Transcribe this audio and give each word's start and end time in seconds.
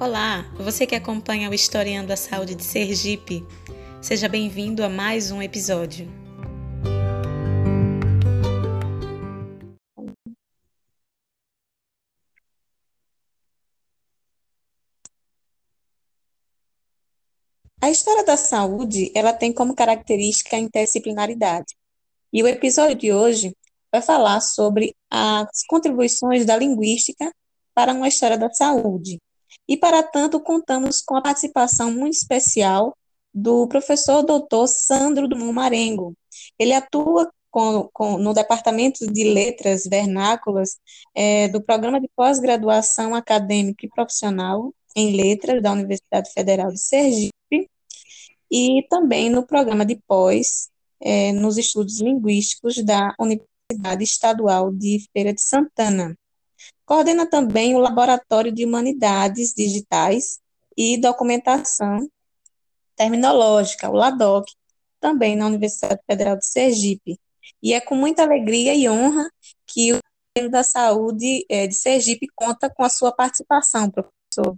Olá, 0.00 0.42
você 0.54 0.86
que 0.86 0.94
acompanha 0.94 1.50
o 1.50 1.54
Historiando 1.54 2.12
a 2.12 2.16
Saúde 2.16 2.54
de 2.54 2.62
Sergipe, 2.62 3.44
seja 4.00 4.28
bem-vindo 4.28 4.84
a 4.84 4.88
mais 4.88 5.32
um 5.32 5.42
episódio. 5.42 6.06
A 17.82 17.90
história 17.90 18.24
da 18.24 18.36
saúde, 18.36 19.10
ela 19.16 19.32
tem 19.32 19.52
como 19.52 19.74
característica 19.74 20.54
a 20.54 20.60
interdisciplinaridade. 20.60 21.74
E 22.32 22.40
o 22.40 22.46
episódio 22.46 22.94
de 22.94 23.12
hoje 23.12 23.52
vai 23.90 24.00
falar 24.00 24.40
sobre 24.42 24.94
as 25.10 25.64
contribuições 25.68 26.46
da 26.46 26.56
linguística 26.56 27.32
para 27.74 27.92
uma 27.92 28.06
história 28.06 28.38
da 28.38 28.48
saúde. 28.52 29.18
E, 29.66 29.76
para 29.76 30.02
tanto, 30.02 30.40
contamos 30.40 31.00
com 31.02 31.16
a 31.16 31.22
participação 31.22 31.90
muito 31.90 32.14
especial 32.14 32.96
do 33.32 33.66
professor 33.68 34.22
doutor 34.22 34.66
Sandro 34.66 35.28
Dumont 35.28 35.52
Marengo. 35.52 36.14
Ele 36.58 36.72
atua 36.72 37.30
com, 37.50 37.88
com, 37.92 38.18
no 38.18 38.34
Departamento 38.34 39.06
de 39.06 39.24
Letras 39.24 39.84
Vernáculas 39.84 40.78
é, 41.14 41.48
do 41.48 41.62
Programa 41.62 42.00
de 42.00 42.08
Pós-Graduação 42.14 43.14
Acadêmica 43.14 43.86
e 43.86 43.88
Profissional 43.88 44.72
em 44.94 45.14
Letras 45.14 45.62
da 45.62 45.72
Universidade 45.72 46.32
Federal 46.32 46.70
de 46.70 46.80
Sergipe 46.80 47.32
e 48.50 48.86
também 48.88 49.30
no 49.30 49.46
Programa 49.46 49.84
de 49.84 49.96
Pós 50.06 50.68
é, 51.00 51.32
nos 51.32 51.58
Estudos 51.58 52.00
Linguísticos 52.00 52.82
da 52.82 53.14
Universidade 53.18 54.02
Estadual 54.02 54.72
de 54.72 55.06
Feira 55.12 55.32
de 55.32 55.40
Santana. 55.40 56.16
Coordena 56.88 57.26
também 57.26 57.74
o 57.74 57.78
Laboratório 57.78 58.50
de 58.50 58.64
Humanidades 58.64 59.52
Digitais 59.54 60.40
e 60.74 60.98
Documentação 60.98 62.10
Terminológica, 62.96 63.90
o 63.90 63.92
LADOC, 63.92 64.50
também 64.98 65.36
na 65.36 65.48
Universidade 65.48 66.00
Federal 66.10 66.38
de 66.38 66.46
Sergipe. 66.46 67.20
E 67.62 67.74
é 67.74 67.80
com 67.82 67.94
muita 67.94 68.22
alegria 68.22 68.74
e 68.74 68.88
honra 68.88 69.30
que 69.66 69.92
o 69.92 69.98
Ministério 70.34 70.50
da 70.50 70.62
Saúde 70.62 71.44
eh, 71.50 71.66
de 71.66 71.74
Sergipe 71.74 72.26
conta 72.34 72.70
com 72.70 72.82
a 72.82 72.88
sua 72.88 73.12
participação, 73.12 73.90
professor. 73.90 74.56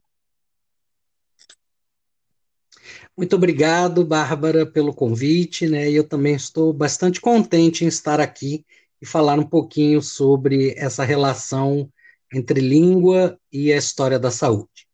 Muito 3.16 3.34
obrigado, 3.34 4.04
Bárbara, 4.04 4.64
pelo 4.64 4.94
convite, 4.94 5.66
né? 5.66 5.90
Eu 5.90 6.08
também 6.08 6.36
estou 6.36 6.72
bastante 6.72 7.20
contente 7.20 7.84
em 7.84 7.88
estar 7.88 8.20
aqui 8.20 8.64
e 9.02 9.04
falar 9.04 9.36
um 9.36 9.46
pouquinho 9.46 10.00
sobre 10.00 10.74
essa 10.78 11.02
relação 11.02 11.90
entre 12.32 12.60
língua 12.60 13.38
e 13.52 13.72
a 13.72 13.76
história 13.76 14.18
da 14.18 14.30
saúde. 14.30 14.86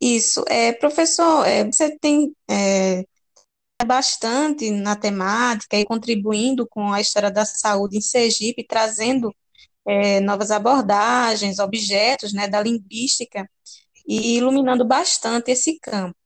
Isso, 0.00 0.44
é, 0.48 0.72
professor, 0.72 1.46
é, 1.46 1.64
você 1.64 1.96
tem 1.98 2.34
é, 2.50 3.04
bastante 3.86 4.70
na 4.70 4.96
temática 4.96 5.78
e 5.78 5.84
contribuindo 5.84 6.66
com 6.66 6.92
a 6.92 7.00
história 7.00 7.30
da 7.30 7.44
saúde 7.44 7.98
em 7.98 8.00
Sergipe, 8.00 8.66
trazendo 8.66 9.34
é, 9.86 10.20
novas 10.20 10.50
abordagens, 10.50 11.58
objetos 11.58 12.32
né, 12.32 12.48
da 12.48 12.60
linguística 12.60 13.48
e 14.06 14.36
iluminando 14.36 14.84
bastante 14.84 15.50
esse 15.50 15.78
campo. 15.78 16.16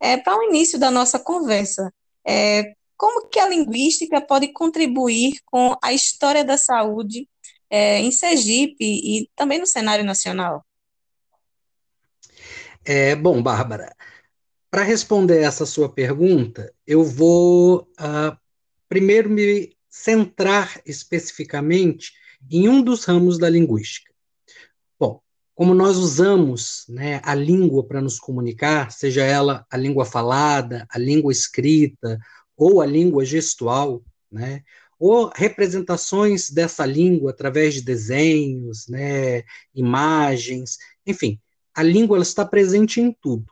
É, 0.00 0.16
Para 0.16 0.36
o 0.36 0.42
início 0.44 0.78
da 0.78 0.90
nossa 0.90 1.18
conversa, 1.18 1.92
é, 2.26 2.74
como 2.96 3.28
que 3.28 3.38
a 3.38 3.48
linguística 3.48 4.20
pode 4.20 4.52
contribuir 4.52 5.40
com 5.46 5.76
a 5.82 5.92
história 5.92 6.44
da 6.44 6.56
saúde 6.56 7.28
é, 7.72 7.98
em 7.98 8.12
Sergipe 8.12 8.84
e 8.84 9.30
também 9.34 9.58
no 9.58 9.66
cenário 9.66 10.04
nacional? 10.04 10.62
É, 12.84 13.16
bom, 13.16 13.42
Bárbara, 13.42 13.96
para 14.70 14.82
responder 14.82 15.40
essa 15.40 15.64
sua 15.64 15.88
pergunta, 15.90 16.70
eu 16.86 17.02
vou 17.02 17.88
uh, 17.98 18.36
primeiro 18.90 19.30
me 19.30 19.74
centrar 19.88 20.82
especificamente 20.84 22.12
em 22.50 22.68
um 22.68 22.82
dos 22.82 23.06
ramos 23.06 23.38
da 23.38 23.48
linguística. 23.48 24.12
Bom, 25.00 25.22
como 25.54 25.72
nós 25.72 25.96
usamos 25.96 26.84
né, 26.90 27.22
a 27.24 27.34
língua 27.34 27.86
para 27.86 28.02
nos 28.02 28.18
comunicar, 28.18 28.92
seja 28.92 29.24
ela 29.24 29.64
a 29.70 29.78
língua 29.78 30.04
falada, 30.04 30.86
a 30.90 30.98
língua 30.98 31.32
escrita 31.32 32.18
ou 32.54 32.82
a 32.82 32.86
língua 32.86 33.24
gestual, 33.24 34.02
né, 34.30 34.62
ou 35.04 35.32
representações 35.34 36.48
dessa 36.48 36.86
língua 36.86 37.32
através 37.32 37.74
de 37.74 37.82
desenhos, 37.82 38.86
né, 38.86 39.42
imagens, 39.74 40.78
enfim, 41.04 41.40
a 41.74 41.82
língua 41.82 42.16
ela 42.16 42.22
está 42.22 42.44
presente 42.44 43.00
em 43.00 43.10
tudo. 43.20 43.44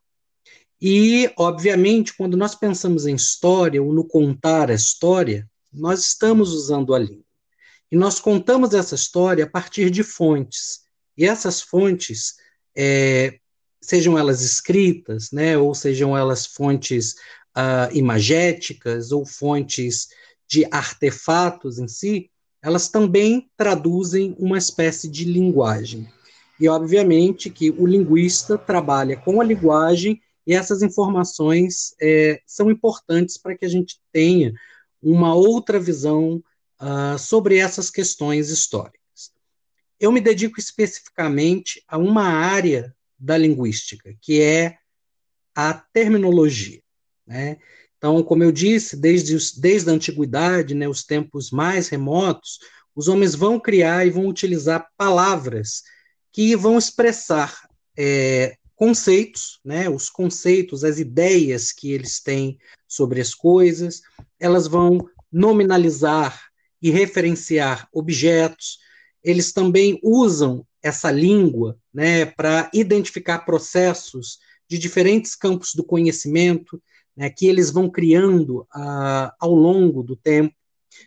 E, 0.80 1.28
obviamente, 1.36 2.16
quando 2.16 2.36
nós 2.36 2.54
pensamos 2.54 3.04
em 3.04 3.16
história 3.16 3.82
ou 3.82 3.92
no 3.92 4.06
contar 4.06 4.70
a 4.70 4.74
história, 4.74 5.44
nós 5.72 6.06
estamos 6.06 6.52
usando 6.52 6.94
a 6.94 7.00
língua. 7.00 7.24
E 7.90 7.96
nós 7.96 8.20
contamos 8.20 8.72
essa 8.72 8.94
história 8.94 9.42
a 9.42 9.50
partir 9.50 9.90
de 9.90 10.04
fontes. 10.04 10.82
E 11.18 11.26
essas 11.26 11.60
fontes, 11.60 12.36
é, 12.76 13.40
sejam 13.82 14.16
elas 14.16 14.40
escritas, 14.42 15.32
né, 15.32 15.58
ou 15.58 15.74
sejam 15.74 16.16
elas 16.16 16.46
fontes 16.46 17.14
uh, 17.56 17.92
imagéticas 17.92 19.10
ou 19.10 19.26
fontes 19.26 20.06
de 20.50 20.66
artefatos 20.70 21.78
em 21.78 21.86
si, 21.86 22.28
elas 22.60 22.88
também 22.88 23.48
traduzem 23.56 24.34
uma 24.36 24.58
espécie 24.58 25.08
de 25.08 25.24
linguagem. 25.24 26.08
E, 26.58 26.68
obviamente, 26.68 27.48
que 27.48 27.70
o 27.70 27.86
linguista 27.86 28.58
trabalha 28.58 29.16
com 29.16 29.40
a 29.40 29.44
linguagem 29.44 30.20
e 30.46 30.52
essas 30.52 30.82
informações 30.82 31.94
é, 32.02 32.42
são 32.44 32.70
importantes 32.70 33.38
para 33.38 33.56
que 33.56 33.64
a 33.64 33.68
gente 33.68 34.00
tenha 34.12 34.52
uma 35.00 35.34
outra 35.34 35.78
visão 35.78 36.42
uh, 36.80 37.18
sobre 37.18 37.56
essas 37.56 37.88
questões 37.88 38.50
históricas. 38.50 39.32
Eu 39.98 40.10
me 40.10 40.20
dedico 40.20 40.58
especificamente 40.58 41.82
a 41.86 41.96
uma 41.96 42.24
área 42.24 42.94
da 43.18 43.38
linguística, 43.38 44.14
que 44.20 44.42
é 44.42 44.76
a 45.54 45.74
terminologia. 45.74 46.82
Né? 47.26 47.58
Então, 48.00 48.22
como 48.22 48.42
eu 48.42 48.50
disse, 48.50 48.96
desde, 48.96 49.34
os, 49.34 49.52
desde 49.52 49.90
a 49.90 49.92
antiguidade, 49.92 50.74
né, 50.74 50.88
os 50.88 51.04
tempos 51.04 51.50
mais 51.50 51.88
remotos, 51.88 52.58
os 52.96 53.08
homens 53.08 53.34
vão 53.34 53.60
criar 53.60 54.06
e 54.06 54.10
vão 54.10 54.26
utilizar 54.26 54.88
palavras 54.96 55.82
que 56.32 56.56
vão 56.56 56.78
expressar 56.78 57.54
é, 57.94 58.56
conceitos, 58.74 59.60
né, 59.62 59.90
os 59.90 60.08
conceitos, 60.08 60.82
as 60.82 60.98
ideias 60.98 61.72
que 61.72 61.92
eles 61.92 62.20
têm 62.20 62.58
sobre 62.88 63.20
as 63.20 63.34
coisas, 63.34 64.00
elas 64.38 64.66
vão 64.66 65.06
nominalizar 65.30 66.42
e 66.80 66.90
referenciar 66.90 67.86
objetos, 67.92 68.78
eles 69.22 69.52
também 69.52 70.00
usam 70.02 70.66
essa 70.82 71.10
língua 71.10 71.78
né, 71.92 72.24
para 72.24 72.70
identificar 72.72 73.40
processos 73.40 74.38
de 74.66 74.78
diferentes 74.78 75.34
campos 75.34 75.74
do 75.74 75.84
conhecimento, 75.84 76.82
né, 77.16 77.30
que 77.30 77.46
eles 77.46 77.70
vão 77.70 77.88
criando 77.88 78.66
ah, 78.72 79.34
ao 79.38 79.54
longo 79.54 80.02
do 80.02 80.16
tempo. 80.16 80.54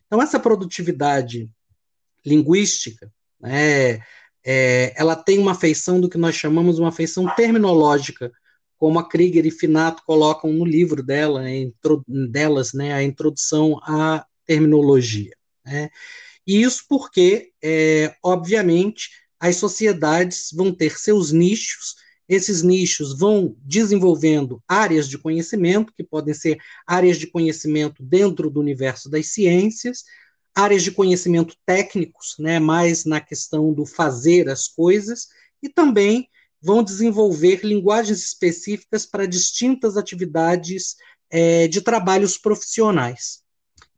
Então, 0.06 0.22
essa 0.22 0.40
produtividade 0.40 1.50
linguística, 2.25 3.12
né, 3.40 4.02
é, 4.46 4.94
ela 4.96 5.16
tem 5.16 5.40
uma 5.40 5.56
feição 5.56 6.00
do 6.00 6.09
que 6.09 6.18
nós 6.18 6.36
chamamos 6.36 6.80
uma 6.80 6.91
feição 6.91 7.34
terminológica, 7.36 8.31
como 8.78 9.00
a 9.00 9.08
Krieger 9.08 9.46
e 9.46 9.52
Finato 9.52 10.03
colocam 10.06 10.52
no 10.52 10.66
livro 10.66 11.02
dela, 11.02 11.41
né, 11.41 11.72
delas, 12.30 12.74
né, 12.74 12.94
a 12.94 13.02
introdução 13.02 13.80
à 13.84 14.25
terminologia. 14.46 15.34
Né? 15.66 15.90
E 16.46 16.62
isso 16.62 16.84
porque, 16.90 17.52
é, 17.64 18.14
obviamente, 18.22 19.09
as 19.40 19.56
sociedades 19.56 20.49
vão 20.53 20.73
ter 20.73 20.97
seus 20.99 21.32
nichos 21.32 21.96
esses 22.28 22.61
nichos 22.61 23.17
vão 23.17 23.55
desenvolvendo 23.61 24.61
áreas 24.67 25.08
de 25.08 25.17
conhecimento, 25.17 25.93
que 25.96 26.03
podem 26.03 26.34
ser 26.34 26.58
áreas 26.87 27.17
de 27.17 27.28
conhecimento 27.28 28.02
dentro 28.02 28.49
do 28.49 28.59
universo 28.59 29.09
das 29.09 29.28
ciências, 29.28 30.03
áreas 30.55 30.84
de 30.84 30.91
conhecimento 30.91 31.55
técnicos, 31.66 32.35
né, 32.40 32.59
mais 32.59 33.05
na 33.05 33.20
questão 33.20 33.73
do 33.73 33.85
fazer 33.85 34.49
as 34.49 34.67
coisas, 34.67 35.28
e 35.61 35.70
também 35.70 36.29
vão 36.61 36.84
desenvolver 36.84 37.61
linguagens 37.64 38.23
específicas 38.23 39.05
para 39.05 39.25
distintas 39.25 39.97
atividades 39.97 40.96
é, 41.29 41.67
de 41.67 41.81
trabalhos 41.81 42.37
profissionais. 42.37 43.41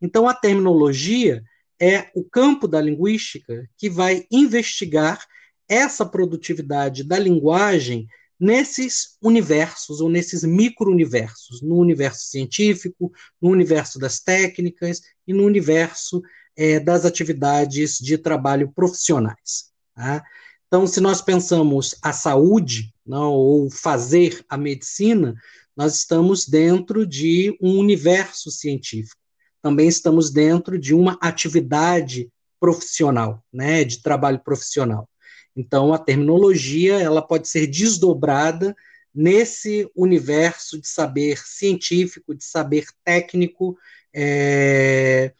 Então, 0.01 0.27
a 0.27 0.33
terminologia 0.33 1.43
é 1.79 2.09
o 2.15 2.23
campo 2.23 2.67
da 2.67 2.81
linguística 2.81 3.69
que 3.77 3.89
vai 3.89 4.25
investigar 4.31 5.25
essa 5.67 6.05
produtividade 6.05 7.03
da 7.03 7.17
linguagem 7.17 8.07
nesses 8.39 9.17
universos 9.21 10.01
ou 10.01 10.09
nesses 10.09 10.43
micro-universos, 10.43 11.61
no 11.61 11.77
universo 11.77 12.25
científico, 12.27 13.11
no 13.41 13.49
universo 13.49 13.97
das 13.97 14.19
técnicas 14.19 15.01
e 15.27 15.33
no 15.33 15.43
universo 15.43 16.21
é, 16.55 16.79
das 16.79 17.05
atividades 17.05 17.97
de 17.97 18.17
trabalho 18.17 18.71
profissionais. 18.73 19.71
Tá? 19.95 20.23
Então, 20.67 20.85
se 20.85 20.99
nós 20.99 21.21
pensamos 21.21 21.95
a 22.01 22.11
saúde, 22.11 22.93
não, 23.05 23.31
ou 23.33 23.69
fazer 23.69 24.43
a 24.49 24.57
medicina, 24.57 25.35
nós 25.75 25.95
estamos 25.95 26.47
dentro 26.47 27.05
de 27.05 27.55
um 27.61 27.77
universo 27.77 28.49
científico. 28.51 29.21
Também 29.61 29.87
estamos 29.87 30.31
dentro 30.31 30.77
de 30.77 30.93
uma 30.93 31.17
atividade 31.21 32.29
profissional, 32.59 33.43
né, 33.51 33.83
de 33.83 34.01
trabalho 34.01 34.39
profissional. 34.39 35.07
Então, 35.55 35.93
a 35.93 35.97
terminologia 35.97 36.99
ela 36.99 37.21
pode 37.21 37.47
ser 37.47 37.67
desdobrada 37.67 38.75
nesse 39.13 39.89
universo 39.95 40.79
de 40.79 40.87
saber 40.87 41.37
científico, 41.45 42.35
de 42.35 42.43
saber 42.43 42.85
técnico, 43.03 43.77
é, 44.13 45.33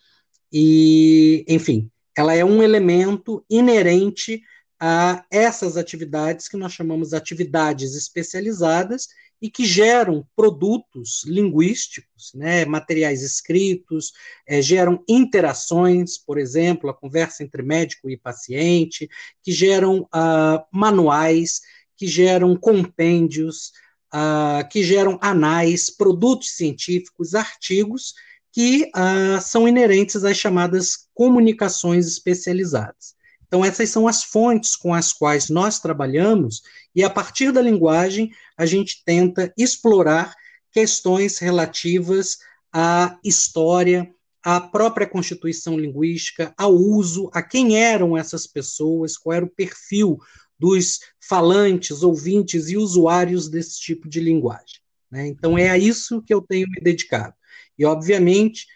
e, 0.52 1.44
enfim, 1.48 1.92
ela 2.18 2.34
é 2.34 2.46
um 2.46 2.64
elemento 2.64 3.44
inerente 3.50 4.42
a 4.80 5.26
essas 5.30 5.76
atividades 5.76 6.48
que 6.48 6.56
nós 6.56 6.72
chamamos 6.72 7.10
de 7.10 7.16
atividades 7.16 7.96
especializadas 7.96 9.08
e 9.46 9.50
que 9.52 9.64
geram 9.64 10.28
produtos 10.36 11.24
linguísticos, 11.24 12.34
né, 12.34 12.66
materiais 12.66 13.22
escritos, 13.22 14.12
é, 14.48 14.60
geram 14.60 15.04
interações, 15.08 16.18
por 16.18 16.40
exemplo, 16.40 16.90
a 16.90 16.94
conversa 16.96 17.44
entre 17.44 17.62
médico 17.62 18.10
e 18.10 18.18
paciente, 18.18 19.08
que 19.44 19.52
geram 19.52 20.00
uh, 20.02 20.66
manuais, 20.72 21.62
que 21.96 22.08
geram 22.08 22.58
compêndios, 22.58 23.72
uh, 24.12 24.68
que 24.68 24.82
geram 24.82 25.20
anais, 25.22 25.92
produtos 25.92 26.56
científicos, 26.56 27.36
artigos 27.36 28.16
que 28.52 28.90
uh, 28.96 29.40
são 29.40 29.68
inerentes 29.68 30.24
às 30.24 30.38
chamadas 30.38 31.08
comunicações 31.14 32.08
especializadas. 32.08 33.15
Então, 33.56 33.64
essas 33.64 33.90
são 33.90 34.06
as 34.06 34.22
fontes 34.22 34.76
com 34.76 34.94
as 34.94 35.14
quais 35.14 35.48
nós 35.48 35.80
trabalhamos, 35.80 36.62
e 36.94 37.06
a 37.06 37.10
partir 37.10 37.54
da 37.54 37.62
linguagem, 37.62 38.30
a 38.58 38.66
gente 38.66 39.02
tenta 39.06 39.54
explorar 39.58 40.36
questões 40.74 41.38
relativas 41.38 42.40
à 42.74 43.18
história, 43.24 44.14
à 44.44 44.60
própria 44.60 45.08
constituição 45.08 45.80
linguística, 45.80 46.54
ao 46.58 46.74
uso, 46.76 47.30
a 47.34 47.42
quem 47.42 47.82
eram 47.82 48.18
essas 48.18 48.46
pessoas, 48.46 49.18
qual 49.18 49.34
era 49.34 49.46
o 49.46 49.50
perfil 49.50 50.18
dos 50.60 51.00
falantes, 51.22 52.04
ouvintes 52.04 52.68
e 52.68 52.76
usuários 52.76 53.48
desse 53.48 53.80
tipo 53.80 54.10
de 54.10 54.20
linguagem. 54.20 54.82
Né? 55.10 55.28
Então, 55.28 55.58
é 55.58 55.70
a 55.70 55.78
isso 55.78 56.22
que 56.22 56.34
eu 56.34 56.42
tenho 56.42 56.68
me 56.70 56.82
dedicado. 56.82 57.34
E, 57.80 57.86
obviamente, 57.86 58.68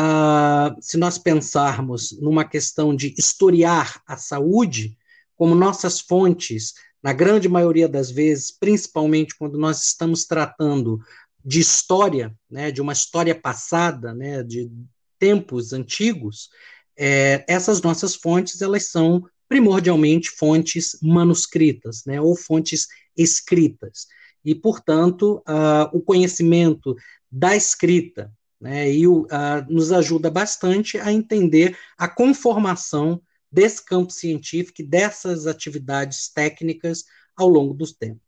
ah, 0.00 0.76
se 0.80 0.96
nós 0.96 1.18
pensarmos 1.18 2.16
numa 2.20 2.44
questão 2.44 2.94
de 2.94 3.12
historiar 3.18 4.00
a 4.06 4.16
saúde, 4.16 4.96
como 5.34 5.56
nossas 5.56 5.98
fontes, 5.98 6.74
na 7.02 7.12
grande 7.12 7.48
maioria 7.48 7.88
das 7.88 8.08
vezes, 8.08 8.52
principalmente 8.52 9.36
quando 9.36 9.58
nós 9.58 9.82
estamos 9.82 10.24
tratando 10.24 11.00
de 11.44 11.58
história, 11.58 12.32
né, 12.48 12.70
de 12.70 12.80
uma 12.80 12.92
história 12.92 13.34
passada, 13.34 14.14
né, 14.14 14.44
de 14.44 14.70
tempos 15.18 15.72
antigos, 15.72 16.48
é, 16.96 17.44
essas 17.48 17.82
nossas 17.82 18.14
fontes 18.14 18.62
elas 18.62 18.86
são 18.86 19.24
primordialmente 19.48 20.30
fontes 20.30 20.96
manuscritas, 21.02 22.04
né, 22.06 22.20
ou 22.20 22.36
fontes 22.36 22.86
escritas. 23.16 24.06
E, 24.44 24.54
portanto, 24.54 25.42
uh, 25.48 25.90
o 25.92 26.00
conhecimento 26.00 26.94
da 27.30 27.56
escrita, 27.56 28.32
né, 28.60 28.90
e 28.90 29.06
uh, 29.06 29.26
nos 29.68 29.92
ajuda 29.92 30.30
bastante 30.30 30.98
a 30.98 31.12
entender 31.12 31.78
a 31.96 32.08
conformação 32.08 33.22
desse 33.50 33.84
campo 33.84 34.12
científico 34.12 34.82
e 34.82 34.84
dessas 34.84 35.46
atividades 35.46 36.28
técnicas 36.28 37.04
ao 37.36 37.48
longo 37.48 37.72
dos 37.72 37.92
tempos. 37.92 38.26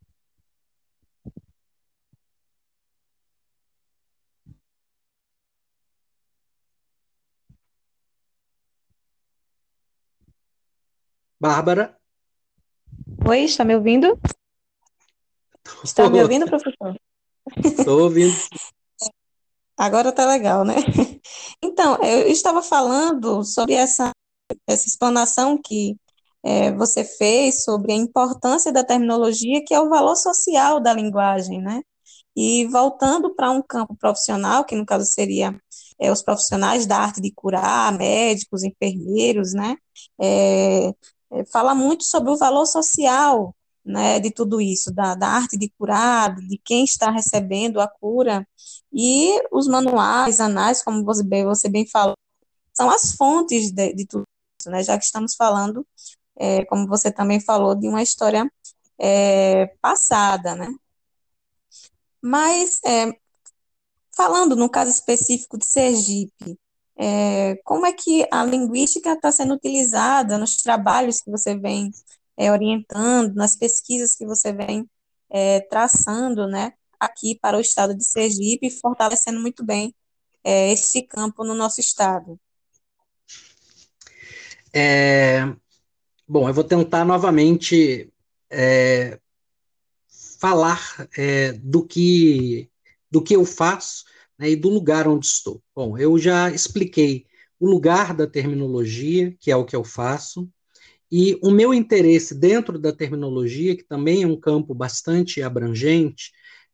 Bárbara? 11.39 11.97
Oi, 13.27 13.45
está 13.45 13.65
me 13.65 13.75
ouvindo? 13.75 14.19
Está 15.85 16.11
me 16.11 16.23
ouvindo, 16.23 16.47
professor? 16.47 16.95
Estou 17.65 18.03
ouvindo. 18.03 18.35
Agora 19.81 20.13
tá 20.13 20.27
legal, 20.27 20.63
né? 20.63 20.75
Então, 21.63 21.97
eu 22.03 22.29
estava 22.29 22.63
falando 22.63 23.43
sobre 23.45 23.73
essa, 23.75 24.13
essa 24.67 24.87
explanação 24.87 25.61
que 25.63 25.97
é, 26.43 26.71
você 26.73 27.03
fez 27.05 27.65
sobre 27.65 27.93
a 27.93 27.97
importância 27.97 28.71
da 28.73 28.85
terminologia, 28.85 29.65
que 29.65 29.73
é 29.75 29.81
o 29.81 29.89
valor 29.89 30.17
social 30.17 30.81
da 30.81 30.93
linguagem, 30.93 31.63
né? 31.63 31.81
E 32.37 32.67
voltando 32.67 33.35
para 33.35 33.51
um 33.51 33.63
campo 33.63 33.97
profissional, 33.97 34.65
que 34.67 34.77
no 34.77 34.85
caso 34.85 35.07
seria 35.07 35.59
é, 35.99 36.13
os 36.13 36.23
profissionais 36.23 36.87
da 36.87 36.99
arte 36.99 37.21
de 37.21 37.33
curar, 37.33 37.97
médicos, 37.97 38.63
enfermeiros, 38.65 39.55
né? 39.55 39.77
É, 40.21 40.89
é 41.33 41.45
fala 41.53 41.75
muito 41.75 42.05
sobre 42.05 42.31
o 42.31 42.37
valor 42.37 42.67
social 42.67 43.55
né, 43.85 44.21
de 44.21 44.31
tudo 44.31 44.61
isso, 44.61 44.93
da, 44.93 45.15
da 45.15 45.29
arte 45.29 45.57
de 45.57 45.71
curar, 45.79 46.35
de 46.37 46.61
quem 46.65 46.85
está 46.85 47.11
recebendo 47.11 47.81
a 47.81 47.89
cura, 47.89 48.47
e 48.93 49.41
os 49.53 49.67
manuais, 49.69 50.41
anais, 50.41 50.83
como 50.83 51.05
você 51.05 51.23
bem, 51.23 51.45
você 51.45 51.69
bem 51.69 51.87
falou, 51.87 52.17
são 52.73 52.91
as 52.91 53.13
fontes 53.13 53.71
de, 53.73 53.93
de 53.95 54.07
tudo 54.07 54.25
isso, 54.61 54.71
né, 54.71 54.83
já 54.83 54.99
que 54.99 55.05
estamos 55.05 55.35
falando, 55.35 55.87
é, 56.37 56.65
como 56.67 56.87
você 56.87 57.11
também 57.11 57.41
falou, 57.41 57.75
de 57.75 57.89
uma 57.89 58.03
história 58.03 58.51
é, 58.99 59.67
passada, 59.81 60.55
né. 60.55 60.73
Mas, 62.23 62.81
é, 62.85 63.13
falando 64.15 64.57
no 64.57 64.69
caso 64.69 64.91
específico 64.91 65.59
de 65.59 65.67
Sergipe, 65.67 66.59
é, 66.97 67.57
como 67.65 67.87
é 67.87 67.93
que 67.93 68.27
a 68.31 68.45
linguística 68.45 69.13
está 69.13 69.33
sendo 69.33 69.55
utilizada 69.55 70.37
nos 70.37 70.57
trabalhos 70.57 71.21
que 71.23 71.31
você 71.31 71.57
vem 71.57 71.91
é, 72.37 72.53
orientando, 72.53 73.35
nas 73.35 73.57
pesquisas 73.57 74.15
que 74.15 74.27
você 74.27 74.53
vem 74.53 74.89
é, 75.31 75.61
traçando, 75.61 76.47
né, 76.47 76.73
aqui 77.01 77.39
para 77.41 77.57
o 77.57 77.61
estado 77.61 77.97
de 77.97 78.05
Sergipe, 78.05 78.71
fortalecendo 78.71 79.41
muito 79.41 79.65
bem 79.65 79.95
é, 80.45 80.73
esse 80.73 81.03
campo 81.03 81.45
no 81.45 81.55
nosso 81.55 81.81
estado. 81.81 82.39
É, 84.73 85.45
bom, 86.29 86.49
eu 86.49 86.55
vou 86.55 86.63
tentar 86.63 87.05
novamente 87.05 88.13
é, 88.49 89.19
falar 90.39 91.09
é, 91.17 91.53
do 91.53 91.85
que 91.85 92.71
do 93.11 93.21
que 93.21 93.35
eu 93.35 93.45
faço 93.45 94.05
né, 94.39 94.51
e 94.51 94.57
do 94.57 94.69
lugar 94.69 95.09
onde 95.09 95.27
estou. 95.27 95.61
Bom, 95.75 95.99
eu 95.99 96.17
já 96.17 96.49
expliquei 96.49 97.27
o 97.59 97.69
lugar 97.69 98.15
da 98.15 98.27
terminologia, 98.27 99.37
que 99.41 99.51
é 99.51 99.57
o 99.57 99.65
que 99.65 99.75
eu 99.75 99.83
faço, 99.83 100.49
e 101.11 101.37
o 101.43 101.51
meu 101.51 101.75
interesse 101.75 102.35
dentro 102.35 102.79
da 102.79 102.93
terminologia, 102.93 103.77
que 103.77 103.83
também 103.83 104.23
é 104.23 104.27
um 104.27 104.39
campo 104.39 104.73
bastante 104.73 105.43
abrangente, 105.43 106.31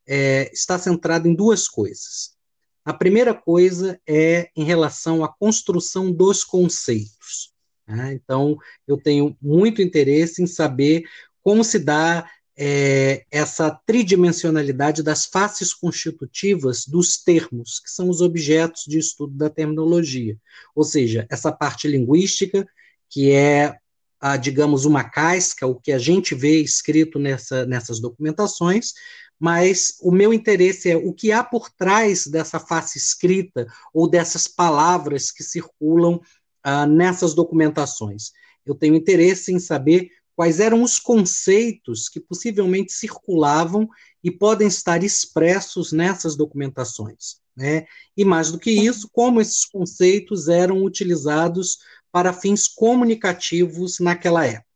é, 0.06 0.50
está 0.52 0.78
centrado 0.78 1.28
em 1.28 1.34
duas 1.34 1.68
coisas. 1.68 2.36
A 2.84 2.94
primeira 2.94 3.34
coisa 3.34 4.00
é 4.06 4.48
em 4.56 4.64
relação 4.64 5.25
à 5.25 5.28
construção 5.28 6.12
dos 6.12 6.44
conceitos. 6.44 7.52
Né? 7.86 8.12
Então, 8.14 8.56
eu 8.86 8.96
tenho 8.96 9.36
muito 9.40 9.82
interesse 9.82 10.42
em 10.42 10.46
saber 10.46 11.04
como 11.42 11.64
se 11.64 11.78
dá 11.78 12.28
é, 12.56 13.25
essa 13.30 13.70
tridimensionalidade 13.84 15.02
das 15.02 15.26
faces 15.26 15.75
constitutivas 15.75 16.86
dos 16.86 17.18
termos, 17.18 17.80
que 17.80 17.90
são 17.90 18.08
os 18.08 18.20
objetos 18.20 18.84
de 18.86 18.98
estudo 18.98 19.36
da 19.36 19.50
terminologia. 19.50 20.36
Ou 20.75 20.82
seja, 20.82 21.26
essa 21.28 21.52
parte 21.52 21.86
linguística, 21.86 22.66
que 23.10 23.30
é 23.30 23.76
a, 24.18 24.36
digamos, 24.36 24.84
uma 24.84 25.04
casca, 25.04 25.66
o 25.66 25.75
que 25.75 25.92
a 25.92 25.98
gente 25.98 26.34
vê 26.34 26.60
escrito 26.60 27.18
nessa, 27.18 27.66
nessas 27.66 28.00
documentações, 28.00 28.94
mas 29.38 29.97
o 30.00 30.11
meu 30.11 30.33
interesse 30.33 30.90
é 30.90 30.97
o 30.97 31.12
que 31.12 31.31
há 31.31 31.45
por 31.45 31.71
trás 31.71 32.26
dessa 32.26 32.59
face 32.59 32.99
escrita 32.99 33.66
ou 33.93 34.09
dessas 34.09 34.49
palavras 34.49 35.31
que 35.31 35.45
circulam 35.45 36.21
ah, 36.62 36.87
nessas 36.87 37.35
documentações. 37.35 38.33
Eu 38.64 38.75
tenho 38.75 38.95
interesse 38.95 39.52
em 39.52 39.59
saber 39.59 40.11
quais 40.35 40.61
eram 40.61 40.83
os 40.83 40.99
conceitos 40.99 42.09
que 42.09 42.21
possivelmente 42.21 42.93
circulavam 42.93 43.88
e 44.23 44.31
podem 44.31 44.69
estar 44.69 45.02
expressos 45.02 45.93
nessas 45.93 46.37
documentações. 46.37 47.40
Né? 47.57 47.87
E 48.16 48.25
mais 48.25 48.52
do 48.52 48.59
que 48.59 48.71
isso, 48.71 49.09
como 49.11 49.40
esses 49.40 49.64
conceitos 49.64 50.49
eram 50.49 50.83
utilizados 50.83 51.78
para 52.12 52.33
fins 52.33 52.69
comunicativos 52.69 53.99
naquela 53.99 54.45
época. 54.45 54.66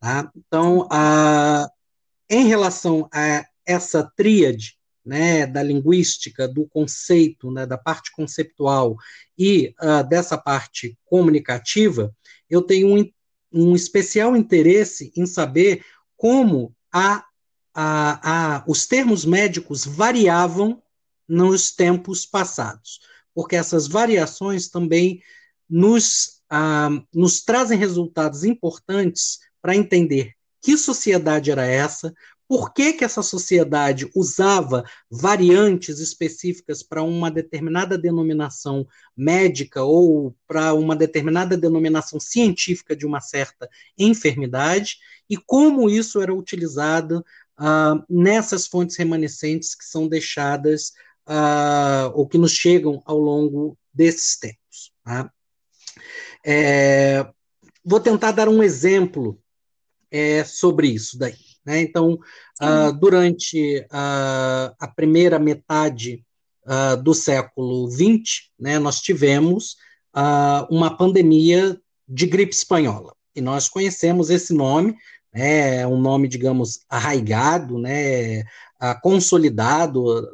Tá? 0.00 0.30
Então, 0.36 0.86
a, 0.90 1.68
em 2.30 2.46
relação 2.46 3.08
a 3.12 3.47
essa 3.68 4.02
tríade 4.16 4.78
né, 5.04 5.46
da 5.46 5.62
linguística, 5.62 6.48
do 6.48 6.66
conceito, 6.66 7.50
né, 7.50 7.66
da 7.66 7.78
parte 7.78 8.10
conceptual 8.12 8.96
e 9.38 9.74
uh, 9.80 10.06
dessa 10.08 10.36
parte 10.36 10.98
comunicativa, 11.04 12.14
eu 12.50 12.62
tenho 12.62 12.88
um, 12.98 13.10
um 13.52 13.74
especial 13.76 14.36
interesse 14.36 15.12
em 15.16 15.26
saber 15.26 15.84
como 16.16 16.74
a, 16.92 17.24
a, 17.74 18.56
a, 18.56 18.64
os 18.66 18.86
termos 18.86 19.24
médicos 19.24 19.84
variavam 19.84 20.82
nos 21.28 21.70
tempos 21.70 22.24
passados, 22.24 23.00
porque 23.34 23.54
essas 23.54 23.86
variações 23.86 24.68
também 24.68 25.22
nos, 25.68 26.40
ah, 26.50 26.88
nos 27.14 27.42
trazem 27.42 27.78
resultados 27.78 28.44
importantes 28.44 29.38
para 29.60 29.76
entender 29.76 30.32
que 30.60 30.76
sociedade 30.76 31.50
era 31.50 31.66
essa, 31.66 32.12
por 32.48 32.72
que, 32.72 32.94
que 32.94 33.04
essa 33.04 33.22
sociedade 33.22 34.10
usava 34.14 34.82
variantes 35.10 35.98
específicas 35.98 36.82
para 36.82 37.02
uma 37.02 37.30
determinada 37.30 37.98
denominação 37.98 38.86
médica 39.14 39.82
ou 39.84 40.34
para 40.46 40.72
uma 40.72 40.96
determinada 40.96 41.58
denominação 41.58 42.18
científica 42.18 42.96
de 42.96 43.04
uma 43.04 43.20
certa 43.20 43.68
enfermidade, 43.98 44.96
e 45.28 45.36
como 45.36 45.90
isso 45.90 46.22
era 46.22 46.34
utilizado 46.34 47.22
uh, 47.60 48.02
nessas 48.08 48.66
fontes 48.66 48.96
remanescentes 48.96 49.74
que 49.74 49.84
são 49.84 50.08
deixadas 50.08 50.92
uh, 51.28 52.10
ou 52.14 52.26
que 52.26 52.38
nos 52.38 52.52
chegam 52.52 53.02
ao 53.04 53.18
longo 53.18 53.76
desses 53.92 54.38
tempos. 54.38 54.92
Tá? 55.04 55.30
É, 56.44 57.28
vou 57.84 58.00
tentar 58.00 58.32
dar 58.32 58.48
um 58.48 58.62
exemplo 58.62 59.38
é, 60.10 60.44
sobre 60.44 60.88
isso 60.88 61.18
daí. 61.18 61.47
Né? 61.68 61.82
Então, 61.82 62.18
uh, 62.62 62.92
durante 62.98 63.80
uh, 63.80 64.74
a 64.80 64.90
primeira 64.96 65.38
metade 65.38 66.24
uh, 66.64 66.96
do 67.02 67.12
século 67.12 67.90
XX, 67.90 68.48
né, 68.58 68.78
nós 68.78 69.02
tivemos 69.02 69.76
uma 70.68 70.96
pandemia 70.96 71.78
de 72.08 72.26
gripe 72.26 72.52
espanhola. 72.52 73.14
E 73.36 73.40
nós 73.40 73.68
conhecemos 73.68 74.30
esse 74.30 74.52
nome, 74.52 74.96
né, 75.32 75.82
é 75.82 75.86
um 75.86 76.00
nome, 76.00 76.26
digamos, 76.26 76.80
arraigado, 76.88 77.78
né, 77.78 78.42
consolidado, 79.00 80.28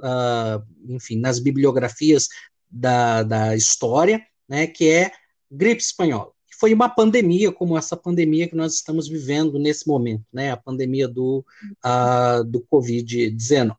enfim, 0.89 1.19
nas 1.19 1.39
bibliografias 1.39 2.29
da, 2.71 3.25
da 3.25 3.55
história, 3.55 4.25
né, 4.49 4.67
que 4.67 4.89
é 4.89 5.11
gripe 5.51 5.83
espanhola 5.83 6.34
foi 6.59 6.73
uma 6.73 6.89
pandemia 6.89 7.53
como 7.53 7.77
essa 7.77 7.97
pandemia 7.97 8.49
que 8.49 8.57
nós 8.57 8.75
estamos 8.75 9.09
vivendo 9.09 9.59
nesse 9.59 9.87
momento, 9.87 10.25
né? 10.33 10.53
A 10.53 10.57
pandemia 10.57 11.09
do, 11.09 11.45
uh, 11.85 12.45
do 12.45 12.61
Covid-19. 12.61 13.77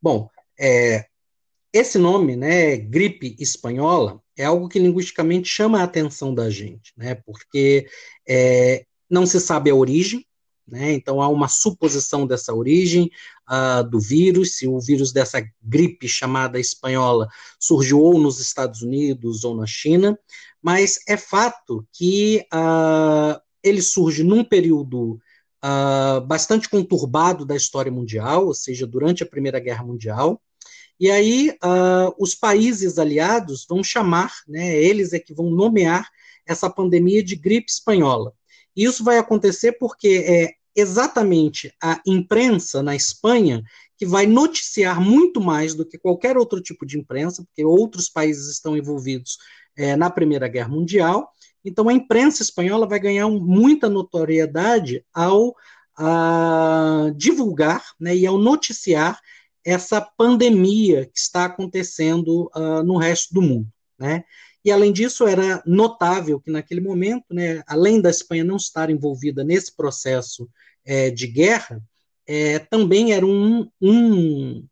Bom, 0.00 0.28
é, 0.58 1.06
esse 1.72 1.98
nome, 1.98 2.36
né, 2.36 2.76
gripe 2.76 3.36
espanhola, 3.38 4.20
é 4.36 4.44
algo 4.44 4.68
que 4.68 4.78
linguisticamente 4.78 5.48
chama 5.48 5.80
a 5.80 5.84
atenção 5.84 6.34
da 6.34 6.50
gente, 6.50 6.92
né? 6.96 7.14
Porque 7.14 7.86
é, 8.28 8.84
não 9.08 9.26
se 9.26 9.40
sabe 9.40 9.70
a 9.70 9.74
origem, 9.74 10.26
né? 10.66 10.92
Então 10.92 11.20
há 11.20 11.28
uma 11.28 11.48
suposição 11.48 12.26
dessa 12.26 12.54
origem 12.54 13.10
uh, 13.48 13.88
do 13.88 13.98
vírus, 13.98 14.56
se 14.56 14.66
o 14.66 14.80
vírus 14.80 15.12
dessa 15.12 15.44
gripe 15.60 16.08
chamada 16.08 16.60
espanhola 16.60 17.28
surgiu 17.58 18.00
ou 18.00 18.18
nos 18.18 18.38
Estados 18.40 18.80
Unidos 18.80 19.44
ou 19.44 19.56
na 19.56 19.66
China, 19.66 20.18
mas 20.62 20.98
é 21.08 21.16
fato 21.16 21.86
que 21.92 22.44
uh, 22.52 23.40
ele 23.62 23.82
surge 23.82 24.22
num 24.22 24.44
período 24.44 25.18
uh, 25.64 26.20
bastante 26.26 26.68
conturbado 26.68 27.44
da 27.44 27.56
história 27.56 27.90
mundial, 27.92 28.46
ou 28.46 28.54
seja, 28.54 28.86
durante 28.86 29.22
a 29.22 29.26
Primeira 29.26 29.60
Guerra 29.60 29.84
Mundial. 29.84 30.40
E 30.98 31.10
aí 31.10 31.50
uh, 31.64 32.14
os 32.18 32.34
países 32.34 32.98
aliados 32.98 33.66
vão 33.68 33.82
chamar, 33.82 34.32
né, 34.46 34.76
eles 34.76 35.12
é 35.12 35.18
que 35.18 35.32
vão 35.32 35.50
nomear 35.50 36.08
essa 36.46 36.68
pandemia 36.68 37.22
de 37.22 37.36
gripe 37.36 37.70
espanhola. 37.70 38.34
E 38.76 38.84
isso 38.84 39.02
vai 39.02 39.18
acontecer 39.18 39.72
porque 39.72 40.24
é 40.26 40.60
exatamente 40.76 41.72
a 41.82 42.00
imprensa 42.06 42.82
na 42.82 42.94
Espanha 42.94 43.62
que 43.96 44.06
vai 44.06 44.26
noticiar 44.26 45.00
muito 45.00 45.40
mais 45.40 45.74
do 45.74 45.84
que 45.84 45.98
qualquer 45.98 46.36
outro 46.36 46.60
tipo 46.60 46.86
de 46.86 46.98
imprensa, 46.98 47.44
porque 47.44 47.64
outros 47.64 48.08
países 48.08 48.48
estão 48.50 48.76
envolvidos 48.76 49.36
é, 49.80 49.96
na 49.96 50.10
Primeira 50.10 50.46
Guerra 50.46 50.68
Mundial. 50.68 51.30
Então, 51.64 51.88
a 51.88 51.92
imprensa 51.92 52.42
espanhola 52.42 52.86
vai 52.86 53.00
ganhar 53.00 53.26
muita 53.28 53.88
notoriedade 53.88 55.04
ao 55.12 55.54
divulgar 57.14 57.84
né, 58.00 58.16
e 58.16 58.26
ao 58.26 58.38
noticiar 58.38 59.20
essa 59.62 60.00
pandemia 60.00 61.04
que 61.04 61.18
está 61.18 61.44
acontecendo 61.44 62.50
uh, 62.56 62.82
no 62.82 62.96
resto 62.96 63.34
do 63.34 63.42
mundo. 63.42 63.68
Né? 63.98 64.24
E, 64.64 64.70
além 64.70 64.94
disso, 64.94 65.26
era 65.26 65.62
notável 65.66 66.40
que, 66.40 66.50
naquele 66.50 66.80
momento, 66.80 67.26
né, 67.30 67.62
além 67.66 68.00
da 68.00 68.08
Espanha 68.08 68.44
não 68.44 68.56
estar 68.56 68.88
envolvida 68.88 69.44
nesse 69.44 69.76
processo 69.76 70.48
é, 70.86 71.10
de 71.10 71.26
guerra, 71.26 71.82
é, 72.26 72.58
também 72.58 73.12
era 73.12 73.26
um, 73.26 73.68
um, 73.78 74.66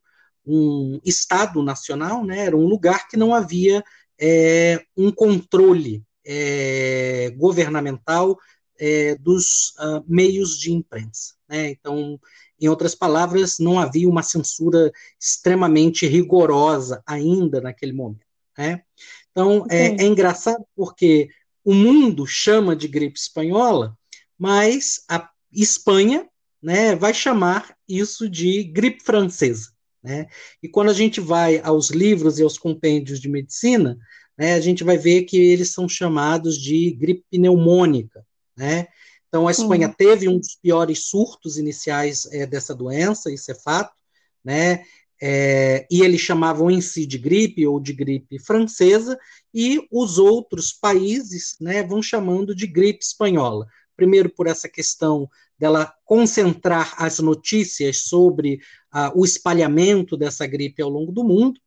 um 0.46 0.98
Estado 1.04 1.62
nacional, 1.62 2.24
né, 2.24 2.46
era 2.46 2.56
um 2.56 2.66
lugar 2.66 3.06
que 3.06 3.18
não 3.18 3.34
havia 3.34 3.84
é, 4.20 4.82
um 4.96 5.10
controle 5.10 6.02
é, 6.24 7.30
governamental 7.36 8.38
é, 8.78 9.16
dos 9.16 9.70
uh, 9.78 10.04
meios 10.06 10.58
de 10.58 10.72
imprensa. 10.72 11.34
Né? 11.48 11.70
Então, 11.70 12.20
em 12.60 12.68
outras 12.68 12.94
palavras, 12.94 13.58
não 13.58 13.78
havia 13.78 14.08
uma 14.08 14.22
censura 14.22 14.92
extremamente 15.20 16.06
rigorosa 16.06 17.02
ainda 17.06 17.60
naquele 17.60 17.92
momento. 17.92 18.26
Né? 18.56 18.82
Então, 19.30 19.66
é, 19.70 20.02
é, 20.02 20.04
engraçado 20.04 20.64
porque 20.74 21.28
o 21.64 21.72
mundo 21.72 22.26
chama 22.26 22.74
de 22.74 22.88
gripe 22.88 23.18
espanhola, 23.18 23.96
mas 24.36 25.04
a 25.08 25.28
Espanha 25.52 26.28
né, 26.62 26.96
vai 26.96 27.14
chamar 27.14 27.76
isso 27.88 28.28
de 28.28 28.64
gripe 28.64 29.02
francesa. 29.02 29.70
Né? 30.02 30.28
E 30.62 30.68
quando 30.68 30.90
a 30.90 30.94
gente 30.94 31.20
vai 31.20 31.58
aos 31.58 31.90
livros 31.90 32.38
e 32.38 32.42
aos 32.42 32.56
compêndios 32.56 33.20
de 33.20 33.28
medicina, 33.28 33.98
né, 34.36 34.54
a 34.54 34.60
gente 34.60 34.84
vai 34.84 34.96
ver 34.96 35.24
que 35.24 35.36
eles 35.36 35.72
são 35.72 35.88
chamados 35.88 36.56
de 36.56 36.92
gripe 36.92 37.24
pneumônica. 37.30 38.24
Né? 38.56 38.86
Então, 39.28 39.46
a 39.46 39.50
Espanha 39.50 39.88
teve 39.88 40.28
um 40.28 40.38
dos 40.38 40.54
piores 40.54 41.06
surtos 41.06 41.58
iniciais 41.58 42.26
é, 42.32 42.46
dessa 42.46 42.74
doença, 42.74 43.30
isso 43.30 43.50
é 43.50 43.54
fato, 43.54 43.92
né? 44.44 44.84
É, 45.20 45.84
e 45.90 46.02
eles 46.02 46.20
chamavam 46.20 46.70
em 46.70 46.80
si 46.80 47.04
de 47.04 47.18
gripe 47.18 47.66
ou 47.66 47.80
de 47.80 47.92
gripe 47.92 48.38
francesa, 48.38 49.18
e 49.52 49.84
os 49.90 50.16
outros 50.16 50.72
países 50.72 51.56
né, 51.60 51.82
vão 51.82 52.00
chamando 52.00 52.54
de 52.54 52.66
gripe 52.66 53.04
espanhola. 53.04 53.66
Primeiro, 53.96 54.30
por 54.30 54.46
essa 54.46 54.68
questão 54.68 55.28
dela 55.58 55.92
concentrar 56.04 56.94
as 56.96 57.18
notícias 57.18 58.02
sobre 58.02 58.60
uh, 58.94 59.18
o 59.18 59.24
espalhamento 59.24 60.16
dessa 60.16 60.46
gripe 60.46 60.82
ao 60.82 60.88
longo 60.88 61.12
do 61.12 61.24
mundo, 61.24 61.60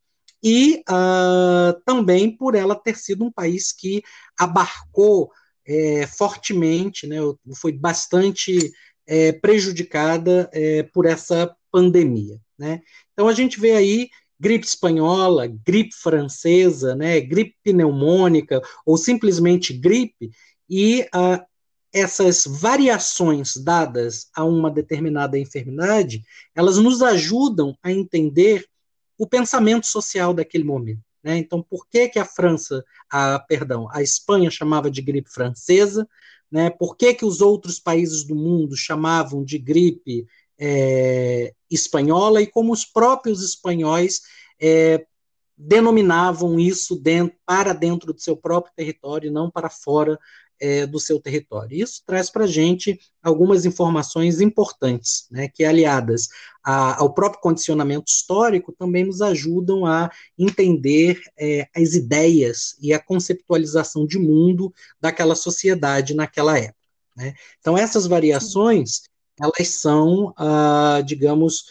e 0.43 0.83
uh, 0.89 1.79
também 1.86 2.36
por 2.36 2.55
ela 2.55 2.75
ter 2.75 2.98
sido 2.98 3.24
um 3.24 3.31
país 3.31 3.71
que 3.71 4.01
abarcou 4.39 5.31
é, 5.67 6.07
fortemente, 6.07 7.05
né, 7.05 7.17
foi 7.55 7.71
bastante 7.71 8.71
é, 9.07 9.31
prejudicada 9.31 10.50
é, 10.51 10.83
por 10.83 11.05
essa 11.05 11.55
pandemia. 11.71 12.39
Né? 12.57 12.81
Então 13.13 13.27
a 13.27 13.33
gente 13.33 13.60
vê 13.60 13.74
aí 13.74 14.10
gripe 14.39 14.65
espanhola, 14.65 15.45
gripe 15.48 15.93
francesa, 15.93 16.95
né, 16.95 17.19
gripe 17.21 17.55
pneumônica 17.63 18.60
ou 18.86 18.98
simplesmente 18.98 19.71
gripe, 19.71 20.31
e 20.67 21.01
uh, 21.13 21.39
essas 21.93 22.45
variações 22.45 23.57
dadas 23.57 24.29
a 24.33 24.43
uma 24.43 24.71
determinada 24.71 25.38
enfermidade, 25.38 26.24
elas 26.55 26.77
nos 26.77 27.01
ajudam 27.01 27.77
a 27.83 27.91
entender 27.91 28.65
o 29.17 29.27
pensamento 29.27 29.86
social 29.86 30.33
daquele 30.33 30.63
momento. 30.63 31.01
Né? 31.24 31.38
Então, 31.38 31.62
por 31.62 31.88
que, 31.88 32.07
que 32.10 32.19
a 32.19 32.25
França, 32.25 32.83
a, 33.12 33.39
perdão, 33.39 33.88
a 33.91 34.01
Espanha 34.01 34.50
chamava 34.50 34.89
de 34.89 35.01
gripe 35.01 35.29
francesa? 35.29 36.07
Né? 36.50 36.69
Por 36.69 36.95
que, 36.95 37.13
que 37.13 37.25
os 37.25 37.41
outros 37.41 37.79
países 37.79 38.24
do 38.24 38.36
mundo 38.36 38.75
chamavam 38.75 39.43
de 39.43 39.57
gripe 39.57 40.25
é, 40.57 41.53
espanhola? 41.69 42.41
E 42.41 42.48
como 42.48 42.74
os 42.74 42.86
próprios 42.86 43.43
espanhóis 43.43 44.21
é, 44.60 45.05
denominavam 45.55 46.60
isso 46.60 46.95
dentro, 46.95 47.38
para 47.45 47.74
dentro 47.74 48.13
do 48.13 48.19
seu 48.19 48.36
próprio 48.36 48.74
território 48.75 49.27
e 49.27 49.31
não 49.31 49.51
para 49.51 49.69
fora 49.69 50.17
é, 50.61 50.85
do 50.85 50.99
seu 50.99 51.19
território. 51.19 51.83
Isso 51.83 52.03
traz 52.05 52.29
para 52.29 52.43
a 52.43 52.47
gente 52.47 52.99
algumas 53.21 53.65
informações 53.65 54.39
importantes, 54.39 55.25
né, 55.31 55.49
que 55.49 55.65
aliadas 55.65 56.27
a, 56.63 57.01
ao 57.01 57.13
próprio 57.13 57.41
condicionamento 57.41 58.05
histórico 58.07 58.71
também 58.71 59.03
nos 59.03 59.21
ajudam 59.21 59.85
a 59.85 60.11
entender 60.37 61.19
é, 61.37 61.67
as 61.75 61.95
ideias 61.95 62.77
e 62.79 62.93
a 62.93 62.99
conceptualização 62.99 64.05
de 64.05 64.19
mundo 64.19 64.71
daquela 65.01 65.35
sociedade 65.35 66.13
naquela 66.13 66.57
época. 66.57 66.75
Né? 67.17 67.33
Então 67.59 67.75
essas 67.75 68.05
variações 68.05 69.01
elas 69.39 69.69
são, 69.69 70.33
ah, 70.37 71.01
digamos, 71.03 71.65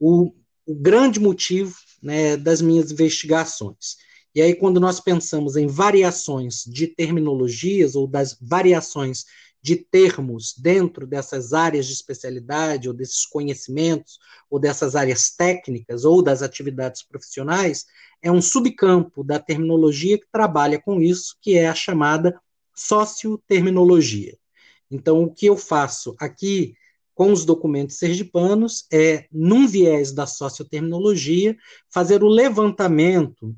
o, 0.00 0.32
o 0.66 0.74
grande 0.74 1.20
motivo 1.20 1.76
né, 2.02 2.36
das 2.36 2.60
minhas 2.60 2.90
investigações. 2.90 3.96
E 4.34 4.40
aí, 4.40 4.54
quando 4.54 4.80
nós 4.80 4.98
pensamos 4.98 5.56
em 5.56 5.66
variações 5.66 6.64
de 6.64 6.86
terminologias 6.86 7.94
ou 7.94 8.06
das 8.06 8.36
variações 8.40 9.24
de 9.62 9.76
termos 9.76 10.54
dentro 10.58 11.06
dessas 11.06 11.52
áreas 11.52 11.86
de 11.86 11.92
especialidade, 11.92 12.88
ou 12.88 12.94
desses 12.94 13.24
conhecimentos, 13.24 14.18
ou 14.50 14.58
dessas 14.58 14.96
áreas 14.96 15.30
técnicas, 15.30 16.04
ou 16.04 16.20
das 16.20 16.42
atividades 16.42 17.02
profissionais, 17.02 17.86
é 18.20 18.30
um 18.30 18.42
subcampo 18.42 19.22
da 19.22 19.38
terminologia 19.38 20.18
que 20.18 20.26
trabalha 20.32 20.80
com 20.80 21.00
isso, 21.00 21.36
que 21.40 21.56
é 21.56 21.68
a 21.68 21.74
chamada 21.74 22.40
socioterminologia. 22.74 24.36
Então, 24.90 25.22
o 25.22 25.32
que 25.32 25.46
eu 25.46 25.56
faço 25.56 26.16
aqui 26.18 26.74
com 27.14 27.30
os 27.30 27.44
documentos 27.44 27.98
sergipanos 27.98 28.86
é, 28.92 29.26
num 29.30 29.66
viés 29.66 30.12
da 30.12 30.26
socioterminologia, 30.26 31.56
fazer 31.88 32.24
o 32.24 32.28
levantamento 32.28 33.54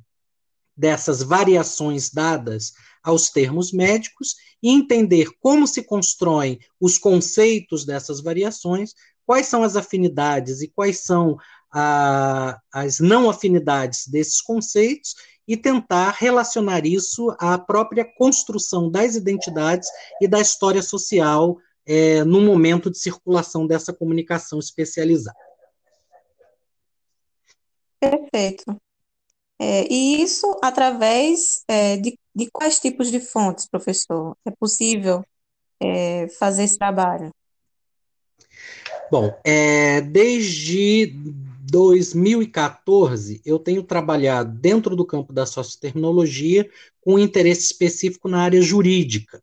dessas 0.76 1.23
variações 1.23 2.11
dadas 2.11 2.73
aos 3.02 3.31
termos 3.31 3.73
médicos 3.73 4.35
e 4.62 4.71
entender 4.71 5.28
como 5.40 5.66
se 5.66 5.83
constroem 5.83 6.59
os 6.81 6.99
conceitos 6.99 7.85
dessas 7.85 8.21
variações, 8.21 8.95
quais 9.26 9.47
são 9.47 9.62
as 9.62 9.76
afinidades 9.76 10.62
e 10.62 10.69
quais 10.69 11.00
são 11.00 11.37
a, 11.73 12.59
as 12.73 12.99
não 12.99 13.28
afinidades 13.28 14.07
desses 14.07 14.40
conceitos 14.40 15.14
e 15.47 15.57
tentar 15.57 16.12
relacionar 16.12 16.87
isso 16.87 17.35
à 17.38 17.59
própria 17.59 18.04
construção 18.04 18.90
das 18.90 19.14
identidades 19.14 19.88
e 20.21 20.26
da 20.26 20.40
história 20.40 20.83
social 20.83 21.59
é, 21.87 22.25
no 22.25 22.40
momento 22.40 22.90
de 22.90 22.99
circulação 22.99 23.66
dessa 23.66 23.93
comunicação 23.93 24.59
especializada. 24.59 25.37
Perfeito. 28.00 28.64
É, 29.58 29.87
e 29.92 30.23
isso 30.23 30.58
através 30.62 31.62
é, 31.68 31.96
de, 31.96 32.18
de, 32.34 32.50
quais 32.50 32.80
tipos 32.80 33.11
de 33.11 33.20
fontes, 33.20 33.66
professor? 33.66 34.37
É 34.44 34.50
possível 34.50 35.25
é, 35.80 36.28
fazer 36.28 36.64
esse 36.64 36.76
trabalho? 36.76 37.30
Bom, 39.11 39.32
é, 39.44 40.00
desde 40.00 41.14
2014 41.70 43.40
eu 43.44 43.58
tenho 43.58 43.82
trabalhado 43.82 44.58
dentro 44.58 44.96
do 44.96 45.04
campo 45.04 45.32
da 45.32 45.46
socioterminologia 45.46 46.68
com 47.00 47.18
interesse 47.18 47.62
específico 47.62 48.28
na 48.28 48.42
área 48.42 48.61
jurídica. 48.61 49.42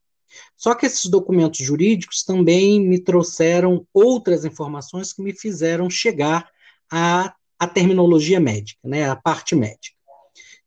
Só 0.55 0.75
que 0.75 0.85
esses 0.85 1.05
documentos 1.05 1.59
jurídicos 1.65 2.23
também 2.23 2.79
me 2.79 2.99
trouxeram 2.99 3.85
outras 3.93 4.45
informações 4.45 5.11
que 5.11 5.21
me 5.21 5.33
fizeram 5.33 5.89
chegar 5.89 6.49
à, 6.89 7.33
à 7.57 7.67
terminologia 7.67 8.39
médica, 8.39 8.79
né, 8.87 9.09
à 9.09 9.15
parte 9.15 9.55
médica. 9.55 10.00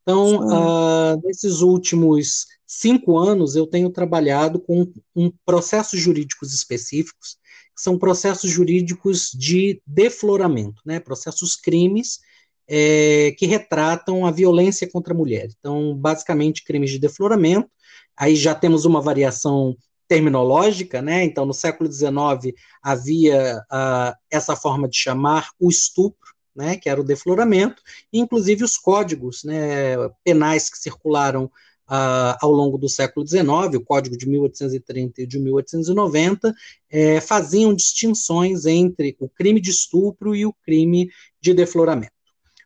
Então, 0.05 0.37
uh, 0.37 1.19
nesses 1.23 1.61
últimos 1.61 2.45
cinco 2.63 3.17
anos, 3.17 3.55
eu 3.55 3.65
tenho 3.65 3.89
trabalhado 3.89 4.59
com 4.59 4.87
um 5.15 5.31
processos 5.43 5.99
jurídicos 5.99 6.53
específicos, 6.53 7.37
que 7.75 7.81
são 7.81 7.97
processos 7.97 8.51
jurídicos 8.51 9.31
de 9.31 9.81
defloramento, 9.85 10.79
né, 10.85 10.99
processos 10.99 11.55
crimes 11.55 12.19
é, 12.67 13.33
que 13.37 13.47
retratam 13.47 14.27
a 14.27 14.31
violência 14.31 14.89
contra 14.89 15.11
a 15.11 15.17
mulher. 15.17 15.47
Então, 15.59 15.95
basicamente, 15.95 16.63
crimes 16.63 16.91
de 16.91 16.99
defloramento. 16.99 17.69
Aí 18.15 18.35
já 18.35 18.53
temos 18.53 18.85
uma 18.85 19.01
variação 19.01 19.75
terminológica, 20.07 21.01
né? 21.01 21.23
Então, 21.23 21.45
no 21.45 21.53
século 21.53 21.91
XIX 21.91 22.53
havia 22.81 23.57
uh, 23.71 24.15
essa 24.29 24.55
forma 24.55 24.87
de 24.87 24.97
chamar 24.97 25.49
o 25.59 25.69
estupro, 25.69 26.34
né? 26.55 26.77
Que 26.77 26.89
era 26.89 26.99
o 26.99 27.03
defloramento, 27.03 27.81
inclusive 28.11 28.63
os 28.63 28.77
códigos, 28.77 29.43
né? 29.43 29.95
Penais 30.23 30.69
que 30.69 30.77
circularam 30.77 31.51
uh, 31.89 32.37
ao 32.41 32.51
longo 32.51 32.77
do 32.77 32.89
século 32.89 33.27
XIX, 33.27 33.75
o 33.75 33.81
Código 33.81 34.17
de 34.17 34.27
1830 34.27 35.21
e 35.21 35.27
de 35.27 35.39
1890, 35.39 36.53
eh, 36.89 37.21
faziam 37.21 37.73
distinções 37.73 38.65
entre 38.65 39.15
o 39.19 39.29
crime 39.29 39.59
de 39.59 39.71
estupro 39.71 40.35
e 40.35 40.45
o 40.45 40.53
crime 40.53 41.09
de 41.41 41.53
defloramento. 41.53 42.13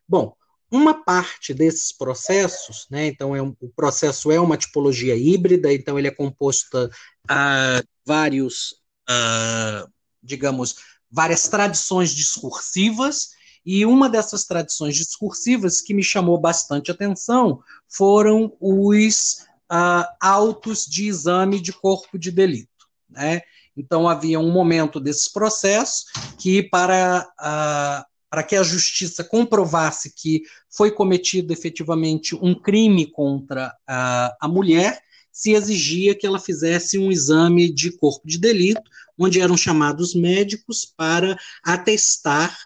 Bom, 0.08 0.34
uma 0.70 1.02
parte 1.04 1.52
desses 1.52 1.92
processos, 1.92 2.86
né, 2.90 3.06
então 3.06 3.34
é 3.34 3.42
um, 3.42 3.54
o 3.60 3.68
processo 3.68 4.30
é 4.30 4.40
uma 4.40 4.56
tipologia 4.56 5.16
híbrida, 5.16 5.72
então 5.72 5.98
ele 5.98 6.08
é 6.08 6.12
composto 6.12 6.88
a 7.28 7.82
vários, 8.06 8.74
uh, 9.08 9.90
digamos, 10.22 10.76
várias 11.10 11.48
tradições 11.48 12.14
discursivas, 12.14 13.30
e 13.64 13.84
uma 13.84 14.08
dessas 14.08 14.44
tradições 14.44 14.96
discursivas 14.96 15.80
que 15.80 15.94
me 15.94 16.02
chamou 16.02 16.38
bastante 16.38 16.90
atenção 16.90 17.60
foram 17.88 18.56
os 18.60 19.44
uh, 19.70 20.04
autos 20.20 20.86
de 20.86 21.06
exame 21.06 21.60
de 21.60 21.72
corpo 21.72 22.18
de 22.18 22.30
delito. 22.30 22.68
Né? 23.08 23.42
Então, 23.76 24.08
havia 24.08 24.40
um 24.40 24.50
momento 24.50 24.98
desse 24.98 25.32
processo 25.32 26.04
que, 26.38 26.62
para 26.62 27.28
uh, 27.38 28.10
para 28.30 28.44
que 28.44 28.54
a 28.54 28.62
justiça 28.62 29.24
comprovasse 29.24 30.14
que 30.14 30.42
foi 30.70 30.92
cometido 30.92 31.52
efetivamente 31.52 32.36
um 32.36 32.54
crime 32.54 33.10
contra 33.10 33.74
a, 33.84 34.36
a 34.40 34.46
mulher, 34.46 35.02
se 35.32 35.52
exigia 35.52 36.14
que 36.14 36.26
ela 36.26 36.38
fizesse 36.38 36.96
um 36.96 37.10
exame 37.10 37.72
de 37.72 37.90
corpo 37.90 38.26
de 38.26 38.38
delito, 38.38 38.82
onde 39.18 39.40
eram 39.40 39.56
chamados 39.56 40.14
médicos 40.14 40.84
para 40.96 41.36
atestar, 41.64 42.56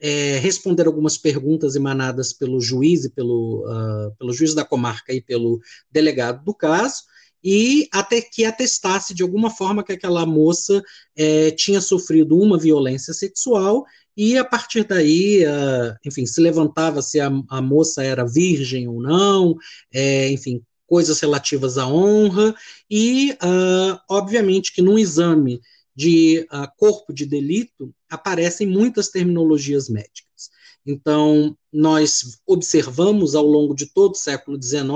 é, 0.00 0.38
responder 0.38 0.86
algumas 0.86 1.18
perguntas 1.18 1.74
emanadas 1.74 2.32
pelo 2.32 2.60
juiz 2.60 3.04
e 3.04 3.10
pelo, 3.10 3.64
uh, 3.66 4.14
pelo 4.18 4.32
juiz 4.32 4.54
da 4.54 4.64
comarca 4.64 5.12
e 5.12 5.20
pelo 5.20 5.60
delegado 5.90 6.44
do 6.44 6.54
caso, 6.54 7.02
e 7.42 7.88
até 7.92 8.20
que 8.20 8.44
atestasse 8.44 9.14
de 9.14 9.22
alguma 9.22 9.50
forma 9.50 9.84
que 9.84 9.92
aquela 9.92 10.26
moça 10.26 10.82
é, 11.16 11.50
tinha 11.52 11.80
sofrido 11.80 12.36
uma 12.36 12.58
violência 12.58 13.14
sexual 13.14 13.84
e 14.16 14.36
a 14.36 14.44
partir 14.44 14.82
daí, 14.82 15.44
uh, 15.44 15.96
enfim, 16.04 16.26
se 16.26 16.40
levantava 16.40 17.00
se 17.00 17.20
a, 17.20 17.30
a, 17.48 17.62
moça 17.62 18.02
era 18.02 18.26
virgem 18.26 18.88
ou 18.88 19.00
não, 19.00 19.54
é, 19.94 20.28
enfim, 20.32 20.60
coisas 20.88 21.20
relativas 21.20 21.78
à 21.78 21.86
honra, 21.86 22.52
e 22.90 23.32
uh, 23.34 23.96
obviamente 24.10 24.72
que 24.72 24.82
no 24.82 24.98
exame 24.98 25.60
de 25.98 26.46
uh, 26.52 26.68
corpo 26.76 27.12
de 27.12 27.26
delito 27.26 27.92
aparecem 28.08 28.68
muitas 28.68 29.08
terminologias 29.08 29.88
médicas. 29.88 30.48
Então, 30.86 31.58
nós 31.72 32.38
observamos 32.46 33.34
ao 33.34 33.44
longo 33.44 33.74
de 33.74 33.86
todo 33.86 34.12
o 34.12 34.16
século 34.16 34.62
XIX, 34.62 34.86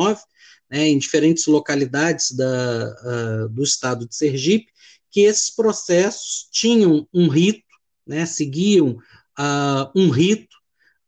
né, 0.70 0.86
em 0.86 0.96
diferentes 0.96 1.46
localidades 1.46 2.30
da, 2.30 3.48
do 3.48 3.64
estado 3.64 4.06
de 4.06 4.14
Sergipe, 4.14 4.70
que 5.10 5.22
esses 5.22 5.50
processos 5.50 6.48
tinham 6.52 7.04
um 7.12 7.26
rito, 7.26 7.66
né, 8.06 8.24
seguiam 8.24 8.90
uh, 9.36 9.90
um 9.96 10.08
rito, 10.08 10.56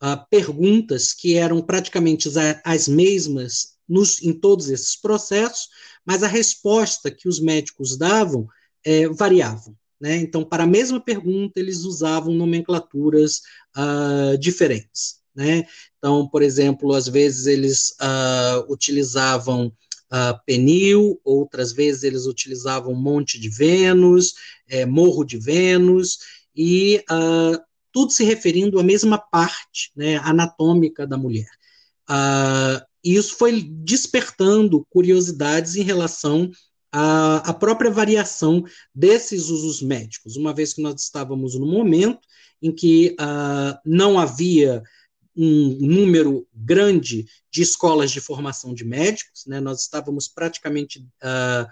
uh, 0.02 0.26
perguntas 0.28 1.12
que 1.12 1.37
eram 1.37 1.62
praticamente 1.62 2.28
as 2.64 2.88
mesmas 2.88 3.76
nos, 3.88 4.20
em 4.24 4.33
todos 4.33 4.68
esses 4.70 4.96
processos, 4.96 5.68
mas 6.04 6.24
a 6.24 6.28
resposta 6.28 7.12
que 7.12 7.28
os 7.28 7.38
médicos 7.38 7.96
davam 7.96 8.48
é, 8.85 9.09
variavam. 9.09 9.76
Né? 10.00 10.16
Então, 10.16 10.44
para 10.44 10.64
a 10.64 10.66
mesma 10.66 11.00
pergunta, 11.00 11.59
eles 11.59 11.85
usavam 11.85 12.35
nomenclaturas 12.35 13.40
uh, 13.76 14.37
diferentes. 14.38 15.20
Né? 15.35 15.66
Então, 15.98 16.28
por 16.28 16.42
exemplo, 16.42 16.92
às 16.94 17.09
vezes 17.09 17.46
eles 17.46 17.90
uh, 18.00 18.72
utilizavam 18.72 19.66
uh, 19.66 20.38
penil, 20.46 21.20
outras 21.24 21.72
vezes 21.72 22.04
eles 22.04 22.26
utilizavam 22.26 22.94
Monte 22.94 23.38
de 23.38 23.48
Vênus, 23.48 24.35
é, 24.68 24.87
Morro 24.87 25.24
de 25.24 25.38
Vênus, 25.38 26.18
e 26.54 27.02
uh, 27.11 27.59
tudo 27.92 28.12
se 28.12 28.22
referindo 28.22 28.78
à 28.78 28.83
mesma 28.83 29.18
parte 29.18 29.90
né, 29.96 30.16
anatômica 30.18 31.07
da 31.07 31.16
mulher. 31.16 31.48
E 33.02 33.16
isso 33.16 33.37
foi 33.37 33.62
despertando 33.62 34.87
curiosidades 34.90 35.76
em 35.76 35.83
relação 35.83 36.50
à, 36.96 37.38
à, 37.38 37.52
própria 37.52 37.90
variação 37.90 38.64
desses 38.94 39.48
usos 39.48 39.83
médicos, 39.83 40.37
uma 40.37 40.54
vez 40.54 40.72
que 40.72 40.80
nós 40.80 41.02
estávamos 41.02 41.59
no 41.59 41.66
momento 41.66 42.20
em 42.62 42.70
que 42.70 43.16
uh, 43.20 43.76
não 43.85 44.16
havia 44.16 44.80
um 45.37 45.76
número 45.80 46.46
grande 46.54 47.26
de 47.50 47.62
escolas 47.62 48.12
de 48.12 48.20
formação 48.20 48.72
de 48.72 48.85
médicos, 48.85 49.44
né, 49.44 49.59
nós 49.59 49.80
estávamos 49.80 50.28
praticamente 50.28 51.00
uh, 51.00 51.66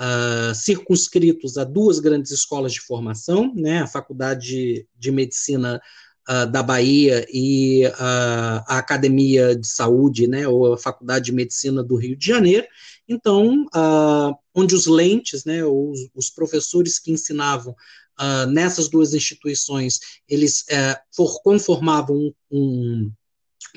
uh, 0.00 0.54
circunscritos 0.54 1.58
a 1.58 1.64
duas 1.64 1.98
grandes 1.98 2.32
escolas 2.32 2.72
de 2.72 2.80
formação, 2.80 3.52
né, 3.54 3.82
a 3.82 3.86
Faculdade 3.86 4.88
de 4.96 5.10
Medicina 5.10 5.82
uh, 6.28 6.50
da 6.50 6.62
Bahia 6.62 7.26
e 7.32 7.86
uh, 7.86 7.92
a 8.66 8.78
Academia 8.78 9.54
de 9.56 9.66
Saúde, 9.66 10.26
né, 10.26 10.46
ou 10.46 10.74
a 10.74 10.78
Faculdade 10.78 11.26
de 11.26 11.32
Medicina 11.32 11.82
do 11.82 11.96
Rio 11.96 12.16
de 12.16 12.26
Janeiro, 12.26 12.66
então, 13.08 13.66
onde 14.54 14.74
os 14.74 14.86
lentes, 14.86 15.44
né, 15.44 15.62
os, 15.64 16.08
os 16.14 16.30
professores 16.30 16.98
que 16.98 17.10
ensinavam 17.10 17.74
nessas 18.48 18.88
duas 18.88 19.12
instituições, 19.12 19.98
eles 20.28 20.64
eh, 20.70 20.98
for, 21.14 21.42
conformavam 21.42 22.16
um, 22.16 22.32
um 22.50 23.12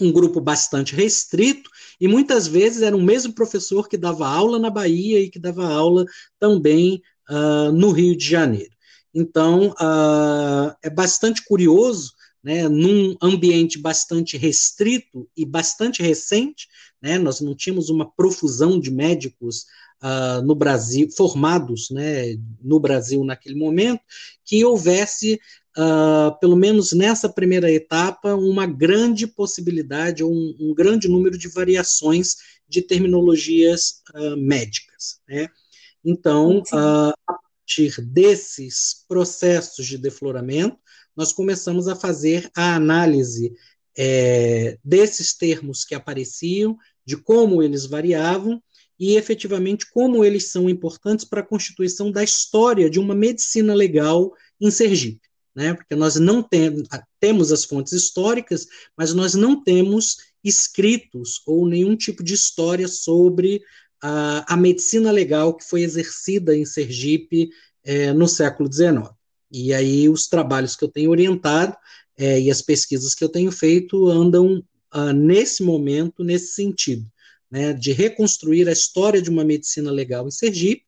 um 0.01 0.11
grupo 0.11 0.41
bastante 0.41 0.95
restrito, 0.95 1.69
e 1.99 2.07
muitas 2.07 2.47
vezes 2.47 2.81
era 2.81 2.95
o 2.95 3.01
mesmo 3.01 3.33
professor 3.33 3.87
que 3.87 3.97
dava 3.97 4.27
aula 4.27 4.59
na 4.59 4.69
Bahia 4.69 5.19
e 5.19 5.29
que 5.29 5.39
dava 5.39 5.65
aula 5.67 6.05
também 6.39 7.01
uh, 7.29 7.71
no 7.71 7.91
Rio 7.91 8.17
de 8.17 8.27
Janeiro. 8.27 8.71
Então, 9.13 9.69
uh, 9.69 10.75
é 10.83 10.89
bastante 10.89 11.45
curioso, 11.45 12.13
né, 12.45 12.69
num 12.69 13.17
ambiente 13.19 13.79
bastante 13.79 14.37
restrito 14.37 15.27
e 15.35 15.43
bastante 15.43 16.03
recente, 16.03 16.67
né, 17.01 17.17
nós 17.17 17.41
não 17.41 17.55
tínhamos 17.55 17.89
uma 17.89 18.07
profusão 18.07 18.79
de 18.79 18.91
médicos 18.91 19.65
uh, 20.03 20.45
no 20.45 20.53
Brasil, 20.53 21.09
formados 21.09 21.89
né, 21.89 22.37
no 22.61 22.79
Brasil 22.79 23.23
naquele 23.23 23.55
momento, 23.55 24.01
que 24.45 24.63
houvesse 24.63 25.39
Uh, 25.77 26.31
pelo 26.39 26.55
menos 26.55 26.93
nessa 26.93 27.27
primeira 27.27 27.69
etapa, 27.69 28.33
uma 28.33 28.65
grande 28.65 29.27
possibilidade, 29.27 30.23
ou 30.23 30.31
um, 30.31 30.55
um 30.57 30.73
grande 30.73 31.09
número 31.09 31.37
de 31.37 31.49
variações 31.49 32.37
de 32.65 32.81
terminologias 32.81 34.01
uh, 34.15 34.37
médicas. 34.37 35.19
Né? 35.27 35.49
Então, 36.01 36.63
a 36.71 37.13
partir 37.27 37.99
desses 38.05 39.03
processos 39.05 39.85
de 39.85 39.97
defloramento, 39.97 40.77
nós 41.15 41.33
começamos 41.33 41.87
a 41.87 41.95
fazer 41.95 42.49
a 42.55 42.75
análise 42.75 43.53
é, 43.97 44.77
desses 44.83 45.33
termos 45.33 45.85
que 45.85 45.95
apareciam, 45.95 46.77
de 47.05 47.17
como 47.17 47.61
eles 47.63 47.85
variavam 47.85 48.61
e 48.99 49.15
efetivamente 49.15 49.89
como 49.91 50.23
eles 50.23 50.51
são 50.51 50.69
importantes 50.69 51.25
para 51.25 51.41
a 51.41 51.45
constituição 51.45 52.11
da 52.11 52.23
história 52.23 52.89
de 52.89 52.99
uma 52.99 53.13
medicina 53.13 53.73
legal 53.73 54.33
em 54.59 54.71
Sergipe 54.71 55.25
né? 55.55 55.73
Porque 55.73 55.95
nós 55.95 56.15
não 56.17 56.43
tem, 56.43 56.83
temos 57.19 57.51
as 57.51 57.63
fontes 57.63 57.93
históricas, 57.93 58.67
mas 58.97 59.13
nós 59.13 59.33
não 59.33 59.63
temos 59.63 60.17
escritos 60.43 61.41
ou 61.47 61.65
nenhum 61.67 61.95
tipo 61.95 62.23
de 62.23 62.33
história 62.33 62.87
sobre 62.87 63.63
a, 64.01 64.53
a 64.53 64.57
medicina 64.57 65.09
legal 65.11 65.55
que 65.55 65.63
foi 65.63 65.81
exercida 65.81 66.55
em 66.55 66.65
Sergipe 66.65 67.49
é, 67.83 68.11
no 68.11 68.27
século 68.27 68.71
XIX. 68.71 69.14
E 69.57 69.73
aí 69.73 70.09
os 70.09 70.27
trabalhos 70.27 70.75
que 70.75 70.83
eu 70.83 70.89
tenho 70.89 71.11
orientado 71.11 71.77
é, 72.17 72.39
e 72.41 72.51
as 72.51 72.61
pesquisas 72.61 73.15
que 73.15 73.23
eu 73.23 73.29
tenho 73.29 73.51
feito 73.51 74.07
andam 74.09 74.61
uh, 74.93 75.13
nesse 75.13 75.63
momento, 75.63 76.25
nesse 76.25 76.53
sentido, 76.53 77.05
né, 77.49 77.71
de 77.71 77.93
reconstruir 77.93 78.67
a 78.67 78.73
história 78.73 79.21
de 79.21 79.29
uma 79.29 79.45
medicina 79.45 79.91
legal 79.91 80.27
em 80.27 80.31
Sergipe 80.31 80.85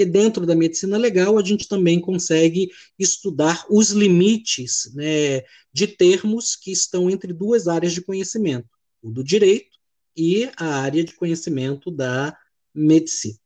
porque 0.00 0.10
dentro 0.10 0.46
da 0.46 0.54
medicina 0.54 0.96
legal 0.96 1.38
a 1.38 1.42
gente 1.42 1.68
também 1.68 2.00
consegue 2.00 2.70
estudar 2.98 3.66
os 3.68 3.90
limites 3.90 4.90
né, 4.94 5.42
de 5.70 5.86
termos 5.86 6.56
que 6.56 6.72
estão 6.72 7.10
entre 7.10 7.34
duas 7.34 7.68
áreas 7.68 7.92
de 7.92 8.00
conhecimento, 8.00 8.68
o 9.02 9.10
do 9.10 9.22
direito 9.22 9.78
e 10.16 10.50
a 10.56 10.80
área 10.80 11.04
de 11.04 11.12
conhecimento 11.12 11.90
da 11.90 12.34
medicina. 12.74 13.36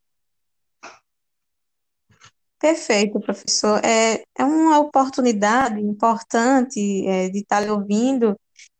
Perfeito, 2.65 3.19
professor. 3.19 3.79
É, 3.85 4.23
é 4.35 4.43
uma 4.43 4.79
oportunidade 4.79 5.79
importante 5.79 7.07
é, 7.07 7.29
de 7.29 7.41
estar 7.41 7.59
lhe 7.59 7.69
ouvindo 7.69 8.35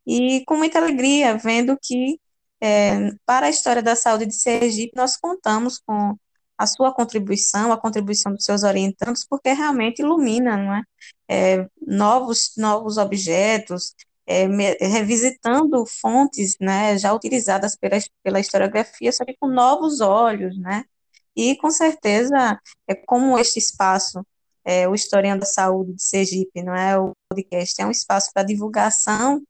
e 0.08 0.44
com 0.48 0.58
muita 0.58 0.80
alegria 0.80 1.38
vendo 1.38 1.78
que 1.80 2.20
é, 2.60 3.12
para 3.28 3.46
a 3.46 3.50
história 3.50 3.84
da 3.84 3.96
saúde 3.96 4.26
de 4.26 4.34
Sergipe 4.34 4.94
nós 4.96 5.18
contamos 5.18 5.78
com 5.78 6.18
a 6.58 6.66
sua 6.66 6.92
contribuição, 6.96 7.72
a 7.72 7.80
contribuição 7.80 8.34
dos 8.34 8.44
seus 8.44 8.64
orientandos, 8.64 9.24
porque 9.24 9.54
realmente 9.54 10.00
ilumina, 10.02 10.58
não 10.58 10.74
é? 10.74 10.84
é 11.30 11.68
novos, 11.86 12.54
novos 12.58 12.98
objetos, 12.98 13.94
é, 14.26 14.48
revisitando 14.88 15.86
fontes, 15.86 16.58
né, 16.60 16.98
já 16.98 17.14
utilizadas 17.14 17.76
pela, 17.76 17.98
pela 18.24 18.40
historiografia, 18.40 19.12
só 19.12 19.24
que 19.24 19.38
com 19.40 19.48
novos 19.48 20.02
olhos, 20.02 20.58
né? 20.58 20.86
E 21.36 21.56
com 21.58 21.70
certeza, 21.70 22.60
é 22.88 22.96
como 22.96 23.38
este 23.38 23.60
espaço, 23.60 24.26
é, 24.64 24.88
o 24.88 24.96
Historiando 24.96 25.42
da 25.42 25.46
Saúde 25.46 25.94
de 25.94 26.04
Sergipe, 26.04 26.64
não 26.64 26.74
é? 26.76 26.98
O 26.98 27.12
podcast 27.30 27.82
é 27.82 27.86
um 27.86 27.92
espaço 27.92 28.32
para 28.34 28.44
divulgação 28.44 29.42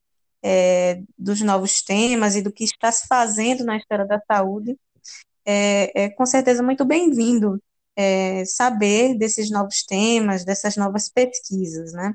é, 0.44 1.02
dos 1.18 1.42
novos 1.42 1.82
temas 1.82 2.36
e 2.36 2.42
do 2.42 2.52
que 2.52 2.64
está 2.64 2.92
se 2.92 3.08
fazendo 3.08 3.64
na 3.64 3.78
história 3.78 4.06
da 4.06 4.20
saúde 4.28 4.78
é, 5.46 6.06
é 6.06 6.10
com 6.10 6.26
certeza 6.26 6.64
muito 6.64 6.84
bem-vindo 6.84 7.62
é, 7.96 8.44
saber 8.46 9.16
desses 9.18 9.50
novos 9.50 9.84
temas, 9.84 10.44
dessas 10.44 10.76
novas 10.76 11.08
pesquisas, 11.08 11.94
né? 11.94 12.14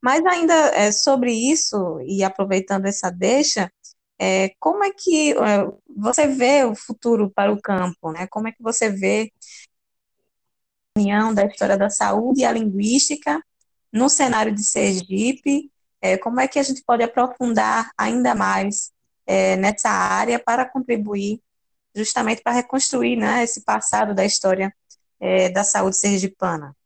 Mas 0.00 0.24
ainda 0.26 0.52
é, 0.74 0.92
sobre 0.92 1.32
isso, 1.32 2.00
e 2.02 2.22
aproveitando 2.22 2.86
essa 2.86 3.08
deixa, 3.10 3.70
é, 4.22 4.54
como 4.60 4.84
é 4.84 4.92
que 4.92 5.32
é, 5.32 5.66
você 5.96 6.28
vê 6.28 6.64
o 6.64 6.76
futuro 6.76 7.28
para 7.28 7.52
o 7.52 7.60
campo, 7.60 8.12
né? 8.12 8.28
Como 8.28 8.46
é 8.46 8.52
que 8.52 8.62
você 8.62 8.88
vê 8.88 9.32
a 10.96 11.00
união 11.00 11.34
da 11.34 11.44
história 11.44 11.76
da 11.76 11.90
saúde 11.90 12.42
e 12.42 12.44
a 12.44 12.52
linguística 12.52 13.42
no 13.92 14.08
cenário 14.08 14.54
de 14.54 14.62
Sergipe? 14.62 15.72
É, 16.00 16.16
como 16.16 16.40
é 16.40 16.46
que 16.46 16.60
a 16.60 16.62
gente 16.62 16.84
pode 16.84 17.02
aprofundar 17.02 17.90
ainda 17.98 18.32
mais 18.32 18.92
é, 19.26 19.56
nessa 19.56 19.88
área 19.88 20.38
para 20.38 20.64
contribuir 20.64 21.40
justamente 21.92 22.42
para 22.42 22.52
reconstruir 22.52 23.16
né, 23.16 23.42
esse 23.42 23.62
passado 23.62 24.14
da 24.14 24.24
história 24.24 24.72
é, 25.18 25.48
da 25.48 25.64
saúde 25.64 25.96
sergipana. 25.96 26.76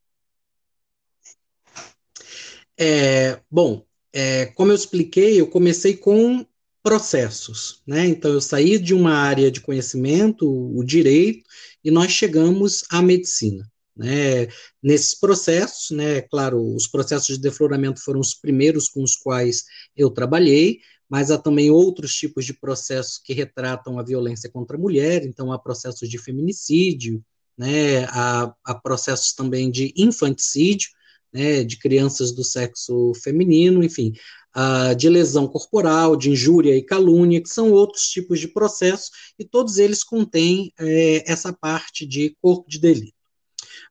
É, 2.79 3.41
bom, 3.51 3.85
é, 4.13 4.47
como 4.47 4.73
eu 4.73 4.77
expliquei, 4.77 5.39
eu 5.39 5.49
comecei 5.49 5.97
com 5.97 6.47
processos, 6.87 7.83
né? 7.85 8.07
Então 8.07 8.31
eu 8.31 8.41
saí 8.41 8.79
de 8.79 8.95
uma 8.95 9.13
área 9.13 9.51
de 9.51 9.61
conhecimento, 9.61 10.49
o 10.49 10.85
direito, 10.85 11.43
e 11.83 11.91
nós 11.91 12.13
chegamos 12.13 12.85
à 12.89 13.03
medicina. 13.03 13.69
Né? 13.97 14.47
Nesses 14.81 15.19
processos, 15.19 15.91
né, 15.91 16.21
claro, 16.21 16.63
os 16.77 16.87
processos 16.87 17.35
de 17.35 17.43
defloramento 17.43 18.01
foram 18.01 18.21
os 18.21 18.35
primeiros 18.35 18.89
com 18.89 19.03
os 19.03 19.17
quais 19.17 19.65
eu 19.97 20.11
trabalhei, 20.11 20.79
mas 21.11 21.33
há 21.33 21.39
também 21.39 21.73
outros 21.73 22.15
tipos 22.15 22.45
de 22.45 22.55
processos 22.55 23.19
que 23.19 23.33
retratam 23.33 23.99
a 23.99 24.05
violência 24.05 24.49
contra 24.49 24.77
a 24.77 24.81
mulher, 24.81 25.25
então 25.25 25.51
há 25.51 25.59
processos 25.59 26.09
de 26.09 26.19
feminicídio, 26.19 27.21
né, 27.59 28.05
há, 28.11 28.55
há 28.65 28.75
processos 28.77 29.33
também 29.33 29.73
de 29.73 29.93
infanticídio, 29.97 30.89
né, 31.33 31.65
de 31.65 31.79
crianças 31.81 32.31
do 32.31 32.45
sexo 32.45 33.13
feminino, 33.25 33.83
enfim, 33.83 34.13
uh, 34.57 34.95
de 34.95 35.09
lesão 35.09 35.47
corporal, 35.47 36.17
de 36.17 36.31
injúria 36.31 36.75
e 36.75 36.83
calúnia, 36.83 37.43
que 37.43 37.49
são 37.49 37.71
outros 37.71 38.09
tipos 38.09 38.41
de 38.41 38.49
processos, 38.49 39.11
e 39.39 39.45
todos 39.45 39.79
eles 39.79 40.03
contêm 40.03 40.73
é, 40.79 41.31
essa 41.31 41.53
parte 41.53 42.07
de 42.07 42.35
corpo 42.41 42.69
de 42.69 42.79
delito. 42.79 43.15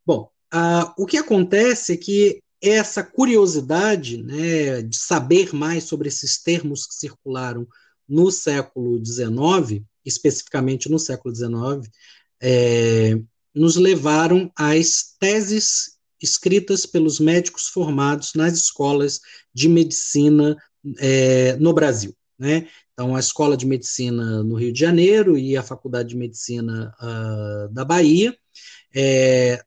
Bom, 0.06 0.30
uh, 0.54 0.91
o 0.97 1.06
que 1.06 1.17
acontece 1.17 1.93
é 1.93 1.97
que 1.97 2.41
essa 2.62 3.04
curiosidade 3.04 4.23
né, 4.23 4.82
de 4.82 4.97
saber 4.97 5.54
mais 5.54 5.84
sobre 5.84 6.08
esses 6.08 6.41
termos 6.41 6.88
que 6.88 6.95
circularam 6.95 7.67
no 8.08 8.32
século 8.32 9.04
XIX, 9.04 9.84
especificamente 10.04 10.89
no 10.89 10.97
século 10.97 11.36
XIX, 11.36 11.91
é, 12.41 13.19
nos 13.54 13.75
levaram 13.75 14.51
às 14.56 15.15
teses 15.19 15.94
escritas 16.25 16.85
pelos 16.85 17.19
médicos 17.19 17.67
formados 17.67 18.33
nas 18.33 18.53
escolas 18.53 19.21
de 19.53 19.69
medicina 19.69 20.57
é, 20.99 21.55
no 21.57 21.73
Brasil. 21.73 22.15
Né? 22.38 22.67
Então, 22.93 23.15
a 23.15 23.19
Escola 23.19 23.55
de 23.55 23.65
Medicina 23.65 24.43
no 24.43 24.55
Rio 24.55 24.73
de 24.73 24.79
Janeiro 24.79 25.38
e 25.38 25.55
a 25.55 25.63
Faculdade 25.63 26.09
de 26.09 26.17
Medicina 26.17 26.93
uh, 26.99 27.73
da 27.73 27.85
Bahia 27.85 28.35
é, 28.93 29.61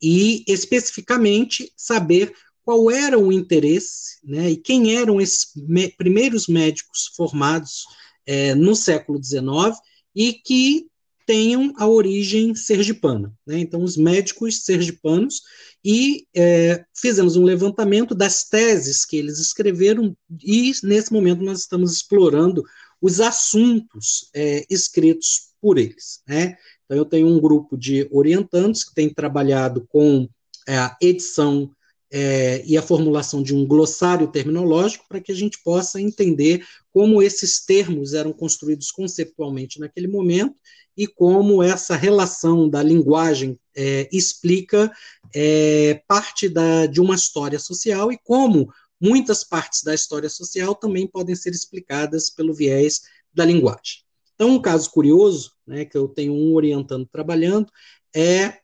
e 0.00 0.44
especificamente 0.48 1.72
saber 1.76 2.32
qual 2.64 2.90
era 2.90 3.18
o 3.18 3.32
interesse 3.32 4.18
né, 4.24 4.50
e 4.50 4.56
quem 4.56 4.96
eram 4.96 5.20
esses 5.20 5.52
me 5.54 5.88
primeiros 5.88 6.46
médicos 6.46 7.12
formados 7.16 7.84
é, 8.24 8.54
no 8.54 8.74
século 8.74 9.22
XIX 9.22 9.78
e 10.14 10.32
que 10.32 10.86
tenham 11.26 11.72
a 11.76 11.86
origem 11.86 12.54
sergipana. 12.54 13.32
Né? 13.46 13.58
Então, 13.58 13.82
os 13.82 13.96
médicos 13.96 14.64
sergipanos, 14.64 15.42
e 15.84 16.26
é, 16.34 16.84
fizemos 16.94 17.36
um 17.36 17.44
levantamento 17.44 18.14
das 18.14 18.44
teses 18.44 19.04
que 19.04 19.16
eles 19.16 19.38
escreveram, 19.38 20.16
e 20.42 20.72
nesse 20.82 21.12
momento 21.12 21.42
nós 21.42 21.60
estamos 21.60 21.92
explorando 21.92 22.62
os 23.00 23.20
assuntos 23.20 24.30
é, 24.34 24.64
escritos 24.70 25.52
por 25.60 25.78
eles. 25.78 26.20
Né? 26.26 26.56
Então, 26.84 26.96
eu 26.96 27.04
tenho 27.04 27.26
um 27.26 27.40
grupo 27.40 27.76
de 27.76 28.08
orientantes 28.10 28.84
que 28.84 28.94
tem 28.94 29.12
trabalhado 29.12 29.86
com 29.88 30.28
é, 30.66 30.76
a 30.76 30.96
edição 31.00 31.70
é, 32.14 32.62
e 32.66 32.76
a 32.76 32.82
formulação 32.82 33.42
de 33.42 33.54
um 33.54 33.66
glossário 33.66 34.28
terminológico 34.28 35.06
para 35.08 35.20
que 35.20 35.32
a 35.32 35.34
gente 35.34 35.58
possa 35.64 35.98
entender 35.98 36.62
como 36.92 37.22
esses 37.22 37.64
termos 37.64 38.12
eram 38.12 38.34
construídos 38.34 38.90
conceptualmente 38.90 39.80
naquele 39.80 40.06
momento 40.06 40.54
e 40.94 41.06
como 41.06 41.62
essa 41.62 41.96
relação 41.96 42.68
da 42.68 42.82
linguagem 42.82 43.58
é, 43.74 44.06
explica 44.12 44.92
é, 45.34 46.02
parte 46.06 46.50
da, 46.50 46.84
de 46.84 47.00
uma 47.00 47.14
história 47.14 47.58
social 47.58 48.12
e 48.12 48.18
como 48.22 48.70
muitas 49.00 49.42
partes 49.42 49.82
da 49.82 49.94
história 49.94 50.28
social 50.28 50.74
também 50.74 51.06
podem 51.06 51.34
ser 51.34 51.50
explicadas 51.50 52.28
pelo 52.28 52.52
viés 52.52 53.00
da 53.32 53.42
linguagem. 53.42 54.02
Então, 54.34 54.50
um 54.50 54.60
caso 54.60 54.90
curioso, 54.90 55.52
né, 55.66 55.86
que 55.86 55.96
eu 55.96 56.08
tenho 56.08 56.34
um 56.34 56.52
orientando 56.52 57.08
trabalhando, 57.10 57.72
é 58.14 58.61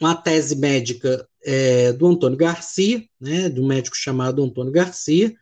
uma 0.00 0.14
tese 0.14 0.56
médica 0.56 1.26
é, 1.44 1.92
do 1.92 2.06
Antônio 2.06 2.36
Garcia, 2.36 3.04
né, 3.20 3.48
de 3.48 3.60
um 3.60 3.66
médico 3.66 3.96
chamado 3.96 4.42
Antônio 4.42 4.72
Garcia, 4.72 5.34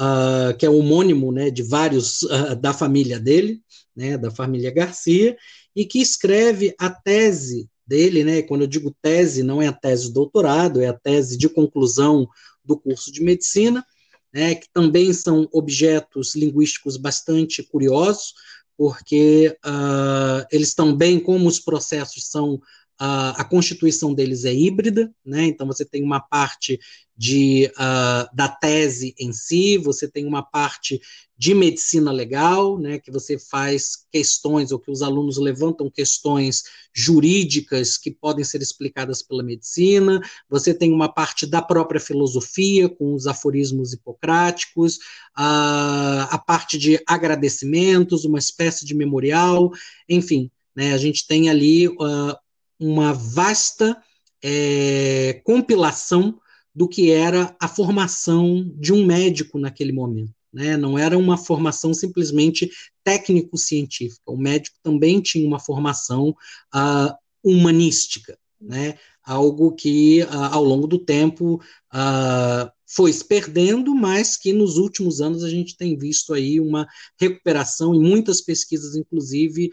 uh, 0.00 0.56
que 0.56 0.66
é 0.66 0.70
homônimo 0.70 1.30
né, 1.30 1.50
de 1.50 1.62
vários 1.62 2.22
uh, 2.22 2.56
da 2.56 2.72
família 2.72 3.20
dele, 3.20 3.60
né, 3.94 4.16
da 4.16 4.30
família 4.30 4.70
Garcia, 4.70 5.36
e 5.74 5.84
que 5.84 6.00
escreve 6.00 6.74
a 6.78 6.90
tese 6.90 7.68
dele, 7.86 8.24
né, 8.24 8.42
quando 8.42 8.62
eu 8.62 8.66
digo 8.66 8.96
tese, 9.02 9.42
não 9.42 9.60
é 9.60 9.68
a 9.68 9.72
tese 9.72 10.08
de 10.08 10.14
doutorado, 10.14 10.80
é 10.80 10.88
a 10.88 10.94
tese 10.94 11.36
de 11.36 11.48
conclusão 11.48 12.26
do 12.64 12.78
curso 12.78 13.12
de 13.12 13.22
medicina, 13.22 13.84
né, 14.32 14.54
que 14.54 14.66
também 14.72 15.12
são 15.12 15.48
objetos 15.52 16.34
linguísticos 16.34 16.96
bastante 16.96 17.62
curiosos, 17.62 18.32
porque 18.76 19.56
uh, 19.64 20.46
eles 20.50 20.74
também, 20.74 21.20
como 21.20 21.46
os 21.46 21.60
processos 21.60 22.30
são 22.30 22.60
a, 23.04 23.30
a 23.40 23.44
constituição 23.44 24.14
deles 24.14 24.44
é 24.44 24.54
híbrida, 24.54 25.12
né? 25.26 25.46
Então 25.46 25.66
você 25.66 25.84
tem 25.84 26.04
uma 26.04 26.20
parte 26.20 26.78
de, 27.16 27.68
uh, 27.74 28.32
da 28.32 28.48
tese 28.48 29.12
em 29.18 29.32
si, 29.32 29.76
você 29.76 30.08
tem 30.08 30.24
uma 30.24 30.40
parte 30.40 31.00
de 31.36 31.52
medicina 31.52 32.12
legal, 32.12 32.78
né, 32.78 33.00
que 33.00 33.10
você 33.10 33.36
faz 33.36 34.06
questões, 34.12 34.70
ou 34.70 34.78
que 34.78 34.92
os 34.92 35.02
alunos 35.02 35.36
levantam 35.36 35.90
questões 35.90 36.62
jurídicas 36.94 37.98
que 37.98 38.12
podem 38.12 38.44
ser 38.44 38.62
explicadas 38.62 39.20
pela 39.20 39.42
medicina, 39.42 40.20
você 40.48 40.72
tem 40.72 40.92
uma 40.92 41.12
parte 41.12 41.44
da 41.44 41.60
própria 41.60 42.00
filosofia, 42.00 42.88
com 42.88 43.14
os 43.14 43.26
aforismos 43.26 43.92
hipocráticos, 43.92 45.00
a, 45.34 46.28
a 46.30 46.38
parte 46.38 46.78
de 46.78 47.02
agradecimentos, 47.04 48.24
uma 48.24 48.38
espécie 48.38 48.86
de 48.86 48.94
memorial, 48.94 49.72
enfim, 50.08 50.48
né, 50.76 50.92
a 50.92 50.98
gente 50.98 51.26
tem 51.26 51.50
ali 51.50 51.88
uh, 51.88 52.36
uma 52.82 53.12
vasta 53.12 53.96
é, 54.42 55.40
compilação 55.44 56.38
do 56.74 56.88
que 56.88 57.10
era 57.10 57.54
a 57.60 57.68
formação 57.68 58.70
de 58.76 58.92
um 58.92 59.04
médico 59.04 59.58
naquele 59.58 59.92
momento. 59.92 60.34
Né? 60.52 60.76
Não 60.76 60.98
era 60.98 61.16
uma 61.16 61.36
formação 61.36 61.94
simplesmente 61.94 62.70
técnico-científica. 63.04 64.22
O 64.26 64.36
médico 64.36 64.76
também 64.82 65.20
tinha 65.20 65.46
uma 65.46 65.58
formação 65.58 66.30
uh, 66.74 67.14
humanística, 67.42 68.38
né? 68.60 68.98
Algo 69.24 69.72
que, 69.72 70.22
uh, 70.22 70.52
ao 70.52 70.64
longo 70.64 70.86
do 70.86 70.98
tempo, 70.98 71.60
uh, 71.94 72.70
foi 72.86 73.12
se 73.12 73.24
perdendo, 73.24 73.94
mas 73.94 74.36
que 74.36 74.52
nos 74.52 74.76
últimos 74.76 75.20
anos 75.20 75.42
a 75.42 75.48
gente 75.48 75.76
tem 75.76 75.96
visto 75.96 76.34
aí 76.34 76.60
uma 76.60 76.86
recuperação 77.18 77.94
em 77.94 78.00
muitas 78.00 78.40
pesquisas, 78.40 78.94
inclusive, 78.94 79.70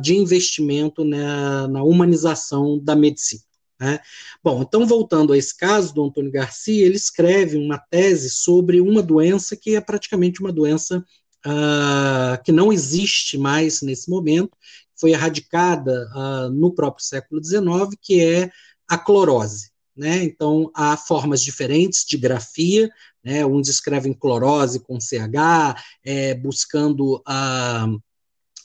de 0.00 0.16
investimento 0.16 1.04
na, 1.04 1.68
na 1.68 1.84
humanização 1.84 2.80
da 2.82 2.96
medicina. 2.96 3.42
Né? 3.78 4.00
Bom, 4.42 4.62
então 4.62 4.86
voltando 4.86 5.32
a 5.32 5.38
esse 5.38 5.56
caso 5.56 5.94
do 5.94 6.02
Antônio 6.02 6.32
Garcia, 6.32 6.84
ele 6.84 6.96
escreve 6.96 7.56
uma 7.58 7.78
tese 7.78 8.30
sobre 8.30 8.80
uma 8.80 9.02
doença 9.02 9.54
que 9.54 9.76
é 9.76 9.80
praticamente 9.80 10.40
uma 10.40 10.52
doença 10.52 11.04
uh, 11.46 12.42
que 12.42 12.52
não 12.52 12.72
existe 12.72 13.36
mais 13.36 13.82
nesse 13.82 14.08
momento, 14.08 14.56
foi 14.98 15.10
erradicada 15.10 16.08
uh, 16.14 16.50
no 16.50 16.74
próprio 16.74 17.04
século 17.04 17.42
XIX, 17.44 17.96
que 18.00 18.20
é 18.20 18.50
a 18.88 18.98
clorose. 18.98 19.70
Né? 19.96 20.24
Então, 20.24 20.70
há 20.74 20.96
formas 20.96 21.40
diferentes 21.40 22.04
de 22.04 22.18
grafia, 22.18 22.90
né? 23.24 23.46
uns 23.46 23.68
escrevem 23.68 24.12
clorose 24.12 24.80
com 24.80 25.00
CH, 25.00 25.80
é, 26.04 26.34
buscando 26.34 27.22
a 27.26 27.86
uh, 27.88 28.02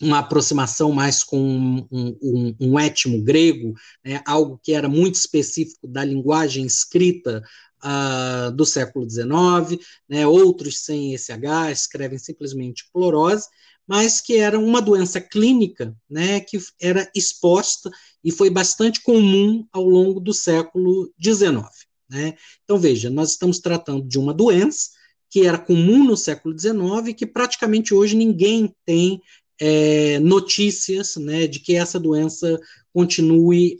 uma 0.01 0.19
aproximação 0.19 0.91
mais 0.91 1.23
com 1.23 1.37
um, 1.39 2.17
um, 2.21 2.55
um 2.59 2.79
étimo 2.79 3.21
grego, 3.21 3.75
né, 4.03 4.21
algo 4.25 4.59
que 4.61 4.73
era 4.73 4.89
muito 4.89 5.15
específico 5.15 5.87
da 5.87 6.03
linguagem 6.03 6.65
escrita 6.65 7.43
uh, 7.83 8.51
do 8.51 8.65
século 8.65 9.07
XIX, 9.07 9.79
né, 10.09 10.25
outros 10.25 10.83
sem 10.83 11.13
esse 11.13 11.31
H 11.31 11.71
escrevem 11.71 12.17
simplesmente 12.17 12.89
clorose, 12.91 13.47
mas 13.87 14.21
que 14.21 14.37
era 14.37 14.59
uma 14.59 14.81
doença 14.81 15.19
clínica 15.19 15.95
né, 16.09 16.39
que 16.39 16.57
era 16.79 17.09
exposta 17.15 17.89
e 18.23 18.31
foi 18.31 18.49
bastante 18.49 19.01
comum 19.01 19.67
ao 19.71 19.83
longo 19.83 20.19
do 20.19 20.33
século 20.33 21.11
XIX. 21.21 21.67
Né? 22.09 22.35
Então, 22.63 22.77
veja, 22.77 23.09
nós 23.09 23.31
estamos 23.31 23.59
tratando 23.59 24.07
de 24.07 24.19
uma 24.19 24.33
doença 24.33 24.89
que 25.29 25.45
era 25.45 25.57
comum 25.57 26.03
no 26.03 26.17
século 26.17 26.57
XIX 26.57 27.07
e 27.07 27.13
que 27.13 27.25
praticamente 27.25 27.93
hoje 27.93 28.15
ninguém 28.15 28.75
tem 28.85 29.21
é, 29.59 30.19
notícias 30.19 31.15
né, 31.15 31.47
de 31.47 31.59
que 31.59 31.75
essa 31.75 31.99
doença 31.99 32.59
continue 32.93 33.77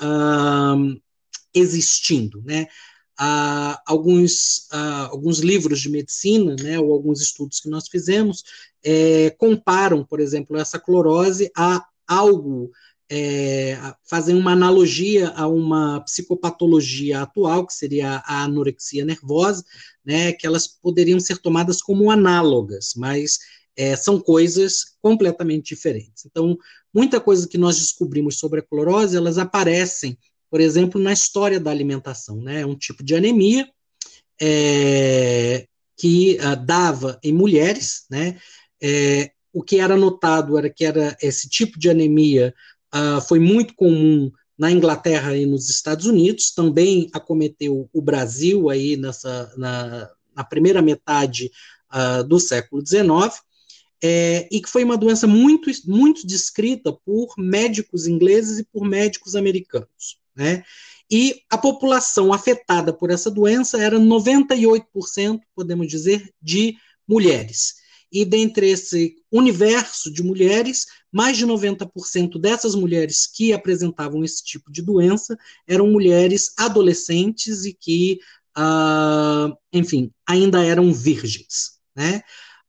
existindo. 1.54 2.42
Né? 2.44 2.68
Alguns, 3.86 4.68
alguns 5.10 5.40
livros 5.40 5.80
de 5.80 5.90
medicina, 5.90 6.56
né, 6.60 6.80
ou 6.80 6.92
alguns 6.92 7.22
estudos 7.22 7.60
que 7.60 7.70
nós 7.70 7.88
fizemos, 7.88 8.44
é, 8.84 9.30
comparam, 9.32 10.04
por 10.04 10.20
exemplo, 10.20 10.58
essa 10.58 10.80
clorose 10.80 11.52
a 11.56 11.86
algo 12.08 12.72
é, 13.14 13.78
fazem 14.04 14.36
uma 14.36 14.54
analogia 14.54 15.30
a 15.36 15.46
uma 15.46 16.00
psicopatologia 16.02 17.22
atual, 17.22 17.68
que 17.68 17.74
seria 17.74 18.24
a 18.26 18.44
anorexia 18.44 19.04
nervosa, 19.04 19.64
né, 20.04 20.32
que 20.32 20.48
elas 20.48 20.68
poderiam 20.68 21.20
ser 21.20 21.38
tomadas 21.38 21.82
como 21.82 22.10
análogas, 22.10 22.94
mas 22.96 23.38
é, 23.76 23.96
são 23.96 24.20
coisas 24.20 24.96
completamente 25.02 25.76
diferentes. 25.76 26.26
Então, 26.26 26.58
muita 26.94 27.20
coisa 27.20 27.48
que 27.48 27.58
nós 27.58 27.80
descobrimos 27.80 28.40
sobre 28.40 28.62
a 28.62 28.64
clorose, 28.64 29.16
elas 29.16 29.38
aparecem, 29.38 30.18
por 30.52 30.60
exemplo, 30.60 31.02
na 31.02 31.14
história 31.14 31.60
da 31.60 31.72
alimentação. 31.72 32.36
Né? 32.36 32.62
É 32.62 32.66
um 32.66 32.76
tipo 32.76 33.04
de 33.04 33.16
anemia 33.16 33.68
é, 34.40 35.66
que 35.98 36.38
uh, 36.42 36.66
dava 36.66 37.18
em 37.24 37.32
mulheres, 37.32 38.06
né? 38.10 38.38
É, 38.84 39.32
o 39.54 39.62
que 39.62 39.80
era 39.80 39.96
notado 39.96 40.58
era 40.58 40.70
que 40.70 40.84
era 40.84 41.16
esse 41.22 41.48
tipo 41.48 41.78
de 41.78 41.90
anemia 41.90 42.54
uh, 42.94 43.22
foi 43.22 43.40
muito 43.40 43.76
comum 43.76 44.32
na 44.58 44.72
Inglaterra 44.72 45.36
e 45.36 45.46
nos 45.46 45.70
Estados 45.70 46.06
Unidos, 46.06 46.52
também 46.52 47.10
acometeu 47.14 47.90
o 47.92 48.02
Brasil 48.02 48.70
aí 48.70 48.96
nessa, 48.96 49.52
na, 49.58 50.10
na 50.36 50.44
primeira 50.44 50.82
metade 50.82 51.52
uh, 51.92 52.24
do 52.24 52.40
século 52.40 52.86
XIX, 52.86 53.42
é, 54.04 54.48
e 54.52 54.62
que 54.62 54.70
foi 54.70 54.84
uma 54.84 54.98
doença 54.98 55.28
muito, 55.28 55.70
muito 55.86 56.26
descrita 56.26 56.92
por 57.06 57.34
médicos 57.38 58.08
ingleses 58.08 58.60
e 58.60 58.64
por 58.64 58.88
médicos 58.88 59.36
americanos. 59.36 60.21
Né? 60.36 60.64
E 61.10 61.42
a 61.50 61.58
população 61.58 62.32
afetada 62.32 62.94
por 62.94 63.12
essa 63.12 63.30
doença 63.30 63.78
era 63.82 64.00
98%, 64.00 65.42
podemos 65.54 65.88
dizer, 65.88 66.34
de 66.42 66.76
mulheres. 67.08 67.82
E 68.12 68.26
dentre 68.26 68.70
esse 68.70 69.16
universo 69.32 70.12
de 70.12 70.22
mulheres, 70.22 70.86
mais 71.12 71.38
de 71.38 71.46
90% 71.46 72.40
dessas 72.40 72.76
mulheres 72.76 73.26
que 73.26 73.54
apresentavam 73.54 74.24
esse 74.24 74.44
tipo 74.44 74.72
de 74.72 74.82
doença 74.82 75.38
eram 75.68 75.88
mulheres 75.88 76.54
adolescentes 76.58 77.66
e 77.66 77.74
que, 77.74 78.20
uh, 78.58 79.56
enfim, 79.72 80.12
ainda 80.28 80.64
eram 80.64 80.94
virgens. 80.94 81.80
Né? 81.96 82.22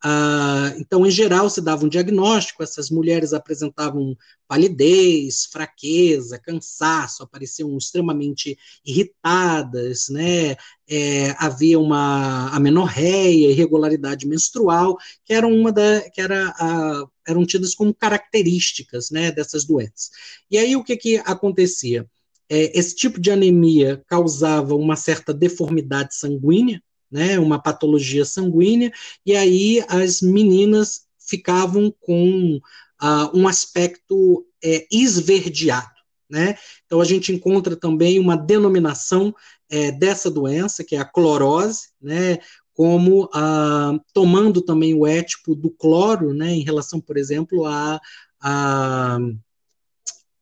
Ah, 0.04 0.74
então, 0.78 1.06
em 1.06 1.10
geral, 1.10 1.48
se 1.48 1.60
dava 1.60 1.84
um 1.84 1.88
diagnóstico, 1.88 2.62
essas 2.62 2.90
mulheres 2.90 3.32
apresentavam 3.32 4.16
palidez, 4.48 5.46
fraqueza, 5.46 6.40
cansaço, 6.40 7.22
apareciam 7.22 7.76
extremamente 7.78 8.58
irritadas, 8.84 10.08
né? 10.08 10.56
É, 10.88 11.30
havia 11.38 11.78
uma 11.78 12.48
amenorreia, 12.48 13.50
irregularidade 13.50 14.26
menstrual, 14.26 14.98
que 15.24 15.32
eram 15.32 15.52
uma 15.52 15.70
da, 15.70 16.00
que 16.10 16.20
era 16.20 16.48
a, 16.58 17.04
eram 17.26 17.46
tidas 17.46 17.72
como 17.74 17.94
características, 17.94 19.10
né, 19.10 19.30
dessas 19.30 19.64
doenças. 19.64 20.10
E 20.50 20.58
aí 20.58 20.74
o 20.74 20.82
que 20.82 20.96
que 20.96 21.16
acontecia? 21.18 22.06
É, 22.48 22.76
esse 22.78 22.94
tipo 22.96 23.20
de 23.20 23.30
anemia 23.30 24.02
causava 24.06 24.74
uma 24.74 24.96
certa 24.96 25.32
deformidade 25.32 26.16
sanguínea, 26.16 26.82
né, 27.12 27.38
uma 27.38 27.62
patologia 27.62 28.24
sanguínea, 28.24 28.90
e 29.24 29.36
aí 29.36 29.84
as 29.86 30.22
meninas 30.22 31.02
ficavam 31.18 31.94
com 32.00 32.56
uh, 32.56 33.38
um 33.38 33.46
aspecto 33.46 34.46
é, 34.64 34.86
esverdeado. 34.90 35.90
Né? 36.28 36.56
Então 36.86 37.00
a 37.00 37.04
gente 37.04 37.30
encontra 37.30 37.76
também 37.76 38.18
uma 38.18 38.36
denominação 38.36 39.34
é, 39.68 39.92
dessa 39.92 40.30
doença, 40.30 40.82
que 40.82 40.96
é 40.96 40.98
a 40.98 41.04
clorose, 41.04 41.88
né, 42.00 42.38
como 42.74 43.28
ah, 43.34 43.98
tomando 44.14 44.62
também 44.62 44.94
o 44.94 45.06
étipo 45.06 45.54
do 45.54 45.70
cloro, 45.70 46.32
né, 46.32 46.50
em 46.52 46.62
relação, 46.62 47.00
por 47.00 47.16
exemplo, 47.16 47.66
a, 47.66 48.00
a, 48.40 49.18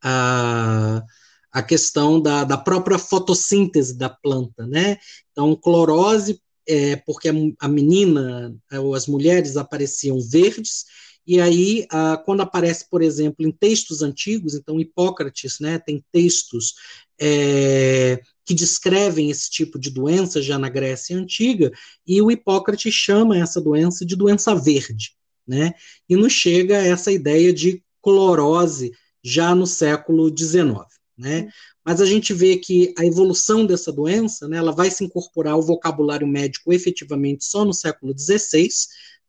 a, 0.01 1.03
a 1.51 1.63
questão 1.63 2.21
da, 2.21 2.43
da 2.43 2.57
própria 2.57 2.97
fotossíntese 2.97 3.97
da 3.97 4.09
planta, 4.09 4.65
né? 4.65 4.97
Então, 5.31 5.55
clorose 5.55 6.41
é, 6.67 6.95
porque 6.95 7.29
a, 7.59 7.67
menina, 7.67 8.55
ou 8.73 8.95
as 8.95 9.07
mulheres 9.07 9.57
apareciam 9.57 10.19
verdes, 10.19 10.85
E 11.25 11.39
aí, 11.39 11.87
quando 12.25 12.41
aparece, 12.41 12.89
por 12.89 13.01
exemplo, 13.01 13.45
em 13.45 13.51
textos 13.51 14.01
antigos, 14.01 14.55
então 14.55 14.79
Hipócrates 14.79 15.59
né, 15.59 15.77
tem 15.77 16.03
textos 16.11 16.73
é, 17.19 18.19
que 18.43 18.53
descrevem 18.55 19.29
esse 19.29 19.49
tipo 19.49 19.79
de 19.79 19.91
doença 19.91 20.41
já 20.41 20.57
na 20.57 20.67
Grécia 20.67 21.15
Antiga, 21.15 21.71
e 22.05 22.21
o 22.21 22.31
Hipócrates 22.31 22.93
chama 22.93 23.37
essa 23.37 23.61
doença 23.61 24.05
de 24.05 24.15
doença 24.15 24.55
verde. 24.55 25.11
Né? 25.47 25.73
E 26.09 26.15
nos 26.15 26.33
chega 26.33 26.77
essa 26.77 27.11
ideia 27.11 27.53
de 27.53 27.83
clorose 28.01 28.91
já 29.23 29.53
no 29.53 29.67
século 29.67 30.35
XIX. 30.35 31.00
Né? 31.21 31.49
Mas 31.85 32.01
a 32.01 32.05
gente 32.05 32.33
vê 32.33 32.57
que 32.57 32.95
a 32.97 33.05
evolução 33.05 33.63
dessa 33.63 33.91
doença, 33.91 34.47
né, 34.47 34.57
ela 34.57 34.71
vai 34.71 34.89
se 34.89 35.03
incorporar 35.03 35.53
ao 35.53 35.61
vocabulário 35.61 36.25
médico 36.25 36.73
efetivamente 36.73 37.45
só 37.45 37.63
no 37.63 37.73
século 37.73 38.11
XVI, 38.17 38.67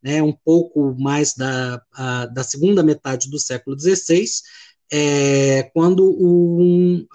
né, 0.03 0.23
um 0.23 0.33
pouco 0.33 0.97
mais 0.99 1.35
da, 1.35 1.83
a, 1.93 2.25
da 2.27 2.43
segunda 2.43 2.83
metade 2.83 3.29
do 3.29 3.39
século 3.39 3.79
XVI, 3.79 4.25
é, 4.91 5.65
quando 5.75 6.11
um, 6.19 7.07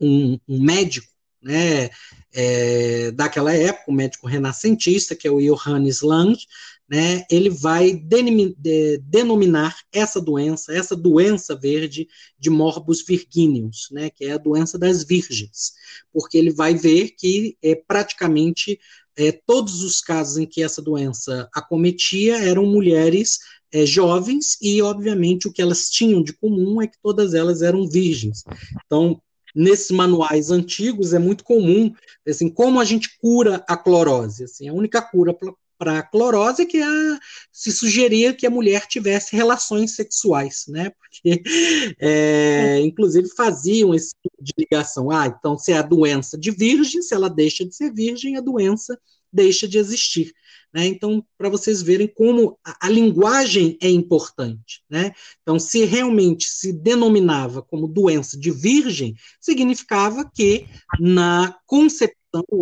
um, 0.00 0.38
um 0.48 0.62
médico 0.62 1.08
né, 1.42 1.90
é, 2.32 3.10
daquela 3.10 3.54
época, 3.54 3.90
um 3.90 3.94
médico 3.94 4.26
renascentista, 4.26 5.14
que 5.14 5.28
é 5.28 5.30
o 5.30 5.40
Johannes 5.40 6.00
Lang, 6.00 6.34
né, 6.92 7.24
ele 7.30 7.48
vai 7.48 7.94
de, 7.94 8.54
de, 8.58 8.98
denominar 8.98 9.74
essa 9.90 10.20
doença, 10.20 10.74
essa 10.74 10.94
doença 10.94 11.56
verde, 11.56 12.06
de 12.38 12.50
morbus 12.50 13.02
virginius, 13.02 13.88
né, 13.90 14.10
que 14.10 14.26
é 14.26 14.32
a 14.32 14.38
doença 14.38 14.78
das 14.78 15.02
virgens, 15.02 15.72
porque 16.12 16.36
ele 16.36 16.50
vai 16.50 16.74
ver 16.74 17.14
que 17.16 17.56
é, 17.62 17.74
praticamente 17.74 18.78
é, 19.16 19.32
todos 19.32 19.82
os 19.82 20.02
casos 20.02 20.36
em 20.36 20.44
que 20.44 20.62
essa 20.62 20.82
doença 20.82 21.48
acometia 21.54 22.36
eram 22.36 22.66
mulheres 22.66 23.38
é, 23.72 23.86
jovens 23.86 24.58
e, 24.60 24.82
obviamente, 24.82 25.48
o 25.48 25.52
que 25.52 25.62
elas 25.62 25.88
tinham 25.88 26.22
de 26.22 26.34
comum 26.34 26.82
é 26.82 26.86
que 26.86 27.00
todas 27.02 27.32
elas 27.32 27.62
eram 27.62 27.88
virgens. 27.88 28.44
Então, 28.84 29.18
nesses 29.54 29.90
manuais 29.90 30.50
antigos 30.50 31.14
é 31.14 31.18
muito 31.18 31.42
comum, 31.42 31.90
assim, 32.28 32.50
como 32.50 32.78
a 32.78 32.84
gente 32.84 33.18
cura 33.18 33.64
a 33.66 33.78
clorose. 33.78 34.44
Assim, 34.44 34.68
a 34.68 34.74
única 34.74 35.00
cura 35.00 35.34
para 35.82 35.98
a 35.98 36.02
clorose 36.04 36.64
que 36.64 36.80
a, 36.80 37.18
se 37.50 37.72
sugeria 37.72 38.32
que 38.32 38.46
a 38.46 38.50
mulher 38.50 38.86
tivesse 38.86 39.34
relações 39.34 39.96
sexuais, 39.96 40.66
né? 40.68 40.90
Porque, 40.90 41.42
é, 41.98 42.78
inclusive, 42.82 43.28
faziam 43.30 43.92
esse 43.92 44.14
tipo 44.22 44.36
de 44.40 44.52
ligação. 44.56 45.10
Ah, 45.10 45.26
então, 45.26 45.58
se 45.58 45.72
é 45.72 45.78
a 45.78 45.82
doença 45.82 46.38
de 46.38 46.52
virgem, 46.52 47.02
se 47.02 47.12
ela 47.12 47.28
deixa 47.28 47.64
de 47.64 47.74
ser 47.74 47.92
virgem, 47.92 48.36
a 48.36 48.40
doença 48.40 48.96
deixa 49.32 49.66
de 49.66 49.76
existir. 49.76 50.32
Né? 50.72 50.86
Então, 50.86 51.24
para 51.36 51.48
vocês 51.48 51.82
verem 51.82 52.06
como 52.06 52.56
a, 52.64 52.86
a, 52.86 52.88
linguagem 52.88 53.76
é 53.82 53.90
importante. 53.90 54.84
Né? 54.88 55.12
Então, 55.42 55.58
se 55.58 55.84
realmente 55.84 56.46
se 56.46 56.72
denominava 56.72 57.60
como 57.60 57.88
doença 57.88 58.38
de 58.38 58.52
virgem, 58.52 59.16
significava 59.40 60.30
que 60.32 60.64
na 61.00 61.56
concepção, 61.66 62.14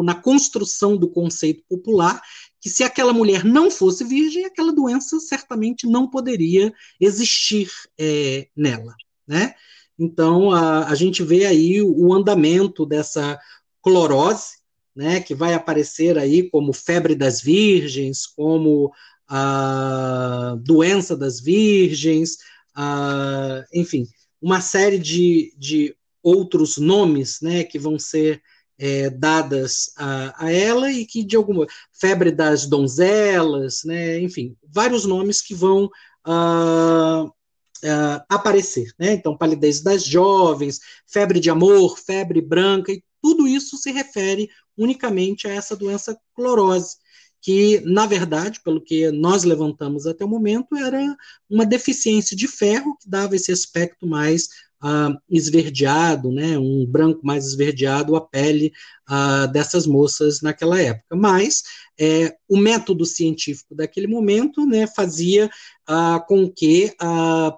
na 0.03 0.15
construção 0.15 0.97
do 0.97 1.09
conceito 1.09 1.63
popular, 1.69 2.21
que 2.61 2.69
se 2.69 2.85
aquela 2.85 3.13
mulher 3.13 3.45
não 3.45 3.71
fosse 3.71 4.05
virgem, 4.05 4.45
aquela 4.45 4.73
doença 4.73 5.19
certamente 5.19 5.87
não 5.87 6.09
poderia 6.09 6.73
existir 7.01 7.71
é, 7.99 8.49
nela, 8.55 8.95
né? 9.27 9.55
Então, 9.99 10.51
a, 10.51 10.89
a 10.89 10.95
gente 10.95 11.23
vê 11.23 11.47
aí 11.47 11.83
o, 11.83 12.09
o 12.09 12.13
andamento 12.13 12.87
dessa 12.87 13.39
clorose, 13.83 14.59
né, 14.95 15.21
que 15.21 15.35
vai 15.35 15.55
aparecer 15.55 16.19
aí 16.19 16.49
como 16.51 16.73
febre 16.73 17.15
das 17.15 17.41
virgens, 17.41 18.27
como 18.27 18.93
a 19.29 20.57
doença 20.61 21.17
das 21.17 21.41
virgens, 21.41 22.39
a, 22.75 23.65
enfim, 23.73 24.07
uma 24.41 24.61
série 24.61 24.99
de, 24.99 25.55
de 25.57 25.95
outros 26.23 26.77
nomes, 26.77 27.41
né, 27.41 27.63
que 27.65 27.79
vão 27.79 27.99
ser 27.99 28.43
é, 28.81 29.11
dadas 29.11 29.93
a, 29.95 30.47
a, 30.47 30.51
ela 30.53 30.91
e 30.91 31.05
que 31.05 31.23
de 31.23 31.37
alguma 31.37 31.67
febre 31.93 32.33
das 32.33 32.67
donzelas, 32.67 33.83
né, 33.85 34.19
enfim, 34.21 34.57
vários 34.67 35.05
nomes 35.05 35.43
que 35.43 35.55
vão 35.55 35.85
uh, 36.27 37.27
uh, 37.27 38.25
aparecer, 38.27 38.91
né? 38.99 39.13
Então, 39.13 39.37
palidez 39.37 39.83
das 39.83 40.03
jovens, 40.03 40.81
febre 41.07 41.39
de 41.39 41.51
amor, 41.51 41.99
febre 41.99 42.41
branca, 42.41 42.91
e 42.91 43.05
tudo 43.21 43.47
isso 43.47 43.77
se 43.77 43.93
refere 43.93 44.49
unicamente 44.77 45.47
a 45.47 45.53
essa 45.53 45.77
doença 45.77 46.19
clorose, 46.35 46.97
que, 47.43 47.81
na 47.81 48.07
verdade, 48.07 48.61
pelo 48.63 48.83
que 48.83 49.11
nós 49.11 49.45
levantamos 49.45 50.07
até 50.07 50.25
o 50.25 50.29
momento, 50.29 50.75
era 50.75 51.15
uma 51.49 51.67
deficiência 51.67 52.35
de 52.35 52.49
ferro 52.49 52.97
que 52.99 53.09
dava 53.09 53.37
esse 53.37 53.53
aspecto 53.53 54.07
mais 54.07 54.49
uh, 54.83 55.19
esverdeado, 55.29 56.31
né, 56.33 56.59
um 56.59 56.85
branco 56.87 57.21
mais 57.23 57.47
esverdeado 57.47 58.17
a 58.17 58.21
pele 58.21 58.73
uh, 59.09 59.51
dessas 59.53 59.87
moças 59.87 60.41
naquela 60.41 60.81
época. 60.81 61.15
Mas 61.15 61.63
é, 61.99 62.35
o 62.49 62.57
método 62.57 63.05
científico 63.05 63.75
daquele 63.75 64.07
momento 64.07 64.65
né, 64.67 64.87
fazia 64.87 65.51
uh, 65.89 66.27
com 66.27 66.51
que, 66.51 66.95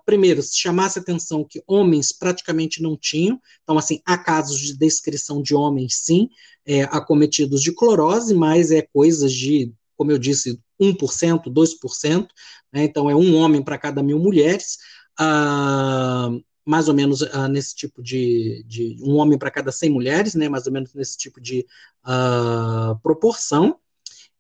primeiro, 0.05 0.43
se 0.43 0.59
chamasse 0.59 0.99
atenção 0.99 1.45
que 1.45 1.63
homens 1.67 2.13
praticamente 2.13 2.83
não 2.83 2.97
tinham, 2.97 3.41
então, 3.63 3.79
assim, 3.79 4.01
há 4.05 4.19
casos 4.19 4.59
de 4.59 4.77
descrição 4.77 5.41
de 5.41 5.55
homens, 5.55 6.01
sim, 6.03 6.29
é, 6.67 6.83
acometidos 6.85 7.63
de 7.63 7.73
clorose, 7.73 8.35
mas 8.35 8.71
é 8.71 8.83
coisas 8.83 9.33
de, 9.33 9.73
como 9.97 10.11
eu 10.11 10.19
disse, 10.19 10.59
1%, 10.81 11.45
2%, 11.45 12.29
né, 12.73 12.85
então 12.85 13.09
é 13.09 13.15
um 13.15 13.37
homem 13.37 13.63
para 13.63 13.79
cada 13.79 14.03
mil 14.03 14.19
mulheres. 14.19 14.79
Uh, 15.21 16.43
mais 16.65 16.89
ou 16.89 16.95
menos 16.95 17.23
uh, 17.23 17.49
nesse 17.51 17.75
tipo 17.75 18.03
de, 18.03 18.65
de, 18.67 18.97
um 19.01 19.17
homem 19.17 19.39
para 19.39 19.51
cada 19.51 19.73
100 19.73 19.91
mulheres, 19.91 20.35
né, 20.35 20.49
mais 20.49 20.67
ou 20.67 20.73
menos 20.73 20.95
nesse 20.95 21.17
tipo 21.17 21.41
de 21.41 21.67
uh, 22.07 22.99
proporção, 23.03 23.79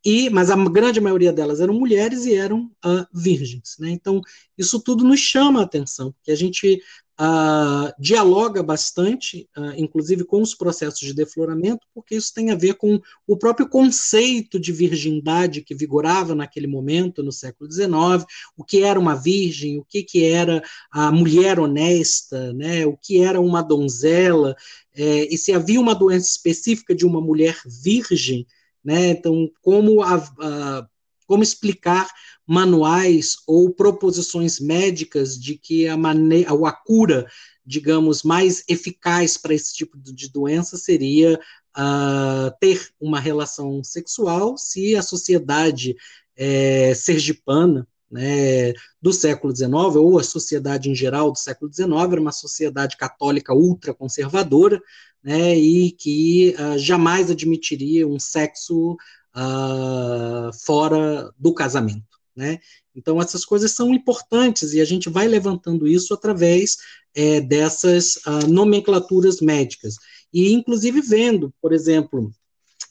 e 0.05 0.29
mas 0.31 0.51
a 0.51 0.57
grande 0.57 1.01
maioria 1.01 1.33
delas 1.33 1.61
eram 1.61 1.75
mulheres 1.75 2.25
e 2.25 2.35
eram 2.35 2.71
uh, 2.85 3.07
virgens, 3.13 3.77
né? 3.79 3.91
Então 3.91 4.21
isso 4.59 4.81
tudo 4.81 5.05
nos 5.05 5.21
chama 5.21 5.61
a 5.61 5.65
atenção, 5.65 6.13
porque 6.13 6.31
a 6.31 6.37
gente 6.37 6.81
uh, 7.21 7.93
dialoga 7.99 8.63
bastante, 8.63 9.49
uh, 9.57 9.73
inclusive 9.77 10.25
com 10.25 10.43
os 10.43 10.55
processos 10.55 11.01
de 11.01 11.15
defloramento, 11.15 11.87
porque 11.95 12.17
isso 12.17 12.33
tem 12.35 12.51
a 12.51 12.57
ver 12.57 12.75
com 12.75 13.01
o 13.27 13.37
próprio 13.37 13.69
conceito 13.69 14.59
de 14.59 14.73
virgindade 14.73 15.63
que 15.63 15.75
vigorava 15.75 16.35
naquele 16.35 16.67
momento, 16.67 17.23
no 17.23 17.33
século 17.33 17.71
XIX, 17.71 18.25
o 18.57 18.65
que 18.65 18.83
era 18.83 18.99
uma 18.99 19.15
virgem, 19.15 19.79
o 19.79 19.85
que, 19.85 20.03
que 20.03 20.25
era 20.25 20.63
a 20.91 21.13
mulher 21.13 21.61
honesta, 21.61 22.53
né, 22.53 22.85
o 22.87 22.97
que 22.97 23.21
era 23.21 23.41
uma 23.41 23.63
donzela, 23.63 24.57
é, 24.95 25.33
e 25.33 25.39
se 25.39 25.53
havia 25.53 25.81
uma 25.81 25.95
doença 25.95 26.29
específica 26.29 26.95
de 26.95 27.07
uma 27.07 27.21
mulher 27.21 27.57
virgem, 27.83 28.47
né, 28.85 29.11
então 29.11 29.51
como 29.63 30.03
a, 30.03 30.17
a 30.17 30.87
como 31.27 31.43
explicar 31.43 32.11
manuais 32.47 33.37
ou 33.47 33.73
proposições 33.73 34.61
médicas 34.61 35.41
de 35.41 35.57
que 35.57 35.89
a, 35.89 35.95
a 35.95 36.73
cura, 36.73 37.27
digamos, 37.65 38.23
mais 38.23 38.63
eficaz 38.69 39.39
para 39.39 39.55
esse 39.55 39.75
tipo 39.75 39.97
de 39.97 40.31
doença 40.31 40.77
seria 40.77 41.41
uh, 41.77 42.53
ter 42.61 42.91
uma 43.01 43.19
relação 43.19 43.83
sexual 43.83 44.59
se 44.59 44.95
a 44.95 45.03
sociedade 45.03 45.97
é, 46.37 46.93
sergipana 46.95 47.87
né, 48.13 48.75
do 49.01 49.13
século 49.13 49.57
XIX, 49.57 49.73
ou 49.97 50.19
a 50.19 50.23
sociedade 50.23 50.91
em 50.91 50.95
geral 50.95 51.33
do 51.33 51.39
século 51.39 51.73
XIX, 51.73 51.91
era 51.91 52.21
uma 52.21 52.31
sociedade 52.31 52.97
católica 52.99 53.55
ultraconservadora, 53.55 54.81
né, 55.25 55.57
e 55.57 55.93
que 55.93 56.55
uh, 56.59 56.79
jamais 56.79 57.31
admitiria 57.31 58.07
um 58.07 58.19
sexo 58.19 58.93
uh, 59.35 60.53
fora 60.65 61.33
do 61.39 61.55
casamento. 61.55 62.05
Né? 62.37 62.59
Então, 62.95 63.21
essas 63.21 63.45
coisas 63.45 63.73
são 63.73 63.95
importantes 63.95 64.75
e 64.75 64.81
a 64.81 64.85
gente 64.85 65.09
vai 65.09 65.27
levantando 65.27 65.89
isso 65.89 66.13
através 66.13 66.77
é, 67.15 67.41
dessas 67.41 68.17
uh, 68.27 68.47
nomenclaturas 68.49 69.41
médicas. 69.41 69.97
E, 70.33 70.53
inclusive, 70.53 71.01
vendo, 71.01 71.53
por 71.61 71.73
exemplo, 71.73 72.33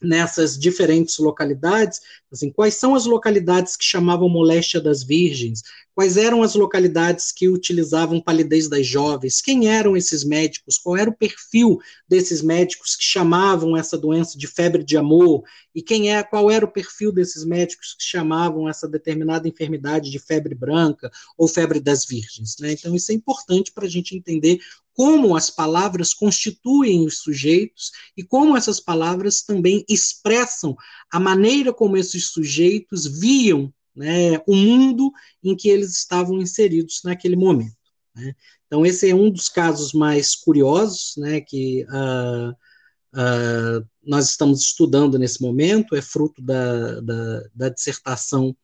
nessas 0.01 0.57
diferentes 0.57 1.17
localidades, 1.19 2.01
assim, 2.31 2.51
quais 2.51 2.75
são 2.75 2.95
as 2.95 3.05
localidades 3.05 3.75
que 3.75 3.83
chamavam 3.83 4.27
moléstia 4.27 4.81
das 4.81 5.03
virgens, 5.03 5.61
quais 5.93 6.17
eram 6.17 6.41
as 6.41 6.55
localidades 6.55 7.31
que 7.31 7.47
utilizavam 7.47 8.21
palidez 8.21 8.67
das 8.67 8.87
jovens, 8.87 9.41
quem 9.41 9.67
eram 9.67 9.95
esses 9.95 10.23
médicos, 10.23 10.77
qual 10.77 10.97
era 10.97 11.09
o 11.09 11.15
perfil 11.15 11.79
desses 12.07 12.41
médicos 12.41 12.95
que 12.95 13.03
chamavam 13.03 13.75
essa 13.77 13.97
doença 13.97 14.37
de 14.37 14.47
febre 14.47 14.83
de 14.83 14.97
amor, 14.97 15.43
e 15.75 15.81
quem 15.81 16.11
é, 16.11 16.23
qual 16.23 16.49
era 16.49 16.65
o 16.65 16.71
perfil 16.71 17.11
desses 17.11 17.45
médicos 17.45 17.93
que 17.93 18.03
chamavam 18.03 18.67
essa 18.67 18.87
determinada 18.87 19.47
enfermidade 19.47 20.09
de 20.09 20.19
febre 20.19 20.55
branca 20.55 21.11
ou 21.37 21.47
febre 21.47 21.79
das 21.79 22.05
virgens. 22.05 22.55
Né? 22.59 22.71
Então, 22.71 22.95
isso 22.95 23.11
é 23.11 23.15
importante 23.15 23.71
para 23.71 23.85
a 23.85 23.89
gente 23.89 24.15
entender 24.15 24.59
como 25.01 25.35
as 25.35 25.49
palavras 25.49 26.13
constituem 26.13 27.03
os 27.03 27.23
sujeitos 27.23 27.89
e 28.15 28.21
como 28.21 28.55
essas 28.55 28.79
palavras 28.79 29.41
também 29.41 29.83
expressam 29.89 30.77
a 31.11 31.19
maneira 31.19 31.73
como 31.73 31.97
esses 31.97 32.27
sujeitos 32.27 33.07
viam 33.19 33.73
né, 33.95 34.37
o 34.45 34.55
mundo 34.55 35.11
em 35.43 35.55
que 35.55 35.69
eles 35.69 35.97
estavam 35.97 36.39
inseridos 36.39 37.01
naquele 37.03 37.35
momento. 37.35 37.75
Né? 38.15 38.35
Então, 38.67 38.85
esse 38.85 39.09
é 39.09 39.15
um 39.15 39.31
dos 39.31 39.49
casos 39.49 39.91
mais 39.91 40.35
curiosos 40.35 41.15
né, 41.17 41.41
que 41.41 41.83
uh, 41.85 42.51
uh, 42.51 43.89
nós 44.05 44.29
estamos 44.29 44.61
estudando 44.61 45.17
nesse 45.17 45.41
momento, 45.41 45.95
é 45.95 46.01
fruto 46.03 46.43
da, 46.43 47.01
da, 47.01 47.43
da 47.55 47.69
dissertação, 47.69 48.55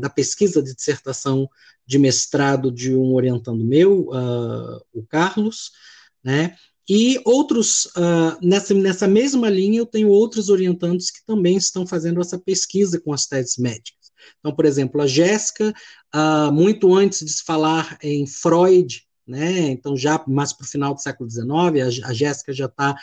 da, 0.00 0.10
pesquisa 0.10 0.62
de 0.62 0.74
dissertação 0.74 1.48
de 1.86 1.98
mestrado 1.98 2.70
de 2.72 2.94
um 2.94 3.14
orientando 3.14 3.64
meu, 3.64 4.08
uh, 4.08 4.80
o 4.92 5.04
Carlos, 5.08 5.70
né? 6.24 6.56
E 6.88 7.20
outros, 7.24 7.86
uh, 7.96 8.38
nessa, 8.40 8.72
nessa 8.72 9.08
mesma 9.08 9.48
linha, 9.48 9.78
eu 9.78 9.86
tenho 9.86 10.08
outros 10.08 10.48
orientandos 10.48 11.10
que 11.10 11.24
também 11.26 11.56
estão 11.56 11.86
fazendo 11.86 12.20
essa 12.20 12.38
pesquisa 12.38 13.00
com 13.00 13.12
as 13.12 13.26
teses 13.26 13.56
médicas. 13.56 13.96
Então, 14.38 14.54
por 14.54 14.64
exemplo, 14.64 15.00
a 15.00 15.06
Jéssica, 15.06 15.74
uh, 16.14 16.52
muito 16.52 16.94
antes 16.94 17.24
de 17.24 17.30
se 17.30 17.42
falar 17.42 17.98
em 18.02 18.26
Freud, 18.26 19.02
né, 19.26 19.70
então 19.70 19.96
já 19.96 20.22
mais 20.28 20.52
para 20.52 20.64
o 20.64 20.68
final 20.68 20.94
do 20.94 21.02
século 21.02 21.28
XIX, 21.28 22.04
a, 22.04 22.08
a 22.08 22.12
Jéssica 22.12 22.52
já 22.52 22.66
está 22.66 22.96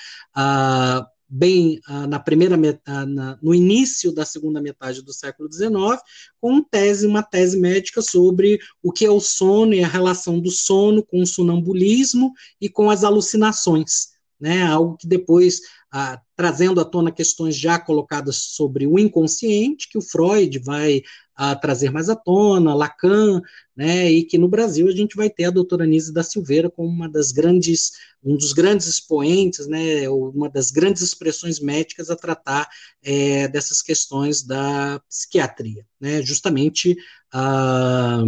bem 1.35 1.81
uh, 1.89 2.05
na 2.05 2.19
primeira 2.19 2.55
uh, 2.55 3.05
na, 3.07 3.39
no 3.41 3.55
início 3.55 4.13
da 4.13 4.23
segunda 4.23 4.61
metade 4.61 5.01
do 5.01 5.11
século 5.11 5.51
XIX, 5.51 5.99
com 6.39 6.61
tese, 6.61 7.07
uma 7.07 7.23
tese 7.23 7.59
médica 7.59 8.03
sobre 8.03 8.59
o 8.83 8.91
que 8.91 9.03
é 9.03 9.09
o 9.09 9.19
sono 9.19 9.73
e 9.73 9.83
a 9.83 9.87
relação 9.87 10.39
do 10.39 10.51
sono 10.51 11.03
com 11.03 11.23
o 11.23 11.25
sonambulismo 11.25 12.31
e 12.61 12.69
com 12.69 12.87
as 12.87 13.03
alucinações, 13.03 14.09
né? 14.39 14.61
Algo 14.61 14.95
que 14.95 15.07
depois 15.07 15.61
ah, 15.91 16.21
trazendo 16.35 16.79
à 16.79 16.85
tona 16.85 17.11
questões 17.11 17.57
já 17.57 17.79
colocadas 17.79 18.35
sobre 18.35 18.85
o 18.85 18.99
inconsciente, 18.99 19.89
que 19.89 19.97
o 19.97 20.01
Freud 20.01 20.59
vai 20.59 21.01
a 21.35 21.55
trazer 21.55 21.91
mais 21.91 22.09
à 22.09 22.15
tona, 22.15 22.75
Lacan, 22.75 23.41
né, 23.75 24.11
e 24.11 24.23
que 24.23 24.37
no 24.37 24.47
Brasil 24.47 24.87
a 24.87 24.91
gente 24.91 25.15
vai 25.15 25.29
ter 25.29 25.45
a 25.45 25.51
doutora 25.51 25.85
Nise 25.85 26.13
da 26.13 26.23
Silveira 26.23 26.69
como 26.69 26.87
uma 26.87 27.09
das 27.09 27.31
grandes, 27.31 27.91
um 28.23 28.35
dos 28.37 28.53
grandes 28.53 28.87
expoentes, 28.87 29.67
né, 29.67 30.07
uma 30.09 30.49
das 30.49 30.69
grandes 30.69 31.01
expressões 31.01 31.59
médicas 31.59 32.09
a 32.09 32.15
tratar 32.15 32.69
é, 33.01 33.47
dessas 33.47 33.81
questões 33.81 34.43
da 34.43 34.99
psiquiatria, 35.09 35.85
né, 35.99 36.21
justamente, 36.21 36.95
ah, 37.33 38.23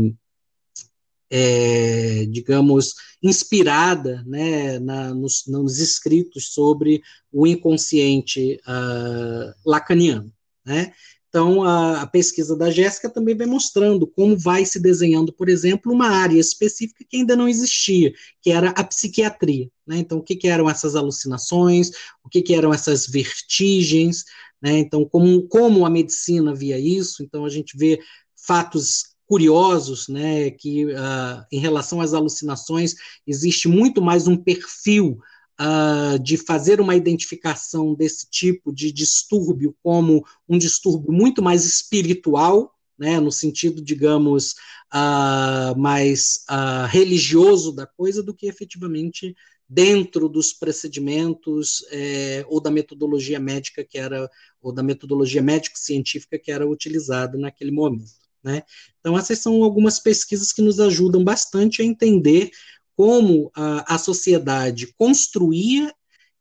é, 1.29 2.25
digamos, 2.27 2.95
inspirada 3.21 4.23
né, 4.25 4.79
na, 4.79 5.13
nos, 5.13 5.45
nos, 5.47 5.79
escritos 5.79 6.53
sobre 6.53 7.01
o 7.31 7.45
inconsciente 7.47 8.59
ah, 8.65 9.53
lacaniano. 9.65 10.31
Né? 10.65 10.93
Então, 11.35 11.65
a, 11.65 12.03
a 12.03 12.07
pesquisa 12.07 12.55
da 12.55 12.71
Jéssica 12.71 13.09
também 13.09 13.35
vai 13.35 13.45
mostrando 13.45 14.07
como 14.07 14.37
vai 14.37 14.63
se 14.63 14.79
desenhando, 14.79 15.33
por 15.33 15.49
exemplo, 15.49 15.91
uma 15.91 16.07
área 16.07 16.39
específica 16.39 17.03
que 17.05 17.17
ainda 17.17 17.35
não 17.35 17.45
existia, 17.45 18.13
que 18.41 18.51
era 18.51 18.69
a 18.69 18.81
psiquiatria. 18.85 19.69
Né? 19.85 19.97
Então, 19.97 20.19
o 20.19 20.23
que, 20.23 20.37
que, 20.37 20.47
eram 20.47 20.69
essas 20.69 20.95
alucinações, 20.95 21.91
o 22.23 22.29
que, 22.29 22.41
que 22.41 22.55
eram 22.55 22.73
essas 22.73 23.05
vertigens, 23.05 24.23
né? 24.61 24.79
então, 24.79 25.03
como, 25.03 25.45
como 25.49 25.85
a 25.85 25.89
medicina 25.89 26.55
via 26.55 26.79
isso. 26.79 27.21
Então, 27.21 27.43
a 27.43 27.49
gente 27.49 27.77
vê 27.77 27.99
fatos 28.47 29.03
curiosos, 29.27 30.07
né, 30.07 30.51
que 30.51 30.85
uh, 30.85 31.43
em 31.51 31.59
relação 31.59 31.99
às 31.99 32.13
alucinações 32.13 32.93
existe 33.27 33.67
muito 33.67 34.01
mais 34.01 34.25
um 34.25 34.37
perfil 34.37 35.19
uh, 35.59 36.19
de 36.19 36.37
fazer 36.37 36.79
uma 36.81 36.95
identificação 36.95 37.93
desse 37.93 38.29
tipo 38.29 38.73
de 38.73 38.91
distúrbio 38.91 39.75
como 39.81 40.25
um 40.47 40.57
distúrbio 40.57 41.11
muito 41.11 41.41
mais 41.41 41.65
espiritual, 41.65 42.73
né, 42.97 43.19
no 43.19 43.31
sentido, 43.31 43.81
digamos, 43.81 44.53
uh, 44.93 45.77
mais 45.77 46.45
uh, 46.49 46.87
religioso 46.87 47.73
da 47.73 47.85
coisa, 47.85 48.23
do 48.23 48.33
que 48.33 48.47
efetivamente 48.47 49.35
dentro 49.67 50.29
dos 50.29 50.53
procedimentos 50.53 51.83
é, 51.91 52.45
ou 52.47 52.61
da 52.61 52.69
metodologia 52.69 53.39
médica 53.39 53.83
que 53.83 53.97
era, 53.97 54.29
ou 54.61 54.71
da 54.71 54.83
metodologia 54.83 55.41
médico-científica 55.41 56.37
que 56.37 56.51
era 56.51 56.67
utilizada 56.67 57.37
naquele 57.37 57.71
momento. 57.71 58.25
Né? 58.43 58.61
Então, 58.99 59.17
essas 59.17 59.39
são 59.39 59.63
algumas 59.63 59.99
pesquisas 59.99 60.53
que 60.53 60.61
nos 60.61 60.79
ajudam 60.79 61.23
bastante 61.23 61.81
a 61.81 61.85
entender 61.85 62.51
como 62.95 63.51
a, 63.55 63.95
a 63.95 63.97
sociedade 63.97 64.93
construía 64.97 65.93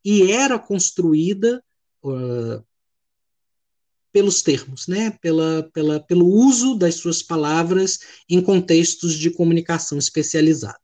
e 0.05 0.31
era 0.31 0.59
construída 0.59 1.63
uh, 2.03 2.63
pelos 4.13 4.43
termos, 4.43 4.87
né? 4.87 5.11
pela, 5.21 5.69
pela, 5.73 5.99
pelo 5.99 6.27
uso 6.27 6.77
das 6.77 6.95
suas 6.95 7.23
palavras 7.23 7.99
em 8.29 8.41
contextos 8.41 9.15
de 9.15 9.31
comunicação 9.31 9.99
especializada. 9.99 10.79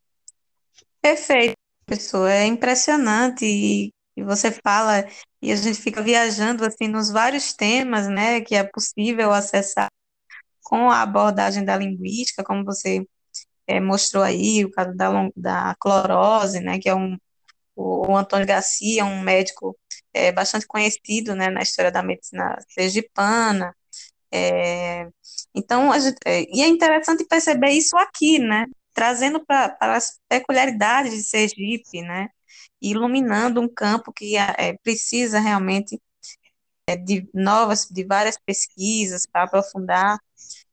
Perfeito, 1.01 1.55
professor. 1.87 2.29
É 2.29 2.45
impressionante 2.45 3.45
e, 3.45 3.93
e 4.17 4.23
você 4.25 4.51
fala 4.51 5.07
e 5.41 5.53
a 5.53 5.57
gente 5.57 5.81
fica 5.81 6.03
viajando 6.03 6.65
assim 6.65 6.89
nos 6.89 7.11
vários 7.11 7.53
temas, 7.53 8.09
né, 8.09 8.41
que 8.41 8.55
é 8.55 8.65
possível 8.65 9.33
acessar 9.33 9.89
com 10.63 10.91
a 10.91 11.03
abordagem 11.03 11.65
da 11.65 11.77
linguística, 11.77 12.45
como 12.45 12.65
você 12.65 13.07
é, 13.71 13.81
mostrou 13.81 14.25
aí, 14.25 14.65
o 14.65 14.71
caso 14.71 14.93
da, 14.97 15.11
da 15.37 15.77
clorose, 15.79 16.61
né, 16.61 16.79
que 16.79 16.89
é 16.89 16.95
um, 16.95 17.17
o, 17.77 18.13
o 18.13 18.17
Antônio 18.17 18.47
Garcia, 18.47 19.05
um 19.05 19.21
médico 19.21 19.79
é, 20.13 20.33
bastante 20.33 20.67
conhecido, 20.67 21.35
né, 21.37 21.51
na 21.51 21.63
história 21.63 21.93
da 21.93 22.03
medicina 22.03 22.59
sergipana, 22.69 23.75
é, 24.33 25.09
então, 25.55 25.99
gente, 26.01 26.19
é, 26.25 26.43
e 26.53 26.63
é 26.63 26.69
interessante 26.69 27.25
perceber 27.25 27.71
isso 27.71 27.97
aqui, 27.97 28.39
né, 28.41 28.67
trazendo 28.95 29.45
para 29.45 29.77
as 29.81 30.19
peculiaridades 30.29 31.13
de 31.13 31.23
Sergipe, 31.25 32.03
né, 32.03 32.29
iluminando 32.83 33.61
um 33.61 33.69
campo 33.69 34.13
que 34.13 34.37
é, 34.37 34.55
é 34.59 34.77
precisa 34.83 35.39
realmente 35.39 36.01
é, 36.89 36.97
de 36.97 37.29
novas, 37.33 37.87
de 37.91 38.05
várias 38.05 38.37
pesquisas 38.39 39.27
para 39.27 39.45
aprofundar 39.45 40.19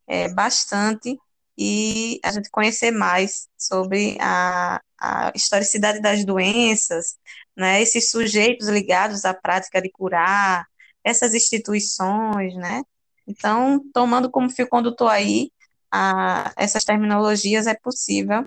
é, 0.08 0.30
bastante 0.30 1.18
e 1.58 2.20
a 2.24 2.32
gente 2.32 2.50
conhecer 2.50 2.92
mais 2.92 3.48
sobre 3.58 4.18
a, 4.20 4.82
a 5.00 5.32
historicidade 5.36 6.02
das 6.02 6.24
doenças, 6.24 7.18
né, 7.56 7.82
esses 7.82 8.12
sujeitos 8.12 8.68
ligados 8.68 9.26
à 9.26 9.34
prática 9.34 9.82
de 9.82 9.90
curar, 9.90 10.66
essas 11.04 11.34
instituições, 11.34 12.54
né? 12.56 12.84
Então, 13.26 13.82
tomando 13.94 14.30
como 14.30 14.50
fio 14.50 14.68
condutor 14.68 15.10
aí 15.10 15.52
a, 15.92 16.54
essas 16.58 16.84
terminologias, 16.84 17.66
é 17.66 17.74
possível 17.74 18.46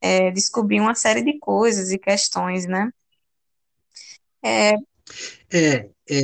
é, 0.00 0.30
descobrir 0.30 0.80
uma 0.80 0.94
série 0.94 1.22
de 1.22 1.38
coisas 1.38 1.90
e 1.90 1.98
questões, 1.98 2.66
né? 2.66 2.90
É, 4.42 4.74
é, 5.52 5.88
é 6.08 6.22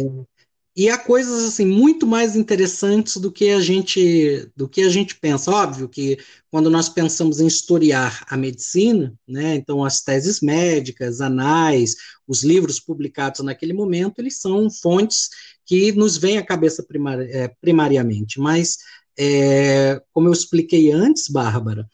e 0.74 0.88
há 0.88 0.96
coisas 0.96 1.44
assim 1.44 1.66
muito 1.66 2.06
mais 2.06 2.34
interessantes 2.34 3.18
do 3.18 3.30
que 3.30 3.50
a 3.50 3.60
gente 3.60 4.50
do 4.56 4.68
que 4.68 4.82
a 4.82 4.88
gente 4.88 5.16
pensa. 5.16 5.50
Óbvio 5.50 5.88
que 5.88 6.18
quando 6.50 6.70
nós 6.70 6.88
pensamos 6.88 7.40
em 7.40 7.46
historiar 7.46 8.24
a 8.28 8.36
medicina, 8.36 9.14
né, 9.28 9.54
então 9.54 9.84
as 9.84 10.00
teses 10.02 10.40
médicas, 10.40 11.20
anais, 11.20 11.96
os 12.26 12.42
livros 12.42 12.80
publicados 12.80 13.40
naquele 13.40 13.72
momento, 13.74 14.18
eles 14.18 14.40
são 14.40 14.70
fontes 14.70 15.28
que 15.66 15.92
nos 15.92 16.16
vêm 16.16 16.38
à 16.38 16.44
cabeça 16.44 16.82
primari 16.82 17.30
é, 17.30 17.48
primariamente. 17.60 18.40
Mas, 18.40 18.78
é, 19.18 20.00
como 20.12 20.28
eu 20.28 20.32
expliquei 20.32 20.90
antes, 20.90 21.28
Bárbara, 21.28 21.88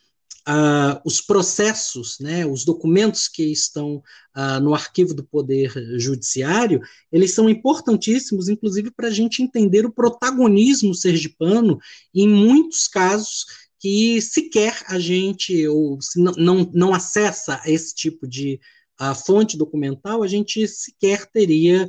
uh, 0.48 1.00
os 1.04 1.20
processos, 1.20 2.18
né, 2.18 2.46
os 2.46 2.64
documentos 2.64 3.28
que 3.28 3.44
estão 3.52 4.02
uh, 4.34 4.60
no 4.62 4.74
arquivo 4.74 5.12
do 5.12 5.22
Poder 5.22 5.70
Judiciário, 5.98 6.80
eles 7.12 7.34
são 7.34 7.48
importantíssimos, 7.48 8.48
inclusive, 8.48 8.90
para 8.90 9.08
a 9.08 9.12
gente 9.12 9.42
entender 9.42 9.84
o 9.84 9.92
protagonismo 9.92 10.94
sergipano 10.94 11.78
em 12.14 12.26
muitos 12.26 12.88
casos 12.88 13.44
que 13.78 14.20
sequer 14.22 14.82
a 14.88 14.98
gente, 14.98 15.68
ou 15.68 15.98
não, 16.16 16.32
não, 16.32 16.70
não 16.72 16.94
acessa 16.94 17.60
esse 17.66 17.94
tipo 17.94 18.26
de 18.26 18.58
uh, 19.00 19.14
fonte 19.14 19.56
documental, 19.56 20.22
a 20.22 20.26
gente 20.26 20.66
sequer 20.66 21.26
teria 21.30 21.88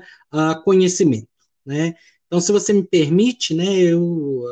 conhecimento. 0.63 1.27
Né? 1.65 1.95
Então, 2.27 2.39
se 2.39 2.51
você 2.51 2.71
me 2.71 2.83
permite, 2.83 3.55
né, 3.55 3.79
eu 3.79 4.43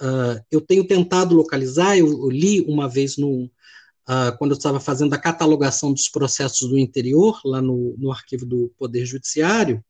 Uh, 0.00 0.42
eu 0.50 0.60
tenho 0.60 0.86
tentado 0.86 1.34
localizar, 1.34 1.96
eu, 1.96 2.06
eu 2.06 2.30
li 2.30 2.60
uma 2.62 2.88
vez 2.88 3.16
no, 3.16 3.44
uh, 3.44 4.36
quando 4.38 4.50
eu 4.52 4.56
estava 4.56 4.78
fazendo 4.78 5.14
a 5.14 5.18
catalogação 5.18 5.92
dos 5.92 6.08
processos 6.08 6.68
do 6.68 6.78
interior, 6.78 7.40
lá 7.44 7.62
no, 7.62 7.94
no 7.96 8.12
arquivo 8.12 8.44
do 8.44 8.72
Poder 8.78 9.06
Judiciário, 9.06 9.82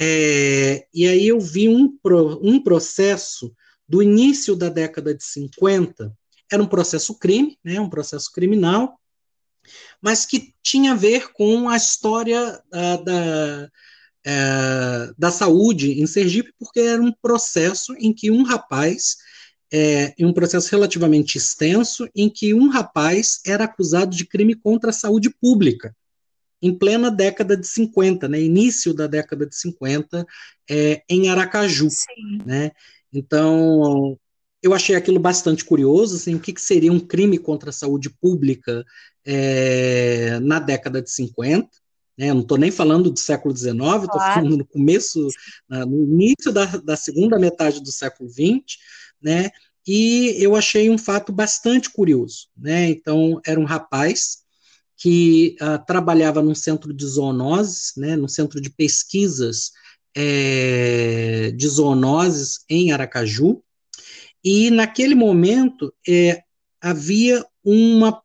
é, 0.00 0.86
e 0.94 1.08
aí 1.08 1.26
eu 1.26 1.40
vi 1.40 1.68
um, 1.68 1.98
um 2.42 2.62
processo 2.62 3.52
do 3.88 4.02
início 4.02 4.54
da 4.54 4.68
década 4.68 5.14
de 5.14 5.24
50, 5.24 6.12
era 6.50 6.62
um 6.62 6.66
processo 6.66 7.18
crime, 7.18 7.58
né, 7.64 7.80
um 7.80 7.90
processo 7.90 8.30
criminal, 8.32 8.98
mas 10.00 10.24
que 10.24 10.54
tinha 10.62 10.92
a 10.92 10.96
ver 10.96 11.32
com 11.32 11.68
a 11.68 11.76
história 11.76 12.62
uh, 12.66 13.04
da, 13.04 13.70
é, 14.24 15.12
da 15.16 15.30
saúde 15.30 16.00
em 16.00 16.06
Sergipe, 16.06 16.52
porque 16.58 16.80
era 16.80 17.02
um 17.02 17.12
processo 17.12 17.94
em 17.98 18.12
que 18.12 18.30
um 18.30 18.42
rapaz 18.42 19.16
é, 19.72 20.14
em 20.18 20.24
um 20.24 20.32
processo 20.32 20.70
relativamente 20.70 21.36
extenso, 21.36 22.08
em 22.14 22.28
que 22.28 22.54
um 22.54 22.68
rapaz 22.68 23.40
era 23.46 23.64
acusado 23.64 24.16
de 24.16 24.24
crime 24.24 24.54
contra 24.54 24.90
a 24.90 24.94
saúde 24.94 25.30
pública, 25.30 25.94
em 26.60 26.74
plena 26.76 27.10
década 27.10 27.56
de 27.56 27.66
50, 27.66 28.28
né, 28.28 28.40
início 28.40 28.92
da 28.92 29.06
década 29.06 29.46
de 29.46 29.54
50, 29.54 30.26
é, 30.68 31.02
em 31.08 31.28
Aracaju. 31.28 31.88
Né? 32.44 32.72
Então, 33.12 34.18
eu 34.62 34.74
achei 34.74 34.96
aquilo 34.96 35.20
bastante 35.20 35.64
curioso, 35.64 36.16
assim, 36.16 36.34
o 36.34 36.40
que, 36.40 36.52
que 36.52 36.60
seria 36.60 36.92
um 36.92 36.98
crime 36.98 37.38
contra 37.38 37.70
a 37.70 37.72
saúde 37.72 38.10
pública 38.10 38.84
é, 39.24 40.40
na 40.40 40.58
década 40.58 41.00
de 41.00 41.10
50, 41.10 41.68
né, 42.18 42.34
não 42.34 42.40
estou 42.40 42.58
nem 42.58 42.70
falando 42.70 43.10
do 43.10 43.18
século 43.18 43.56
XIX, 43.56 43.76
estou 43.76 44.08
claro. 44.08 44.34
falando 44.34 44.56
no 44.56 44.66
começo, 44.66 45.28
no 45.68 46.02
início 46.02 46.52
da, 46.52 46.64
da 46.64 46.96
segunda 46.96 47.38
metade 47.38 47.80
do 47.80 47.92
século 47.92 48.28
XX, 48.28 48.76
né, 49.22 49.50
e 49.86 50.34
eu 50.38 50.56
achei 50.56 50.90
um 50.90 50.98
fato 50.98 51.32
bastante 51.32 51.88
curioso, 51.90 52.48
né, 52.56 52.90
então 52.90 53.40
era 53.46 53.58
um 53.60 53.64
rapaz 53.64 54.38
que 54.96 55.56
uh, 55.62 55.82
trabalhava 55.86 56.42
num 56.42 56.56
centro 56.56 56.92
de 56.92 57.06
zoonoses, 57.06 57.92
né, 57.96 58.16
num 58.16 58.26
centro 58.26 58.60
de 58.60 58.68
pesquisas 58.68 59.70
é, 60.14 61.52
de 61.52 61.68
zoonoses 61.68 62.64
em 62.68 62.90
Aracaju, 62.90 63.62
e 64.42 64.70
naquele 64.70 65.14
momento 65.14 65.94
é, 66.06 66.42
havia 66.80 67.44
uma 67.64 68.20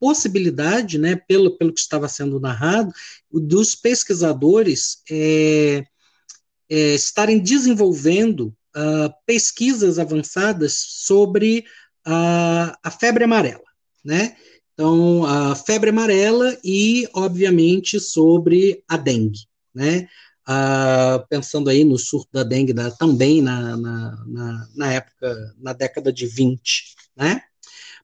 possibilidade, 0.00 0.98
né, 0.98 1.16
pelo, 1.16 1.56
pelo 1.56 1.72
que 1.72 1.80
estava 1.80 2.08
sendo 2.08 2.40
narrado, 2.40 2.92
dos 3.30 3.74
pesquisadores 3.74 5.02
é, 5.10 5.84
é, 6.68 6.94
estarem 6.94 7.38
desenvolvendo 7.38 8.54
uh, 8.76 9.12
pesquisas 9.26 9.98
avançadas 9.98 10.74
sobre 10.74 11.64
a, 12.04 12.78
a 12.82 12.90
febre 12.90 13.24
amarela, 13.24 13.64
né? 14.04 14.36
Então, 14.72 15.24
a 15.24 15.56
febre 15.56 15.90
amarela 15.90 16.56
e, 16.62 17.08
obviamente, 17.12 17.98
sobre 17.98 18.82
a 18.86 18.96
dengue, 18.96 19.40
né? 19.74 20.08
Uh, 20.48 21.26
pensando 21.28 21.68
aí 21.68 21.84
no 21.84 21.98
surto 21.98 22.28
da 22.32 22.42
dengue 22.42 22.72
da, 22.72 22.90
também 22.90 23.42
na, 23.42 23.76
na, 23.76 24.24
na, 24.26 24.68
na, 24.74 24.92
época, 24.92 25.54
na 25.58 25.72
década 25.74 26.12
de 26.12 26.26
20, 26.26 26.94
né? 27.16 27.42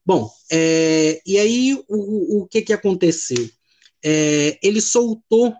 Bom, 0.05 0.29
é, 0.51 1.19
e 1.25 1.37
aí 1.39 1.73
o, 1.87 2.41
o 2.41 2.47
que, 2.47 2.61
que 2.61 2.73
aconteceu? 2.73 3.49
É, 4.03 4.59
ele 4.61 4.79
soltou, 4.79 5.53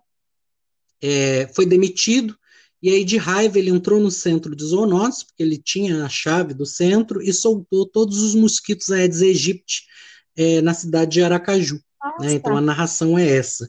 é, 1.01 1.49
foi 1.55 1.65
demitido, 1.65 2.37
e 2.81 2.91
aí 2.91 3.03
de 3.03 3.17
raiva 3.17 3.57
ele 3.57 3.71
entrou 3.71 3.99
no 3.99 4.11
centro 4.11 4.55
de 4.55 4.63
zoonoses, 4.63 5.23
porque 5.23 5.41
ele 5.41 5.57
tinha 5.57 6.05
a 6.05 6.09
chave 6.09 6.53
do 6.53 6.65
centro, 6.65 7.23
e 7.23 7.33
soltou 7.33 7.87
todos 7.87 8.19
os 8.19 8.35
mosquitos 8.35 8.91
Aedes 8.91 9.23
aegypti 9.23 9.83
é, 10.35 10.61
na 10.61 10.75
cidade 10.75 11.13
de 11.13 11.23
Aracaju. 11.23 11.81
Né? 12.19 12.33
Então 12.33 12.55
a 12.55 12.61
narração 12.61 13.17
é 13.17 13.27
essa. 13.27 13.67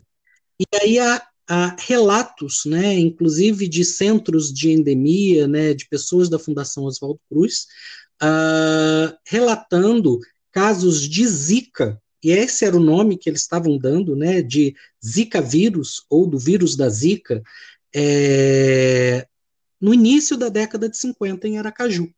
E 0.61 0.65
aí 0.77 0.99
há, 0.99 1.27
há, 1.49 1.77
relatos, 1.79 2.67
né, 2.67 2.99
inclusive 2.99 3.67
de 3.67 3.83
centros 3.83 4.53
de 4.53 4.71
endemia, 4.71 5.49
né, 5.49 5.73
de 5.73 5.89
pessoas 5.89 6.29
da 6.29 6.39
Fundação 6.39 6.85
Oswaldo 6.85 7.21
Cruz, 7.31 7.67
uh, 8.23 9.17
relatando 9.27 10.21
casos 10.57 11.07
de 11.07 11.29
Zika, 11.29 12.01
e 12.25 12.31
esse 12.31 12.65
era 12.65 12.75
o 12.75 12.81
nome 12.81 13.19
que 13.19 13.29
eles 13.29 13.43
estavam 13.43 13.77
dando, 13.77 14.17
né, 14.17 14.41
de 14.41 14.75
Zika 15.05 15.39
vírus, 15.39 16.07
ou 16.09 16.27
do 16.27 16.39
vírus 16.39 16.75
da 16.75 16.89
Zika, 16.89 17.43
é, 17.95 19.27
no 19.79 19.93
início 19.93 20.35
da 20.35 20.49
década 20.49 20.89
de 20.89 20.97
50 20.97 21.47
em 21.47 21.59
Aracaju. 21.59 22.11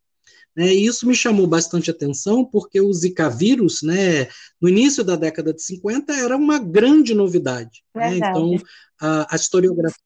E 0.55 0.85
isso 0.85 1.05
me 1.05 1.13
chamou 1.13 1.45
bastante 1.47 1.91
atenção, 1.91 2.45
porque 2.45 2.79
o 2.79 2.93
Zika 2.93 3.29
vírus, 3.29 3.81
né, 3.81 4.29
no 4.61 4.69
início 4.69 5.03
da 5.03 5.17
década 5.17 5.53
de 5.53 5.61
50, 5.61 6.13
era 6.13 6.37
uma 6.37 6.59
grande 6.59 7.13
novidade. 7.13 7.83
Né, 7.93 8.19
então, 8.19 8.55
a, 9.01 9.33
a 9.33 9.35
historiografia 9.35 9.99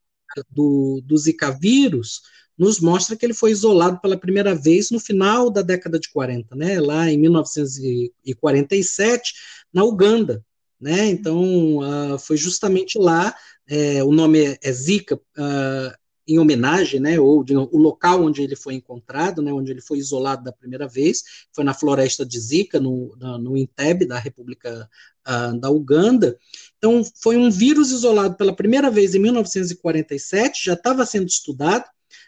do, 0.50 1.04
do 1.06 1.16
Zika 1.16 1.52
vírus 1.52 2.20
nos 2.58 2.80
mostra 2.80 3.16
que 3.16 3.26
ele 3.26 3.34
foi 3.34 3.52
isolado 3.52 4.00
pela 4.00 4.18
primeira 4.18 4.56
vez 4.56 4.92
no 4.92 5.00
final 5.00 5.50
da 5.50 5.62
década 5.62 6.00
de 6.00 6.12
40, 6.12 6.56
né, 6.56 6.80
lá 6.80 7.10
em 7.10 7.18
1947, 7.18 9.34
na 9.74 9.84
Uganda. 9.84 10.44
Né, 10.80 11.08
então, 11.08 11.78
uh, 11.78 12.20
foi 12.20 12.36
justamente 12.36 12.98
lá, 12.98 13.34
é, 13.68 14.04
o 14.04 14.12
nome 14.12 14.44
é, 14.44 14.58
é 14.62 14.72
Zika, 14.72 15.16
uh, 15.16 15.94
em 16.28 16.40
homenagem, 16.40 17.00
né, 17.00 17.20
ou 17.20 17.44
de, 17.44 17.56
o 17.56 17.78
local 17.78 18.24
onde 18.24 18.42
ele 18.42 18.56
foi 18.56 18.76
encontrado, 18.76 19.42
né, 19.42 19.52
onde 19.52 19.72
ele 19.72 19.82
foi 19.82 19.98
isolado 19.98 20.44
da 20.44 20.52
primeira 20.52 20.88
vez, 20.88 21.24
foi 21.54 21.64
na 21.64 21.74
floresta 21.74 22.26
de 22.26 22.40
Zika, 22.40 22.80
no, 22.80 23.16
no 23.40 23.58
Entebbe, 23.58 24.06
da 24.06 24.18
República 24.18 24.90
uh, 25.28 25.60
da 25.60 25.70
Uganda. 25.70 26.38
Então, 26.78 27.02
foi 27.22 27.36
um 27.36 27.52
vírus 27.52 27.92
isolado 27.92 28.36
pela 28.36 28.56
primeira 28.56 28.90
vez 28.90 29.16
em 29.16 29.20
1947, 29.20 30.66
já 30.66 30.74
estava 30.74 31.06
sendo 31.06 31.28
estudado, 31.28 31.86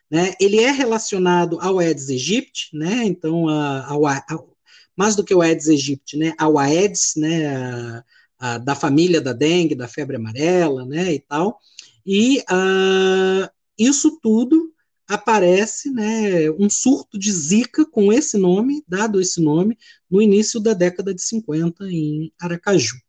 né? 0.09 0.33
Ele 0.39 0.59
é 0.59 0.71
relacionado 0.71 1.59
ao 1.59 1.79
Aedes 1.79 2.09
aegypti, 2.09 2.69
né? 2.73 3.03
Então, 3.05 3.47
ao, 3.49 4.01
mais 4.95 5.15
do 5.15 5.23
que 5.23 5.33
o 5.33 5.41
Aedes 5.41 5.67
aegypti, 5.67 6.17
né? 6.17 6.33
Ao 6.37 6.57
Aedes, 6.57 7.13
né? 7.15 7.47
A, 7.55 8.03
a, 8.37 8.57
da 8.57 8.75
família 8.75 9.21
da 9.21 9.33
dengue, 9.33 9.75
da 9.75 9.87
febre 9.87 10.15
amarela, 10.17 10.85
né? 10.85 11.13
E 11.13 11.19
tal. 11.19 11.59
E 12.05 12.43
isso 13.77 14.19
tudo 14.21 14.71
aparece, 15.07 15.91
né? 15.91 16.49
Um 16.51 16.69
surto 16.69 17.17
de 17.17 17.31
Zika 17.31 17.85
com 17.85 18.11
esse 18.11 18.37
nome, 18.37 18.83
dado 18.87 19.21
esse 19.21 19.41
nome, 19.41 19.77
no 20.09 20.21
início 20.21 20.59
da 20.59 20.73
década 20.73 21.13
de 21.13 21.21
50 21.21 21.85
em 21.89 22.31
Aracaju. 22.39 23.04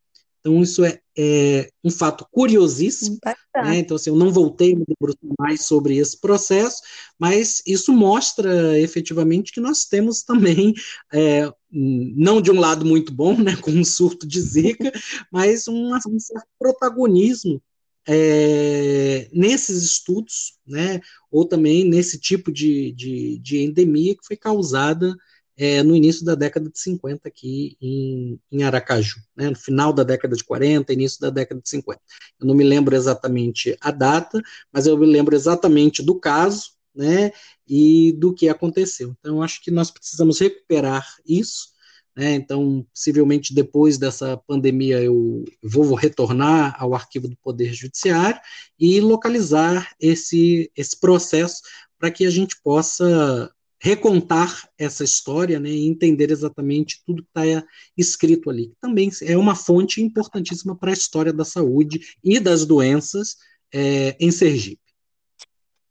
Então, 0.46 0.62
isso 0.62 0.84
é, 0.84 1.00
é 1.18 1.68
um 1.82 1.90
fato 1.90 2.24
curiosíssimo. 2.30 3.18
Né? 3.56 3.78
Então, 3.78 3.96
assim, 3.96 4.10
eu 4.10 4.16
não 4.16 4.30
voltei 4.30 4.74
a 4.74 4.76
me 4.76 4.84
debruçar 4.86 5.34
mais 5.36 5.62
sobre 5.62 5.96
esse 5.96 6.20
processo, 6.20 6.82
mas 7.18 7.60
isso 7.66 7.92
mostra 7.92 8.78
efetivamente 8.78 9.50
que 9.50 9.58
nós 9.58 9.86
temos 9.86 10.22
também, 10.22 10.72
é, 11.12 11.52
não 11.68 12.40
de 12.40 12.52
um 12.52 12.60
lado 12.60 12.86
muito 12.86 13.12
bom, 13.12 13.36
né, 13.36 13.56
com 13.56 13.72
um 13.72 13.84
surto 13.84 14.24
de 14.24 14.40
Zika, 14.40 14.92
mas 15.32 15.66
um, 15.66 15.92
um 15.96 16.20
certo 16.20 16.46
protagonismo 16.60 17.60
é, 18.06 19.28
nesses 19.32 19.82
estudos, 19.82 20.60
né, 20.64 21.00
ou 21.28 21.44
também 21.44 21.84
nesse 21.84 22.20
tipo 22.20 22.52
de, 22.52 22.92
de, 22.92 23.40
de 23.40 23.64
endemia 23.64 24.14
que 24.14 24.24
foi 24.24 24.36
causada 24.36 25.12
é, 25.56 25.82
no 25.82 25.96
início 25.96 26.24
da 26.24 26.34
década 26.34 26.68
de 26.70 26.78
50 26.78 27.26
aqui 27.26 27.76
em, 27.80 28.38
em 28.52 28.62
Aracaju, 28.62 29.16
né, 29.34 29.48
no 29.48 29.56
final 29.56 29.92
da 29.92 30.02
década 30.02 30.36
de 30.36 30.44
40, 30.44 30.92
início 30.92 31.20
da 31.20 31.30
década 31.30 31.60
de 31.60 31.68
50. 31.68 32.00
Eu 32.38 32.46
não 32.46 32.54
me 32.54 32.64
lembro 32.64 32.94
exatamente 32.94 33.76
a 33.80 33.90
data, 33.90 34.40
mas 34.72 34.86
eu 34.86 34.96
me 34.98 35.06
lembro 35.06 35.34
exatamente 35.34 36.02
do 36.02 36.18
caso, 36.20 36.76
né, 36.94 37.32
e 37.66 38.12
do 38.12 38.34
que 38.34 38.48
aconteceu. 38.48 39.14
Então, 39.18 39.42
acho 39.42 39.62
que 39.62 39.70
nós 39.70 39.90
precisamos 39.90 40.38
recuperar 40.38 41.06
isso, 41.26 41.68
né, 42.14 42.34
então, 42.34 42.86
possivelmente 42.94 43.54
depois 43.54 43.98
dessa 43.98 44.36
pandemia 44.46 45.02
eu 45.02 45.44
vou 45.62 45.94
retornar 45.94 46.74
ao 46.78 46.94
arquivo 46.94 47.28
do 47.28 47.36
Poder 47.36 47.72
Judiciário 47.74 48.40
e 48.78 49.00
localizar 49.00 49.94
esse, 50.00 50.70
esse 50.74 50.98
processo 50.98 51.62
para 51.98 52.10
que 52.10 52.26
a 52.26 52.30
gente 52.30 52.56
possa 52.62 53.50
recontar 53.80 54.68
essa 54.78 55.04
história 55.04 55.60
né, 55.60 55.68
e 55.68 55.86
entender 55.86 56.30
exatamente 56.30 57.02
tudo 57.06 57.22
que 57.22 57.28
está 57.28 57.66
escrito 57.96 58.50
ali. 58.50 58.72
Também 58.80 59.10
é 59.22 59.36
uma 59.36 59.54
fonte 59.54 60.02
importantíssima 60.02 60.76
para 60.76 60.90
a 60.90 60.94
história 60.94 61.32
da 61.32 61.44
saúde 61.44 62.16
e 62.22 62.40
das 62.40 62.64
doenças 62.64 63.36
é, 63.72 64.16
em 64.18 64.30
Sergipe. 64.30 64.80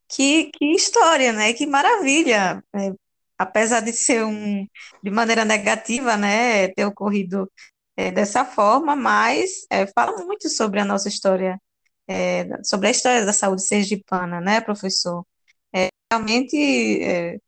Que, 0.08 0.52
que 0.52 0.66
história, 0.74 1.34
né? 1.34 1.54
Que 1.54 1.66
maravilha! 1.66 2.64
É, 2.74 2.94
apesar 3.38 3.82
de 3.82 3.92
ser 3.92 4.24
um, 4.24 4.66
de 5.04 5.12
maneira 5.12 5.44
negativa, 5.44 6.16
né, 6.18 6.70
ter 6.70 6.86
ocorrido 6.86 7.52
é, 7.98 8.12
dessa 8.12 8.46
forma, 8.46 8.96
mas 8.96 9.66
é, 9.70 9.88
fala 9.88 10.24
muito 10.26 10.50
sobre 10.50 10.80
a 10.80 10.86
nossa 10.86 11.08
história, 11.10 11.60
é, 12.08 12.48
sobre 12.64 12.88
a 12.88 12.92
história 12.92 13.26
da 13.26 13.34
saúde 13.34 13.64
sergipana, 13.66 14.40
né, 14.42 14.62
professor? 14.62 15.26
É, 15.74 15.90
realmente 16.12 17.40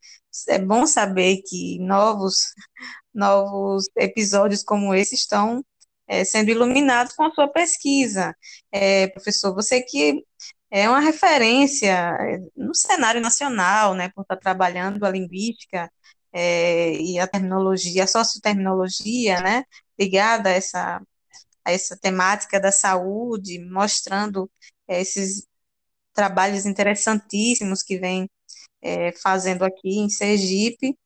é, 0.47 0.59
bom 0.59 0.85
saber 0.87 1.41
que 1.47 1.79
novos, 1.79 2.53
novos 3.13 3.85
episódios 3.95 4.63
como 4.63 4.93
esse 4.93 5.15
estão 5.15 5.63
é, 6.07 6.23
sendo 6.23 6.49
iluminados 6.51 7.13
com 7.13 7.23
a 7.23 7.31
sua 7.31 7.47
pesquisa. 7.47 8.35
É, 8.71 9.07
professor, 9.07 9.53
você 9.53 9.81
que 9.81 10.23
é 10.71 10.89
uma 10.89 10.99
referência 10.99 11.91
é, 11.91 12.39
no 12.55 12.73
cenário 12.75 13.21
nacional, 13.21 13.93
né, 13.93 14.09
por 14.15 14.21
estar 14.21 14.37
trabalhando 14.37 15.05
a 15.05 15.09
linguística 15.11 15.91
é, 16.33 16.93
e 16.93 17.19
a 17.19 17.27
terminologia, 17.27 18.03
a 18.03 18.07
socioterminologia, 18.07 19.41
né, 19.41 19.63
ligada 19.99 20.49
a 20.49 20.53
essa, 20.53 21.01
a 21.65 21.71
essa 21.71 21.97
temática 21.97 22.59
da 22.59 22.71
saúde, 22.71 23.59
mostrando 23.59 24.49
é, 24.87 25.01
esses 25.01 25.47
trabalhos 26.13 26.65
interessantíssimos 26.65 27.83
que 27.83 27.99
vem 27.99 28.29
é, 28.81 29.11
fazendo 29.11 29.63
aqui 29.63 29.99
em 29.99 30.09
Sergipe. 30.09 30.97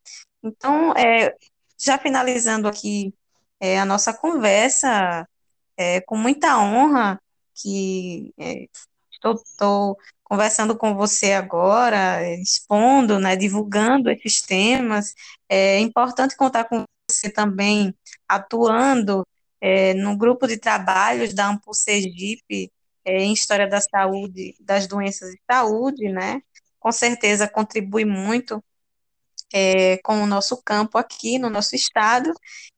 Então, 0.43 0.93
é, 0.95 1.35
já 1.77 1.97
finalizando 1.97 2.67
aqui 2.67 3.13
é, 3.59 3.79
a 3.79 3.85
nossa 3.85 4.13
conversa, 4.13 5.27
é, 5.77 6.01
com 6.01 6.17
muita 6.17 6.59
honra 6.59 7.21
que 7.55 8.33
é, 8.37 8.67
estou, 9.11 9.97
conversando 10.23 10.77
com 10.77 10.95
você 10.95 11.33
agora, 11.33 12.23
é, 12.23 12.35
expondo, 12.41 13.19
né, 13.19 13.35
divulgando 13.35 14.09
esses 14.09 14.41
temas. 14.41 15.13
É 15.49 15.79
importante 15.79 16.35
contar 16.37 16.65
com 16.65 16.83
você 17.09 17.29
também 17.29 17.93
atuando 18.27 19.25
no 19.97 20.17
grupo 20.17 20.47
de 20.47 20.57
trabalhos 20.57 21.35
da 21.35 21.47
Ampul 21.47 21.73
Sergipe 21.75 22.71
em 23.05 23.33
História 23.33 23.67
da 23.67 23.79
Saúde, 23.79 24.55
das 24.59 24.87
Doenças 24.87 25.29
de 25.31 25.39
Saúde, 25.49 26.09
né? 26.11 26.41
Com 26.81 26.91
certeza 26.91 27.47
contribui 27.47 28.03
muito 28.03 28.61
é, 29.53 29.97
com 29.97 30.23
o 30.23 30.25
nosso 30.25 30.59
campo 30.63 30.97
aqui 30.97 31.37
no 31.37 31.47
nosso 31.47 31.75
estado 31.75 32.33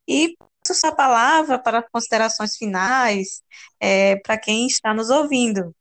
e 0.05 0.35
passo 0.37 0.79
sua 0.79 0.91
palavra 0.93 1.57
para 1.57 1.81
considerações 1.81 2.57
finais 2.57 3.41
é, 3.79 4.17
para 4.17 4.37
quem 4.37 4.67
está 4.67 4.93
nos 4.93 5.09
ouvindo. 5.09 5.73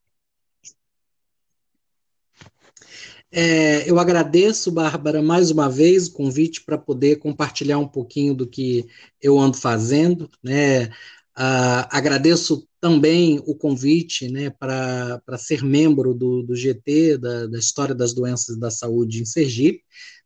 É, 3.35 3.91
eu 3.91 3.99
agradeço, 3.99 4.70
Bárbara, 4.70 5.20
mais 5.20 5.51
uma 5.51 5.68
vez 5.68 6.07
o 6.07 6.12
convite 6.12 6.62
para 6.62 6.79
poder 6.79 7.16
compartilhar 7.16 7.79
um 7.79 7.89
pouquinho 7.89 8.35
do 8.35 8.47
que 8.47 8.87
eu 9.20 9.37
ando 9.37 9.57
fazendo. 9.57 10.31
Né? 10.41 10.91
Ah, 11.35 11.89
agradeço 11.97 12.68
também 12.80 13.41
o 13.47 13.55
convite 13.55 14.28
né, 14.28 14.51
para 14.51 15.39
ser 15.39 15.62
membro 15.64 16.12
do, 16.12 16.43
do 16.43 16.55
GT, 16.55 17.16
da, 17.16 17.47
da, 17.47 17.59
História 17.59 17.95
das 17.95 18.12
Doenças 18.12 18.59
da 18.59 18.70
Saúde 18.70 19.22
em 19.22 19.24
Sergipe. 19.24 19.83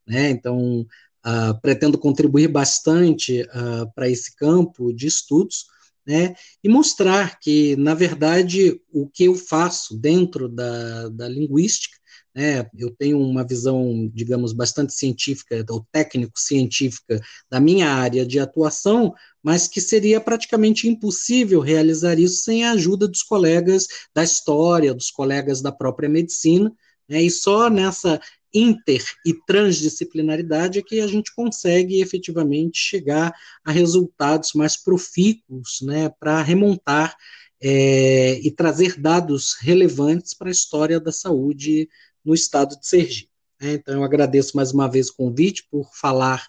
Né? 0.06 0.30
Então, 0.30 0.86
ah, 1.22 1.54
pretendo 1.54 1.98
contribuir 1.98 2.48
bastante 2.48 3.46
ah, 3.52 3.86
para 3.94 4.08
esse 4.08 4.34
campo 4.34 4.92
de 4.92 5.06
estudos. 5.06 5.66
Né, 6.08 6.36
e 6.62 6.68
mostrar 6.68 7.36
que, 7.40 7.74
na 7.74 7.92
verdade, 7.92 8.80
o 8.92 9.08
que 9.08 9.24
eu 9.24 9.34
faço 9.34 9.98
dentro 9.98 10.48
da, 10.48 11.08
da 11.08 11.28
linguística 11.28 11.96
né? 12.36 12.68
Eu 12.76 12.90
tenho 12.90 13.18
uma 13.18 13.42
visão, 13.42 14.10
digamos, 14.12 14.52
bastante 14.52 14.92
científica, 14.92 15.64
ou 15.70 15.86
técnico-científica 15.90 17.18
da 17.50 17.58
minha 17.58 17.88
área 17.88 18.26
de 18.26 18.38
atuação, 18.38 19.14
mas 19.42 19.66
que 19.66 19.80
seria 19.80 20.20
praticamente 20.20 20.86
impossível 20.86 21.60
realizar 21.60 22.18
isso 22.18 22.42
sem 22.42 22.62
a 22.62 22.72
ajuda 22.72 23.08
dos 23.08 23.22
colegas 23.22 23.86
da 24.14 24.22
história, 24.22 24.92
dos 24.92 25.10
colegas 25.10 25.62
da 25.62 25.72
própria 25.72 26.10
medicina, 26.10 26.70
né? 27.08 27.22
e 27.22 27.30
só 27.30 27.70
nessa 27.70 28.20
inter 28.52 29.02
e 29.24 29.32
transdisciplinaridade 29.46 30.78
é 30.78 30.82
que 30.82 31.00
a 31.00 31.06
gente 31.06 31.34
consegue 31.34 32.00
efetivamente 32.00 32.78
chegar 32.78 33.34
a 33.64 33.72
resultados 33.72 34.52
mais 34.54 34.76
profícuos 34.76 35.78
né, 35.82 36.10
para 36.20 36.42
remontar 36.42 37.16
é, 37.60 38.38
e 38.40 38.50
trazer 38.50 38.98
dados 38.98 39.56
relevantes 39.60 40.34
para 40.34 40.48
a 40.48 40.52
história 40.52 41.00
da 41.00 41.12
saúde 41.12 41.88
no 42.26 42.34
estado 42.34 42.78
de 42.78 42.86
Sergipe. 42.86 43.30
Né? 43.60 43.74
Então, 43.74 43.94
eu 43.94 44.04
agradeço 44.04 44.56
mais 44.56 44.72
uma 44.72 44.90
vez 44.90 45.08
o 45.08 45.16
convite 45.16 45.66
por 45.70 45.88
falar 45.94 46.46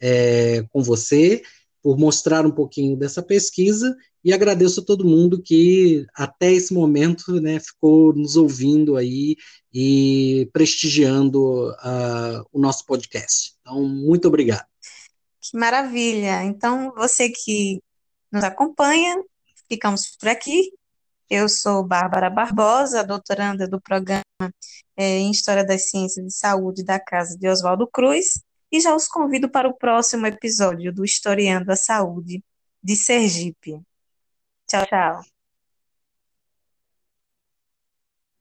é, 0.00 0.64
com 0.70 0.82
você, 0.82 1.42
por 1.82 1.98
mostrar 1.98 2.44
um 2.44 2.50
pouquinho 2.50 2.96
dessa 2.96 3.22
pesquisa 3.22 3.96
e 4.24 4.32
agradeço 4.32 4.80
a 4.80 4.84
todo 4.84 5.06
mundo 5.06 5.40
que 5.40 6.04
até 6.14 6.52
esse 6.52 6.74
momento 6.74 7.40
né, 7.40 7.60
ficou 7.60 8.12
nos 8.12 8.36
ouvindo 8.36 8.96
aí 8.96 9.36
e 9.72 10.48
prestigiando 10.52 11.70
uh, 11.70 12.44
o 12.52 12.58
nosso 12.58 12.84
podcast. 12.84 13.54
Então, 13.60 13.82
muito 13.84 14.26
obrigado. 14.26 14.66
Que 15.40 15.56
maravilha! 15.56 16.42
Então, 16.44 16.92
você 16.96 17.30
que 17.30 17.80
nos 18.30 18.42
acompanha, 18.42 19.22
ficamos 19.68 20.16
por 20.16 20.28
aqui. 20.28 20.72
Eu 21.30 21.48
sou 21.48 21.84
Bárbara 21.84 22.30
Barbosa, 22.30 23.04
doutoranda 23.04 23.68
do 23.68 23.80
programa 23.80 24.22
é, 24.96 25.18
em 25.18 25.30
História 25.30 25.64
das 25.64 25.90
Ciências 25.90 26.24
de 26.24 26.32
Saúde 26.32 26.82
da 26.84 26.98
Casa 26.98 27.36
de 27.38 27.48
Oswaldo 27.48 27.86
Cruz, 27.86 28.42
e 28.72 28.80
já 28.80 28.94
os 28.94 29.06
convido 29.06 29.48
para 29.50 29.68
o 29.68 29.74
próximo 29.74 30.26
episódio 30.26 30.92
do 30.92 31.04
Historiando 31.04 31.70
a 31.70 31.76
Saúde 31.76 32.42
de 32.82 32.96
Sergipe. 32.96 33.80
Tchau, 34.66 34.86
tchau. 34.86 35.37